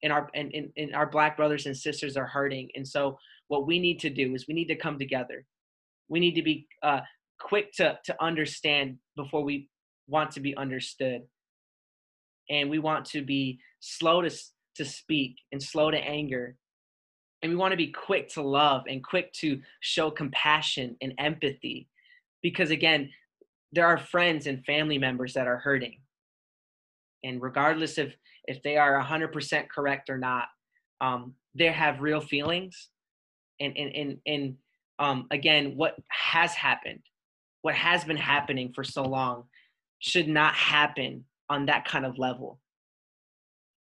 And 0.04 0.12
our, 0.12 0.30
and, 0.34 0.52
and, 0.54 0.70
and 0.76 0.94
our 0.94 1.06
black 1.06 1.36
brothers 1.36 1.66
and 1.66 1.76
sisters 1.76 2.16
are 2.16 2.26
hurting. 2.26 2.68
And 2.76 2.86
so, 2.86 3.18
what 3.48 3.66
we 3.66 3.80
need 3.80 3.98
to 4.00 4.10
do 4.10 4.34
is 4.34 4.46
we 4.46 4.54
need 4.54 4.68
to 4.68 4.76
come 4.76 4.98
together. 4.98 5.44
We 6.08 6.20
need 6.20 6.34
to 6.36 6.42
be 6.42 6.68
uh, 6.84 7.00
quick 7.40 7.72
to, 7.74 7.98
to 8.04 8.22
understand 8.22 8.98
before 9.16 9.42
we 9.42 9.68
want 10.06 10.30
to 10.32 10.40
be 10.40 10.56
understood 10.56 11.22
and 12.50 12.70
we 12.70 12.78
want 12.78 13.04
to 13.06 13.22
be 13.22 13.58
slow 13.80 14.22
to, 14.22 14.30
to 14.76 14.84
speak 14.84 15.36
and 15.52 15.62
slow 15.62 15.90
to 15.90 15.98
anger. 15.98 16.56
And 17.42 17.52
we 17.52 17.56
want 17.56 17.72
to 17.72 17.76
be 17.76 17.88
quick 17.88 18.28
to 18.30 18.42
love 18.42 18.84
and 18.88 19.04
quick 19.04 19.32
to 19.34 19.60
show 19.80 20.10
compassion 20.10 20.96
and 21.02 21.12
empathy. 21.18 21.88
Because 22.42 22.70
again 22.70 23.10
there 23.72 23.86
are 23.86 23.98
friends 23.98 24.46
and 24.46 24.64
family 24.64 24.98
members 24.98 25.34
that 25.34 25.46
are 25.46 25.58
hurting. 25.58 25.98
And 27.24 27.42
regardless 27.42 27.98
of 27.98 28.12
if 28.46 28.62
they 28.62 28.76
are 28.76 29.02
100% 29.02 29.68
correct 29.68 30.10
or 30.10 30.18
not 30.18 30.46
um, 31.00 31.34
they 31.54 31.66
have 31.66 32.00
real 32.00 32.20
feelings. 32.20 32.88
And 33.60 33.76
and 33.76 33.94
and, 33.94 34.18
and 34.26 34.56
um, 34.98 35.26
again 35.30 35.76
what 35.76 35.96
has 36.08 36.54
happened 36.54 37.00
what 37.64 37.74
has 37.74 38.04
been 38.04 38.18
happening 38.18 38.72
for 38.74 38.84
so 38.84 39.02
long 39.02 39.44
should 39.98 40.28
not 40.28 40.54
happen 40.54 41.24
on 41.50 41.66
that 41.66 41.84
kind 41.84 42.06
of 42.06 42.18
level. 42.18 42.60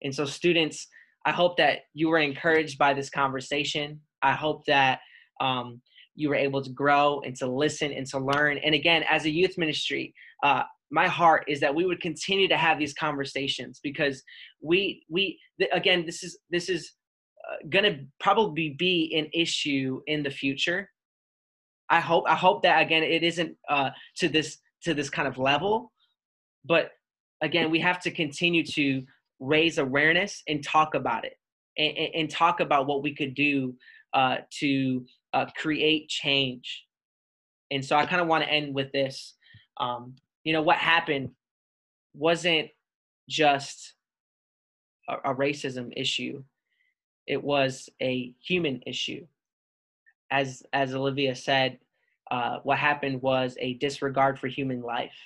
And 0.03 0.15
so, 0.15 0.25
students, 0.25 0.87
I 1.25 1.33
hope 1.33 1.57
that 1.59 1.81
you 1.95 2.09
were 2.09 2.19
encouraged 2.19 2.79
by 2.79 2.95
this 2.95 3.11
conversation. 3.11 4.01
I 4.23 4.33
hope 4.33 4.65
that 4.67 5.01
um, 5.41 5.81
you 6.15 6.29
were 6.29 6.35
able 6.35 6.63
to 6.63 6.71
grow 6.71 7.21
and 7.21 7.35
to 7.37 7.47
listen 7.47 7.93
and 7.93 8.07
to 8.07 8.19
learn. 8.19 8.59
And 8.59 8.75
again, 8.75 9.05
as 9.09 9.25
a 9.25 9.31
youth 9.31 9.57
ministry, 9.57 10.15
uh, 10.43 10.63
my 10.91 11.09
heart 11.09 11.45
is 11.49 11.59
that 11.61 11.75
we 11.75 11.87
would 11.87 12.01
continue 12.01 12.49
to 12.49 12.57
have 12.57 12.79
these 12.79 12.93
conversations 12.93 13.81
because 13.83 14.23
we 14.61 15.05
we 15.09 15.39
again 15.73 16.05
this 16.05 16.23
is 16.23 16.39
this 16.51 16.69
is 16.69 16.93
uh, 17.51 17.57
going 17.71 17.85
to 17.85 18.05
probably 18.21 18.77
be 18.79 19.15
an 19.17 19.29
issue 19.33 20.01
in 20.07 20.23
the 20.23 20.31
future. 20.31 20.89
I 21.89 22.01
hope 22.01 22.25
I 22.29 22.35
hope 22.35 22.63
that 22.63 22.83
again 22.83 23.03
it 23.03 23.23
isn't 23.23 23.57
uh, 23.71 23.91
to 24.19 24.29
this 24.29 24.59
to 24.83 24.93
this 24.93 25.09
kind 25.09 25.27
of 25.27 25.39
level, 25.39 25.93
but 26.65 26.91
again, 27.43 27.71
we 27.71 27.81
have 27.81 28.01
to 28.01 28.11
continue 28.11 28.65
to 28.65 29.03
raise 29.41 29.77
awareness 29.79 30.43
and 30.49 30.65
talk 30.65 30.95
about 30.95 31.25
it 31.25 31.35
and, 31.77 31.97
and, 32.15 32.31
talk 32.31 32.61
about 32.61 32.87
what 32.87 33.03
we 33.03 33.15
could 33.15 33.35
do 33.35 33.75
uh, 34.15 34.37
to 34.51 35.05
uh, 35.35 35.47
create 35.57 36.09
change. 36.09 36.87
And 37.71 37.85
so 37.85 37.97
I 37.97 38.07
kind 38.07 38.23
of 38.23 38.29
want 38.29 38.45
to 38.45 38.51
end 38.51 38.75
with 38.75 38.93
this. 38.93 39.35
Um, 39.81 40.15
you 40.45 40.53
know, 40.53 40.63
what 40.63 40.77
happened 40.77 41.31
wasn't 42.15 42.69
just 43.29 43.95
a, 45.09 45.33
a 45.33 45.35
racism 45.35 45.93
issue, 45.97 46.45
it 47.27 47.43
was 47.43 47.89
a 48.01 48.33
human 48.41 48.81
issue. 48.87 49.27
As, 50.31 50.63
as 50.73 50.95
Olivia 50.95 51.35
said, 51.35 51.79
uh, 52.31 52.59
what 52.63 52.79
happened 52.79 53.21
was 53.21 53.57
a 53.61 53.75
disregard 53.75 54.39
for 54.39 54.47
human 54.47 54.81
life. 54.81 55.17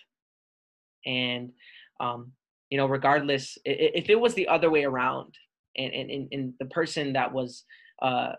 And 1.04 1.52
um, 2.00 2.32
you 2.70 2.78
know, 2.78 2.86
regardless, 2.86 3.58
if 3.64 4.10
it 4.10 4.20
was 4.20 4.34
the 4.34 4.48
other 4.48 4.70
way 4.70 4.84
around, 4.84 5.34
and 5.76 5.92
and, 5.92 6.28
and 6.32 6.54
the 6.58 6.66
person 6.66 7.12
that 7.14 7.32
was 7.32 7.64
uh, 8.02 8.32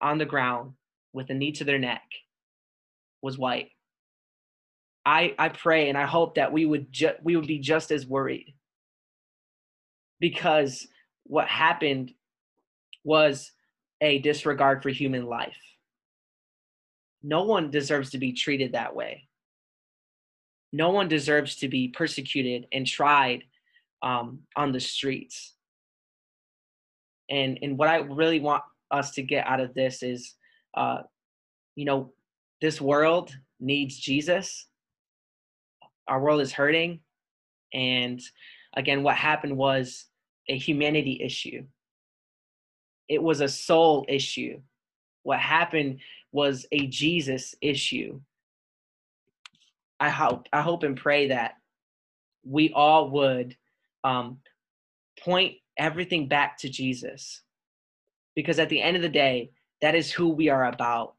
on 0.00 0.18
the 0.18 0.24
ground 0.24 0.72
with 1.12 1.30
a 1.30 1.34
knee 1.34 1.52
to 1.52 1.64
their 1.64 1.78
neck 1.78 2.02
was 3.22 3.38
white. 3.38 3.70
I 5.04 5.34
I 5.38 5.48
pray 5.48 5.88
and 5.88 5.96
I 5.96 6.04
hope 6.04 6.34
that 6.34 6.52
we 6.52 6.66
would 6.66 6.92
ju- 6.92 7.14
we 7.22 7.36
would 7.36 7.46
be 7.46 7.60
just 7.60 7.90
as 7.90 8.06
worried 8.06 8.54
because 10.20 10.86
what 11.24 11.48
happened 11.48 12.12
was 13.04 13.52
a 14.00 14.18
disregard 14.18 14.82
for 14.82 14.90
human 14.90 15.26
life. 15.26 15.56
No 17.22 17.44
one 17.44 17.70
deserves 17.70 18.10
to 18.10 18.18
be 18.18 18.32
treated 18.32 18.72
that 18.72 18.94
way. 18.94 19.25
No 20.76 20.90
one 20.90 21.08
deserves 21.08 21.56
to 21.56 21.68
be 21.68 21.88
persecuted 21.88 22.66
and 22.70 22.86
tried 22.86 23.44
um, 24.02 24.40
on 24.56 24.72
the 24.72 24.80
streets. 24.80 25.54
And 27.30 27.58
and 27.62 27.78
what 27.78 27.88
I 27.88 27.96
really 27.96 28.40
want 28.40 28.62
us 28.90 29.12
to 29.12 29.22
get 29.22 29.46
out 29.46 29.58
of 29.58 29.72
this 29.72 30.02
is, 30.02 30.34
uh, 30.76 30.98
you 31.76 31.86
know, 31.86 32.12
this 32.60 32.78
world 32.78 33.34
needs 33.58 33.96
Jesus. 33.98 34.66
Our 36.08 36.20
world 36.20 36.42
is 36.42 36.52
hurting, 36.52 37.00
and 37.72 38.20
again, 38.76 39.02
what 39.02 39.16
happened 39.16 39.56
was 39.56 40.04
a 40.50 40.58
humanity 40.58 41.22
issue. 41.22 41.64
It 43.08 43.22
was 43.22 43.40
a 43.40 43.48
soul 43.48 44.04
issue. 44.08 44.60
What 45.22 45.40
happened 45.40 46.00
was 46.32 46.66
a 46.70 46.86
Jesus 46.86 47.54
issue. 47.62 48.20
I 50.00 50.10
hope, 50.10 50.46
I 50.52 50.60
hope 50.60 50.82
and 50.82 50.96
pray 50.96 51.28
that 51.28 51.54
we 52.44 52.72
all 52.74 53.10
would 53.10 53.56
um, 54.04 54.38
point 55.18 55.54
everything 55.78 56.28
back 56.28 56.58
to 56.58 56.68
Jesus. 56.68 57.42
Because 58.34 58.58
at 58.58 58.68
the 58.68 58.82
end 58.82 58.96
of 58.96 59.02
the 59.02 59.08
day, 59.08 59.50
that 59.82 59.94
is 59.94 60.12
who 60.12 60.28
we 60.28 60.48
are 60.48 60.66
about. 60.66 61.14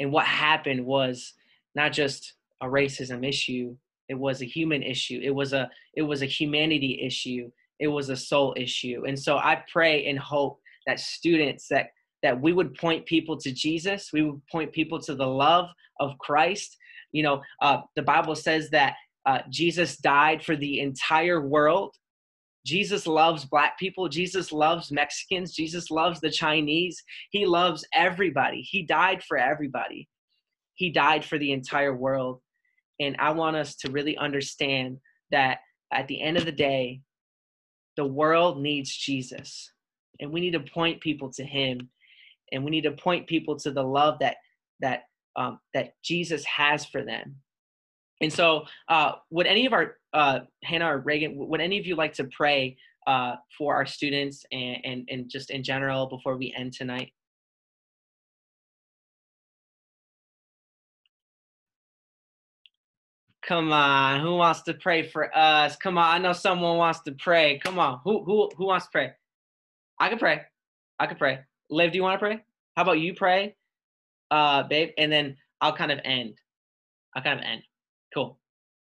And 0.00 0.12
what 0.12 0.26
happened 0.26 0.84
was 0.84 1.32
not 1.74 1.92
just 1.92 2.34
a 2.60 2.66
racism 2.66 3.26
issue, 3.26 3.76
it 4.08 4.18
was 4.18 4.40
a 4.40 4.46
human 4.46 4.82
issue. 4.82 5.20
It 5.22 5.34
was 5.34 5.52
a 5.52 5.70
it 5.94 6.02
was 6.02 6.22
a 6.22 6.26
humanity 6.26 7.00
issue. 7.02 7.50
It 7.78 7.88
was 7.88 8.08
a 8.08 8.16
soul 8.16 8.54
issue. 8.56 9.04
And 9.06 9.18
so 9.18 9.36
I 9.36 9.62
pray 9.70 10.06
and 10.06 10.18
hope 10.18 10.60
that 10.86 10.98
students 10.98 11.68
that 11.68 11.90
that 12.22 12.40
we 12.40 12.52
would 12.52 12.74
point 12.74 13.06
people 13.06 13.36
to 13.36 13.52
Jesus, 13.52 14.10
we 14.12 14.22
would 14.22 14.44
point 14.50 14.72
people 14.72 15.00
to 15.02 15.14
the 15.14 15.26
love 15.26 15.68
of 16.00 16.18
Christ. 16.18 16.76
You 17.12 17.22
know, 17.22 17.42
uh, 17.62 17.78
the 17.96 18.02
Bible 18.02 18.34
says 18.34 18.70
that 18.70 18.94
uh, 19.26 19.40
Jesus 19.50 19.96
died 19.96 20.42
for 20.42 20.56
the 20.56 20.80
entire 20.80 21.46
world 21.46 21.96
Jesus 22.68 23.06
loves 23.06 23.46
black 23.46 23.78
people. 23.78 24.10
Jesus 24.10 24.52
loves 24.52 24.92
Mexicans. 24.92 25.54
Jesus 25.54 25.90
loves 25.90 26.20
the 26.20 26.30
Chinese. 26.30 27.02
He 27.30 27.46
loves 27.46 27.82
everybody. 27.94 28.60
He 28.60 28.82
died 28.82 29.22
for 29.26 29.38
everybody. 29.38 30.06
He 30.74 30.90
died 30.90 31.24
for 31.24 31.38
the 31.38 31.52
entire 31.52 31.96
world. 31.96 32.42
And 33.00 33.16
I 33.18 33.30
want 33.30 33.56
us 33.56 33.74
to 33.76 33.90
really 33.90 34.18
understand 34.18 34.98
that 35.30 35.60
at 35.94 36.08
the 36.08 36.20
end 36.20 36.36
of 36.36 36.44
the 36.44 36.52
day, 36.52 37.00
the 37.96 38.04
world 38.04 38.60
needs 38.60 38.94
Jesus. 38.94 39.72
And 40.20 40.30
we 40.30 40.40
need 40.40 40.52
to 40.52 40.60
point 40.60 41.00
people 41.00 41.32
to 41.32 41.44
him. 41.44 41.88
And 42.52 42.64
we 42.64 42.70
need 42.70 42.84
to 42.84 42.92
point 42.92 43.26
people 43.26 43.58
to 43.60 43.70
the 43.70 43.82
love 43.82 44.18
that 44.20 44.36
that 44.80 45.04
um, 45.36 45.60
that 45.74 45.94
Jesus 46.02 46.44
has 46.44 46.84
for 46.84 47.04
them. 47.04 47.36
And 48.20 48.32
so, 48.32 48.64
uh, 48.88 49.12
would 49.30 49.46
any 49.46 49.66
of 49.66 49.72
our 49.72 49.96
uh, 50.12 50.40
Hannah 50.64 50.92
or 50.92 51.02
Raeghan, 51.02 51.36
would 51.36 51.60
any 51.60 51.78
of 51.78 51.86
you 51.86 51.94
like 51.94 52.14
to 52.14 52.24
pray 52.24 52.76
uh, 53.06 53.36
for 53.56 53.74
our 53.76 53.86
students 53.86 54.44
and, 54.50 54.78
and 54.84 55.08
and 55.10 55.30
just 55.30 55.50
in 55.50 55.62
general 55.62 56.06
before 56.06 56.36
we 56.36 56.52
end 56.56 56.72
tonight? 56.72 57.12
Come 63.42 63.72
on, 63.72 64.20
who 64.20 64.36
wants 64.36 64.62
to 64.62 64.74
pray 64.74 65.08
for 65.08 65.34
us? 65.34 65.76
Come 65.76 65.96
on, 65.96 66.14
I 66.14 66.18
know 66.18 66.32
someone 66.34 66.76
wants 66.76 67.00
to 67.02 67.12
pray. 67.12 67.58
Come 67.58 67.78
on, 67.78 68.00
who 68.04 68.24
who 68.24 68.50
who 68.56 68.66
wants 68.66 68.86
to 68.86 68.90
pray? 68.92 69.12
I 69.98 70.08
can 70.08 70.18
pray. 70.18 70.42
I 70.98 71.06
can 71.06 71.16
pray. 71.16 71.40
Liv, 71.70 71.92
do 71.92 71.96
you 71.96 72.02
want 72.02 72.20
to 72.20 72.26
pray? 72.26 72.44
How 72.76 72.82
about 72.82 72.98
you 72.98 73.14
pray, 73.14 73.56
uh, 74.30 74.62
babe, 74.64 74.90
and 74.98 75.10
then 75.10 75.36
I'll 75.60 75.76
kind 75.76 75.92
of 75.92 76.00
end. 76.04 76.34
I'll 77.14 77.22
kind 77.22 77.38
of 77.38 77.44
end. 77.44 77.62
Cool. 78.14 78.38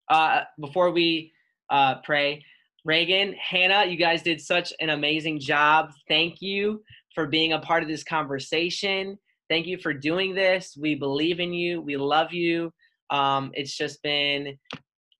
Uh, 0.09 0.43
before 0.61 0.91
we 0.91 1.33
uh, 1.71 1.97
pray, 2.05 2.45
Raeghan, 2.87 3.35
Hannah, 3.39 3.87
you 3.87 3.97
guys 3.97 4.23
did 4.23 4.41
such 4.41 4.73
an 4.81 4.91
amazing 4.91 5.41
job. 5.41 5.91
Thank 6.09 6.43
you 6.43 6.83
for 7.15 7.27
being 7.27 7.55
a 7.55 7.59
part 7.59 7.83
of 7.83 7.89
this 7.89 8.05
conversation. 8.05 9.19
Thank 9.49 9.67
you 9.67 9.79
for 9.79 9.93
doing 9.95 10.35
this. 10.35 10.77
We 10.79 10.95
believe 10.95 11.41
in 11.41 11.53
you. 11.53 11.81
We 11.81 11.97
love 11.97 12.33
you. 12.33 12.73
Um, 13.11 13.53
it's 13.55 13.77
just 13.77 14.03
been, 14.03 14.59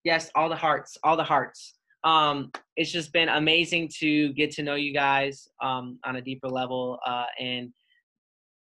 yes, 0.03 0.29
all 0.35 0.49
the 0.49 0.55
hearts, 0.55 0.97
all 1.03 1.17
the 1.17 1.23
hearts. 1.23 1.75
Um, 2.03 2.51
it's 2.75 2.91
just 2.91 3.11
been 3.13 3.29
amazing 3.29 3.89
to 3.99 4.33
get 4.33 4.51
to 4.51 4.63
know 4.63 4.75
you 4.75 4.93
guys 4.93 5.47
um, 5.63 5.97
on 6.05 6.17
a 6.17 6.21
deeper 6.21 6.47
level. 6.47 6.99
Uh, 7.05 7.25
and 7.39 7.71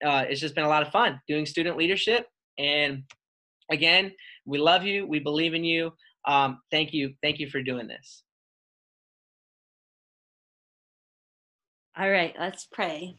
uh, 0.05 0.25
it's 0.29 0.41
just 0.41 0.55
been 0.55 0.65
a 0.65 0.69
lot 0.69 0.83
of 0.83 0.93
fun 0.93 1.21
doing 1.29 1.47
student 1.47 1.77
leadership. 1.77 2.27
And 2.59 3.05
again, 3.71 4.13
we 4.45 4.59
love 4.59 4.85
you. 4.85 5.07
We 5.07 5.21
believe 5.21 5.55
in 5.55 5.65
you. 5.65 5.93
Um, 6.27 6.61
thank 6.71 6.93
you. 6.93 7.15
Thank 7.23 7.39
you 7.39 7.49
for 7.49 7.63
doing 7.63 7.89
this. 7.89 8.23
All 11.99 12.11
right, 12.11 12.35
let's 12.39 12.67
pray. 12.73 13.17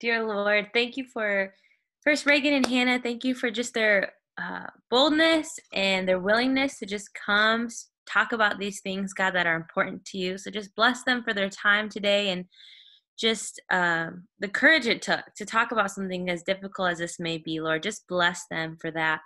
Dear 0.00 0.26
Lord, 0.26 0.70
thank 0.74 0.96
you 0.96 1.04
for 1.04 1.54
first 2.02 2.26
Raeghan 2.26 2.56
and 2.56 2.66
Hannah. 2.66 3.00
Thank 3.00 3.22
you 3.22 3.34
for 3.34 3.50
just 3.50 3.74
their 3.74 4.12
uh, 4.38 4.66
boldness 4.90 5.58
and 5.72 6.08
their 6.08 6.18
willingness 6.18 6.78
to 6.78 6.86
just 6.86 7.10
come 7.14 7.68
talk 8.10 8.32
about 8.32 8.58
these 8.58 8.80
things, 8.80 9.12
God, 9.12 9.32
that 9.32 9.46
are 9.46 9.54
important 9.54 10.04
to 10.06 10.18
you. 10.18 10.36
So 10.38 10.50
just 10.50 10.74
bless 10.74 11.04
them 11.04 11.22
for 11.22 11.32
their 11.32 11.50
time 11.50 11.88
today 11.88 12.30
and 12.30 12.46
just 13.20 13.60
um, 13.70 14.24
the 14.38 14.48
courage 14.48 14.86
it 14.86 15.02
took 15.02 15.20
to 15.36 15.44
talk 15.44 15.72
about 15.72 15.90
something 15.90 16.30
as 16.30 16.42
difficult 16.42 16.92
as 16.92 16.98
this 16.98 17.20
may 17.20 17.38
be, 17.38 17.60
Lord. 17.60 17.82
Just 17.82 18.08
bless 18.08 18.46
them 18.50 18.78
for 18.80 18.90
that. 18.92 19.20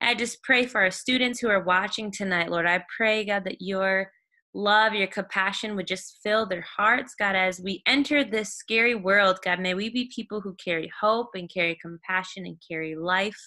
I 0.00 0.14
just 0.14 0.42
pray 0.42 0.66
for 0.66 0.80
our 0.80 0.90
students 0.90 1.40
who 1.40 1.48
are 1.48 1.62
watching 1.62 2.10
tonight, 2.10 2.50
Lord. 2.50 2.66
I 2.66 2.84
pray, 2.94 3.24
God, 3.24 3.44
that 3.44 3.62
your 3.62 4.10
love, 4.52 4.94
your 4.94 5.06
compassion 5.06 5.76
would 5.76 5.86
just 5.86 6.18
fill 6.22 6.44
their 6.44 6.64
hearts, 6.76 7.14
God, 7.18 7.36
as 7.36 7.60
we 7.60 7.82
enter 7.86 8.24
this 8.24 8.54
scary 8.54 8.94
world, 8.94 9.38
God. 9.44 9.60
May 9.60 9.74
we 9.74 9.88
be 9.88 10.10
people 10.14 10.40
who 10.40 10.54
carry 10.62 10.90
hope 11.00 11.30
and 11.34 11.48
carry 11.48 11.78
compassion 11.80 12.44
and 12.44 12.56
carry 12.68 12.96
life, 12.96 13.40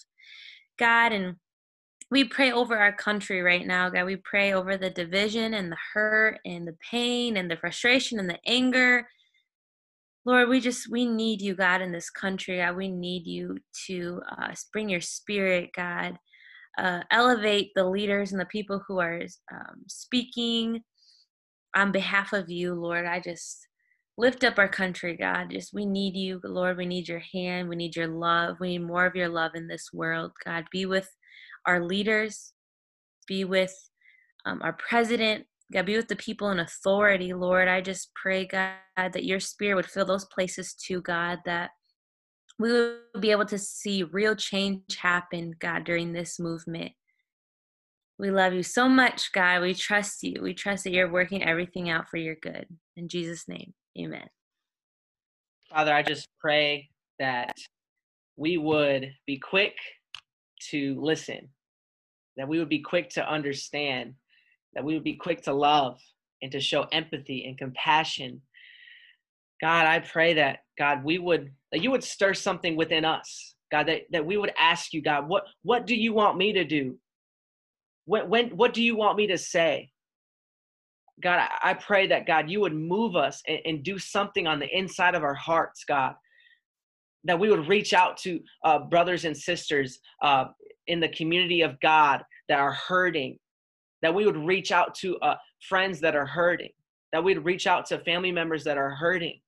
God. 0.79 1.11
And 1.11 1.35
we 2.09 2.23
pray 2.23 2.51
over 2.51 2.77
our 2.77 2.93
country 2.93 3.41
right 3.41 3.65
now, 3.67 3.89
God. 3.89 4.05
We 4.05 4.15
pray 4.17 4.53
over 4.53 4.77
the 4.77 4.89
division 4.89 5.53
and 5.53 5.71
the 5.71 5.77
hurt 5.93 6.39
and 6.45 6.67
the 6.67 6.77
pain 6.89 7.37
and 7.37 7.51
the 7.51 7.57
frustration 7.57 8.19
and 8.19 8.29
the 8.29 8.39
anger. 8.47 9.07
Lord, 10.25 10.49
we 10.49 10.59
just 10.59 10.89
we 10.89 11.05
need 11.05 11.41
you, 11.41 11.53
God, 11.55 11.81
in 11.81 11.91
this 11.91 12.09
country. 12.09 12.57
God, 12.57 12.75
we 12.75 12.89
need 12.89 13.27
you 13.27 13.57
to 13.87 14.21
uh, 14.31 14.53
bring 14.73 14.89
your 14.89 15.01
spirit, 15.01 15.69
God, 15.75 16.17
uh, 16.79 17.01
elevate 17.11 17.71
the 17.75 17.85
leaders 17.85 18.31
and 18.31 18.41
the 18.41 18.45
people 18.45 18.81
who 18.87 18.99
are 18.99 19.21
um, 19.53 19.83
speaking 19.87 20.81
on 21.75 21.91
behalf 21.91 22.33
of 22.33 22.49
you, 22.49 22.73
Lord. 22.73 23.05
I 23.05 23.19
just 23.19 23.67
lift 24.17 24.43
up 24.43 24.57
our 24.57 24.69
country, 24.69 25.15
God. 25.15 25.51
Just 25.51 25.73
we 25.73 25.85
need 25.85 26.15
you, 26.15 26.39
Lord. 26.43 26.77
We 26.77 26.87
need 26.87 27.07
your 27.07 27.21
hand. 27.33 27.69
We 27.69 27.75
need 27.75 27.95
your 27.95 28.07
love. 28.07 28.57
We 28.59 28.69
need 28.69 28.87
more 28.87 29.05
of 29.05 29.15
your 29.15 29.29
love 29.29 29.51
in 29.53 29.67
this 29.67 29.89
world, 29.93 30.31
God. 30.43 30.65
Be 30.71 30.87
with 30.87 31.09
our 31.67 31.83
leaders. 31.83 32.53
Be 33.27 33.43
with 33.43 33.75
um, 34.45 34.61
our 34.63 34.73
president. 34.73 35.45
God, 35.73 35.85
be 35.85 35.97
with 35.97 36.07
the 36.07 36.15
people 36.15 36.51
in 36.51 36.59
authority, 36.59 37.33
Lord. 37.33 37.67
I 37.67 37.81
just 37.81 38.11
pray, 38.13 38.45
God, 38.45 38.77
that 38.97 39.25
your 39.25 39.39
spirit 39.39 39.75
would 39.75 39.85
fill 39.85 40.05
those 40.05 40.25
places 40.25 40.73
too, 40.73 41.01
God, 41.01 41.39
that 41.45 41.71
we 42.59 42.71
would 42.71 42.99
be 43.19 43.31
able 43.31 43.45
to 43.45 43.57
see 43.57 44.03
real 44.03 44.35
change 44.35 44.97
happen, 44.97 45.53
God, 45.59 45.83
during 45.83 46.13
this 46.13 46.39
movement. 46.39 46.91
We 48.17 48.31
love 48.31 48.53
you 48.53 48.63
so 48.63 48.87
much, 48.87 49.31
God. 49.33 49.61
We 49.61 49.73
trust 49.73 50.23
you. 50.23 50.41
We 50.41 50.53
trust 50.53 50.85
that 50.85 50.93
you're 50.93 51.11
working 51.11 51.43
everything 51.43 51.89
out 51.89 52.07
for 52.07 52.17
your 52.17 52.35
good. 52.35 52.65
In 52.95 53.09
Jesus' 53.09 53.47
name, 53.47 53.73
amen. 53.99 54.27
Father, 55.69 55.93
I 55.93 56.03
just 56.03 56.29
pray 56.39 56.89
that 57.19 57.51
we 58.37 58.57
would 58.57 59.11
be 59.25 59.37
quick 59.37 59.75
to 60.69 60.97
listen, 61.01 61.49
that 62.37 62.47
we 62.47 62.59
would 62.59 62.69
be 62.69 62.81
quick 62.81 63.09
to 63.11 63.29
understand, 63.29 64.13
that 64.75 64.83
we 64.83 64.93
would 64.93 65.03
be 65.03 65.15
quick 65.15 65.41
to 65.43 65.53
love 65.53 65.99
and 66.41 66.51
to 66.51 66.59
show 66.59 66.83
empathy 66.91 67.45
and 67.45 67.57
compassion. 67.57 68.41
God, 69.61 69.87
I 69.87 69.99
pray 69.99 70.33
that, 70.33 70.59
God, 70.77 71.03
we 71.03 71.17
would 71.17 71.51
that 71.71 71.81
you 71.81 71.91
would 71.91 72.03
stir 72.03 72.33
something 72.33 72.75
within 72.75 73.05
us. 73.05 73.55
God 73.71 73.87
that, 73.87 74.01
that 74.11 74.25
we 74.25 74.37
would 74.37 74.53
ask 74.59 74.93
you 74.93 75.01
god 75.01 75.27
what 75.27 75.45
what 75.63 75.87
do 75.87 75.95
you 75.95 76.13
want 76.13 76.37
me 76.37 76.53
to 76.53 76.63
do? 76.63 76.97
When, 78.05 78.29
when 78.29 78.49
what 78.49 78.73
do 78.73 78.83
you 78.83 78.95
want 78.95 79.17
me 79.17 79.27
to 79.27 79.37
say? 79.37 79.89
God 81.23 81.47
i, 81.63 81.73
pray 81.73 82.07
that 82.07 82.27
god 82.27 82.49
you 82.49 82.59
would 82.59 82.75
move 82.75 83.15
us 83.15 83.41
and, 83.47 83.59
and 83.65 83.83
do 83.83 83.97
something 83.97 84.47
on 84.47 84.59
the 84.59 84.77
inside 84.77 85.15
of 85.15 85.23
our 85.23 85.33
hearts 85.33 85.83
god. 85.85 86.15
That 87.23 87.39
we 87.39 87.49
would 87.49 87.67
reach 87.67 87.93
out 87.93 88.17
to 88.17 88.39
uh, 88.63 88.79
brothers 88.79 89.25
and 89.25 89.35
sisters 89.35 89.99
uh, 90.21 90.45
in 90.87 90.99
the 90.99 91.09
community 91.09 91.61
of 91.61 91.79
God 91.79 92.23
that 92.49 92.59
are 92.59 92.73
hurting, 92.73 93.39
that 94.05 94.13
we 94.13 94.27
would 94.27 94.37
reach 94.37 94.71
out 94.71 94.93
to 94.93 95.17
uh, 95.23 95.33
friends 95.67 95.99
that 95.99 96.15
are 96.15 96.27
hurting, 96.27 96.69
that 97.11 97.23
we'd 97.23 97.39
reach 97.39 97.65
out 97.65 97.87
to 97.87 97.97
family 97.97 98.31
members 98.31 98.63
that 98.63 98.77
are 98.77 98.91
hurting. 98.91 99.39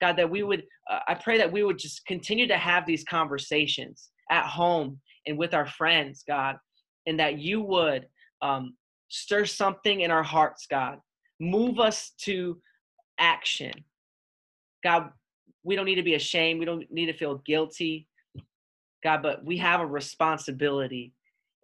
God, 0.00 0.16
that 0.16 0.30
we 0.30 0.42
would, 0.42 0.62
uh, 0.90 1.00
I 1.06 1.12
pray 1.12 1.36
that 1.36 1.52
we 1.52 1.64
would 1.64 1.78
just 1.78 2.06
continue 2.06 2.46
to 2.46 2.56
have 2.56 2.86
these 2.86 3.04
conversations 3.04 4.08
at 4.30 4.46
home 4.46 4.98
and 5.26 5.36
with 5.36 5.52
our 5.52 5.66
friends, 5.66 6.24
God, 6.26 6.56
and 7.06 7.20
that 7.20 7.38
you 7.38 7.60
would 7.60 8.06
um, 8.40 8.74
stir 9.08 9.44
something 9.44 10.00
in 10.00 10.10
our 10.10 10.22
hearts, 10.22 10.66
God. 10.66 10.96
Move 11.38 11.78
us 11.78 12.12
to 12.22 12.58
action. 13.18 13.72
God, 14.82 15.10
we 15.62 15.76
don't 15.76 15.84
need 15.84 15.96
to 15.96 16.02
be 16.02 16.14
ashamed. 16.14 16.58
We 16.58 16.64
don't 16.64 16.90
need 16.90 17.06
to 17.06 17.12
feel 17.12 17.42
guilty, 17.44 18.08
God, 19.02 19.22
but 19.22 19.44
we 19.44 19.58
have 19.58 19.82
a 19.82 19.86
responsibility. 19.86 21.12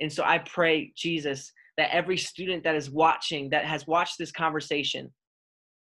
And 0.03 0.13
so 0.13 0.23
I 0.23 0.37
pray, 0.37 0.93
Jesus, 0.95 1.51
that 1.81 1.95
every 1.95 2.19
student 2.19 2.63
that 2.63 2.75
is 2.75 2.91
watching, 2.91 3.49
that 3.49 3.65
has 3.65 3.87
watched 3.87 4.19
this 4.19 4.31
conversation, 4.31 5.11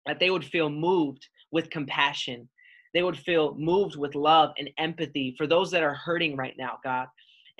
that 0.05 0.17
they 0.17 0.29
would 0.29 0.45
feel 0.45 0.69
moved 0.69 1.27
with 1.51 1.69
compassion. 1.69 2.47
They 2.93 3.03
would 3.03 3.17
feel 3.17 3.53
moved 3.59 3.97
with 3.97 4.15
love 4.15 4.51
and 4.57 4.69
empathy 4.77 5.35
for 5.37 5.45
those 5.45 5.69
that 5.71 5.83
are 5.83 5.93
hurting 5.93 6.37
right 6.37 6.55
now, 6.57 6.77
God. 6.85 7.07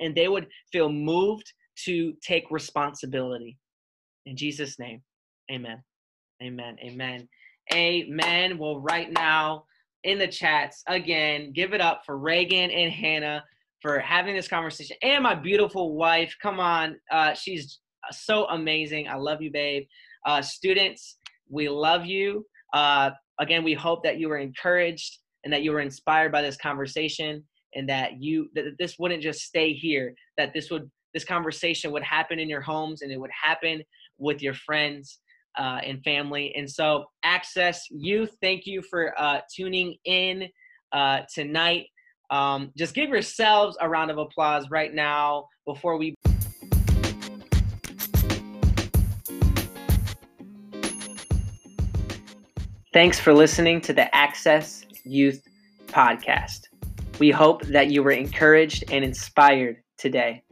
And 0.00 0.14
they 0.14 0.26
would 0.26 0.46
feel 0.72 0.90
moved 0.90 1.52
to 1.84 2.14
take 2.26 2.50
responsibility. 2.50 3.58
In 4.24 4.38
Jesus' 4.38 4.78
name, 4.78 5.02
amen. 5.52 5.82
Amen. 6.42 6.78
Amen. 6.82 7.28
Amen. 7.74 8.56
Well, 8.56 8.80
right 8.80 9.12
now 9.12 9.64
in 10.04 10.18
the 10.18 10.28
chats, 10.28 10.82
again, 10.86 11.52
give 11.52 11.74
it 11.74 11.82
up 11.82 12.04
for 12.06 12.18
Raeghan 12.18 12.74
and 12.74 12.90
Hannah 12.90 13.44
for 13.82 13.98
having 13.98 14.34
this 14.34 14.48
conversation 14.48 14.96
and 15.02 15.22
my 15.22 15.34
beautiful 15.34 15.94
wife. 15.94 16.34
Come 16.42 16.58
on. 16.58 16.96
Uh, 17.12 17.34
she's 17.34 17.80
so 18.12 18.46
amazing. 18.46 19.08
I 19.08 19.16
love 19.16 19.42
you, 19.42 19.50
babe. 19.50 19.84
Uh, 20.26 20.42
students, 20.42 21.16
we 21.48 21.68
love 21.68 22.06
you. 22.06 22.46
Uh, 22.72 23.10
again, 23.38 23.64
we 23.64 23.74
hope 23.74 24.02
that 24.04 24.18
you 24.18 24.28
were 24.28 24.38
encouraged 24.38 25.18
and 25.44 25.52
that 25.52 25.62
you 25.62 25.72
were 25.72 25.80
inspired 25.80 26.32
by 26.32 26.42
this 26.42 26.56
conversation 26.56 27.42
and 27.74 27.88
that 27.88 28.20
you 28.20 28.48
that 28.54 28.64
this 28.78 28.96
wouldn't 28.98 29.22
just 29.22 29.42
stay 29.42 29.72
here 29.72 30.12
that 30.36 30.52
this 30.52 30.70
would 30.70 30.90
this 31.14 31.24
conversation 31.24 31.92
would 31.92 32.02
happen 32.02 32.38
in 32.38 32.48
your 32.48 32.60
homes 32.60 33.02
and 33.02 33.12
it 33.12 33.18
would 33.18 33.30
happen 33.30 33.82
with 34.18 34.42
your 34.42 34.54
friends 34.54 35.20
uh, 35.58 35.80
and 35.84 36.02
family. 36.04 36.54
And 36.56 36.70
so, 36.70 37.06
Access 37.24 37.86
Youth, 37.90 38.36
thank 38.40 38.66
you 38.66 38.82
for 38.82 39.14
uh, 39.20 39.40
tuning 39.54 39.96
in 40.04 40.48
uh, 40.92 41.20
tonight. 41.32 41.86
Um, 42.30 42.70
just 42.76 42.94
give 42.94 43.08
yourselves 43.08 43.76
a 43.80 43.88
round 43.88 44.10
of 44.10 44.18
applause 44.18 44.70
right 44.70 44.94
now 44.94 45.46
before 45.66 45.96
we. 45.96 46.14
Thanks 52.92 53.20
for 53.20 53.32
listening 53.32 53.80
to 53.82 53.92
the 53.92 54.12
Access 54.12 54.84
Youth 55.04 55.46
Podcast. 55.86 56.62
We 57.20 57.30
hope 57.30 57.62
that 57.66 57.88
you 57.92 58.02
were 58.02 58.10
encouraged 58.10 58.82
and 58.90 59.04
inspired 59.04 59.76
today. 59.96 60.42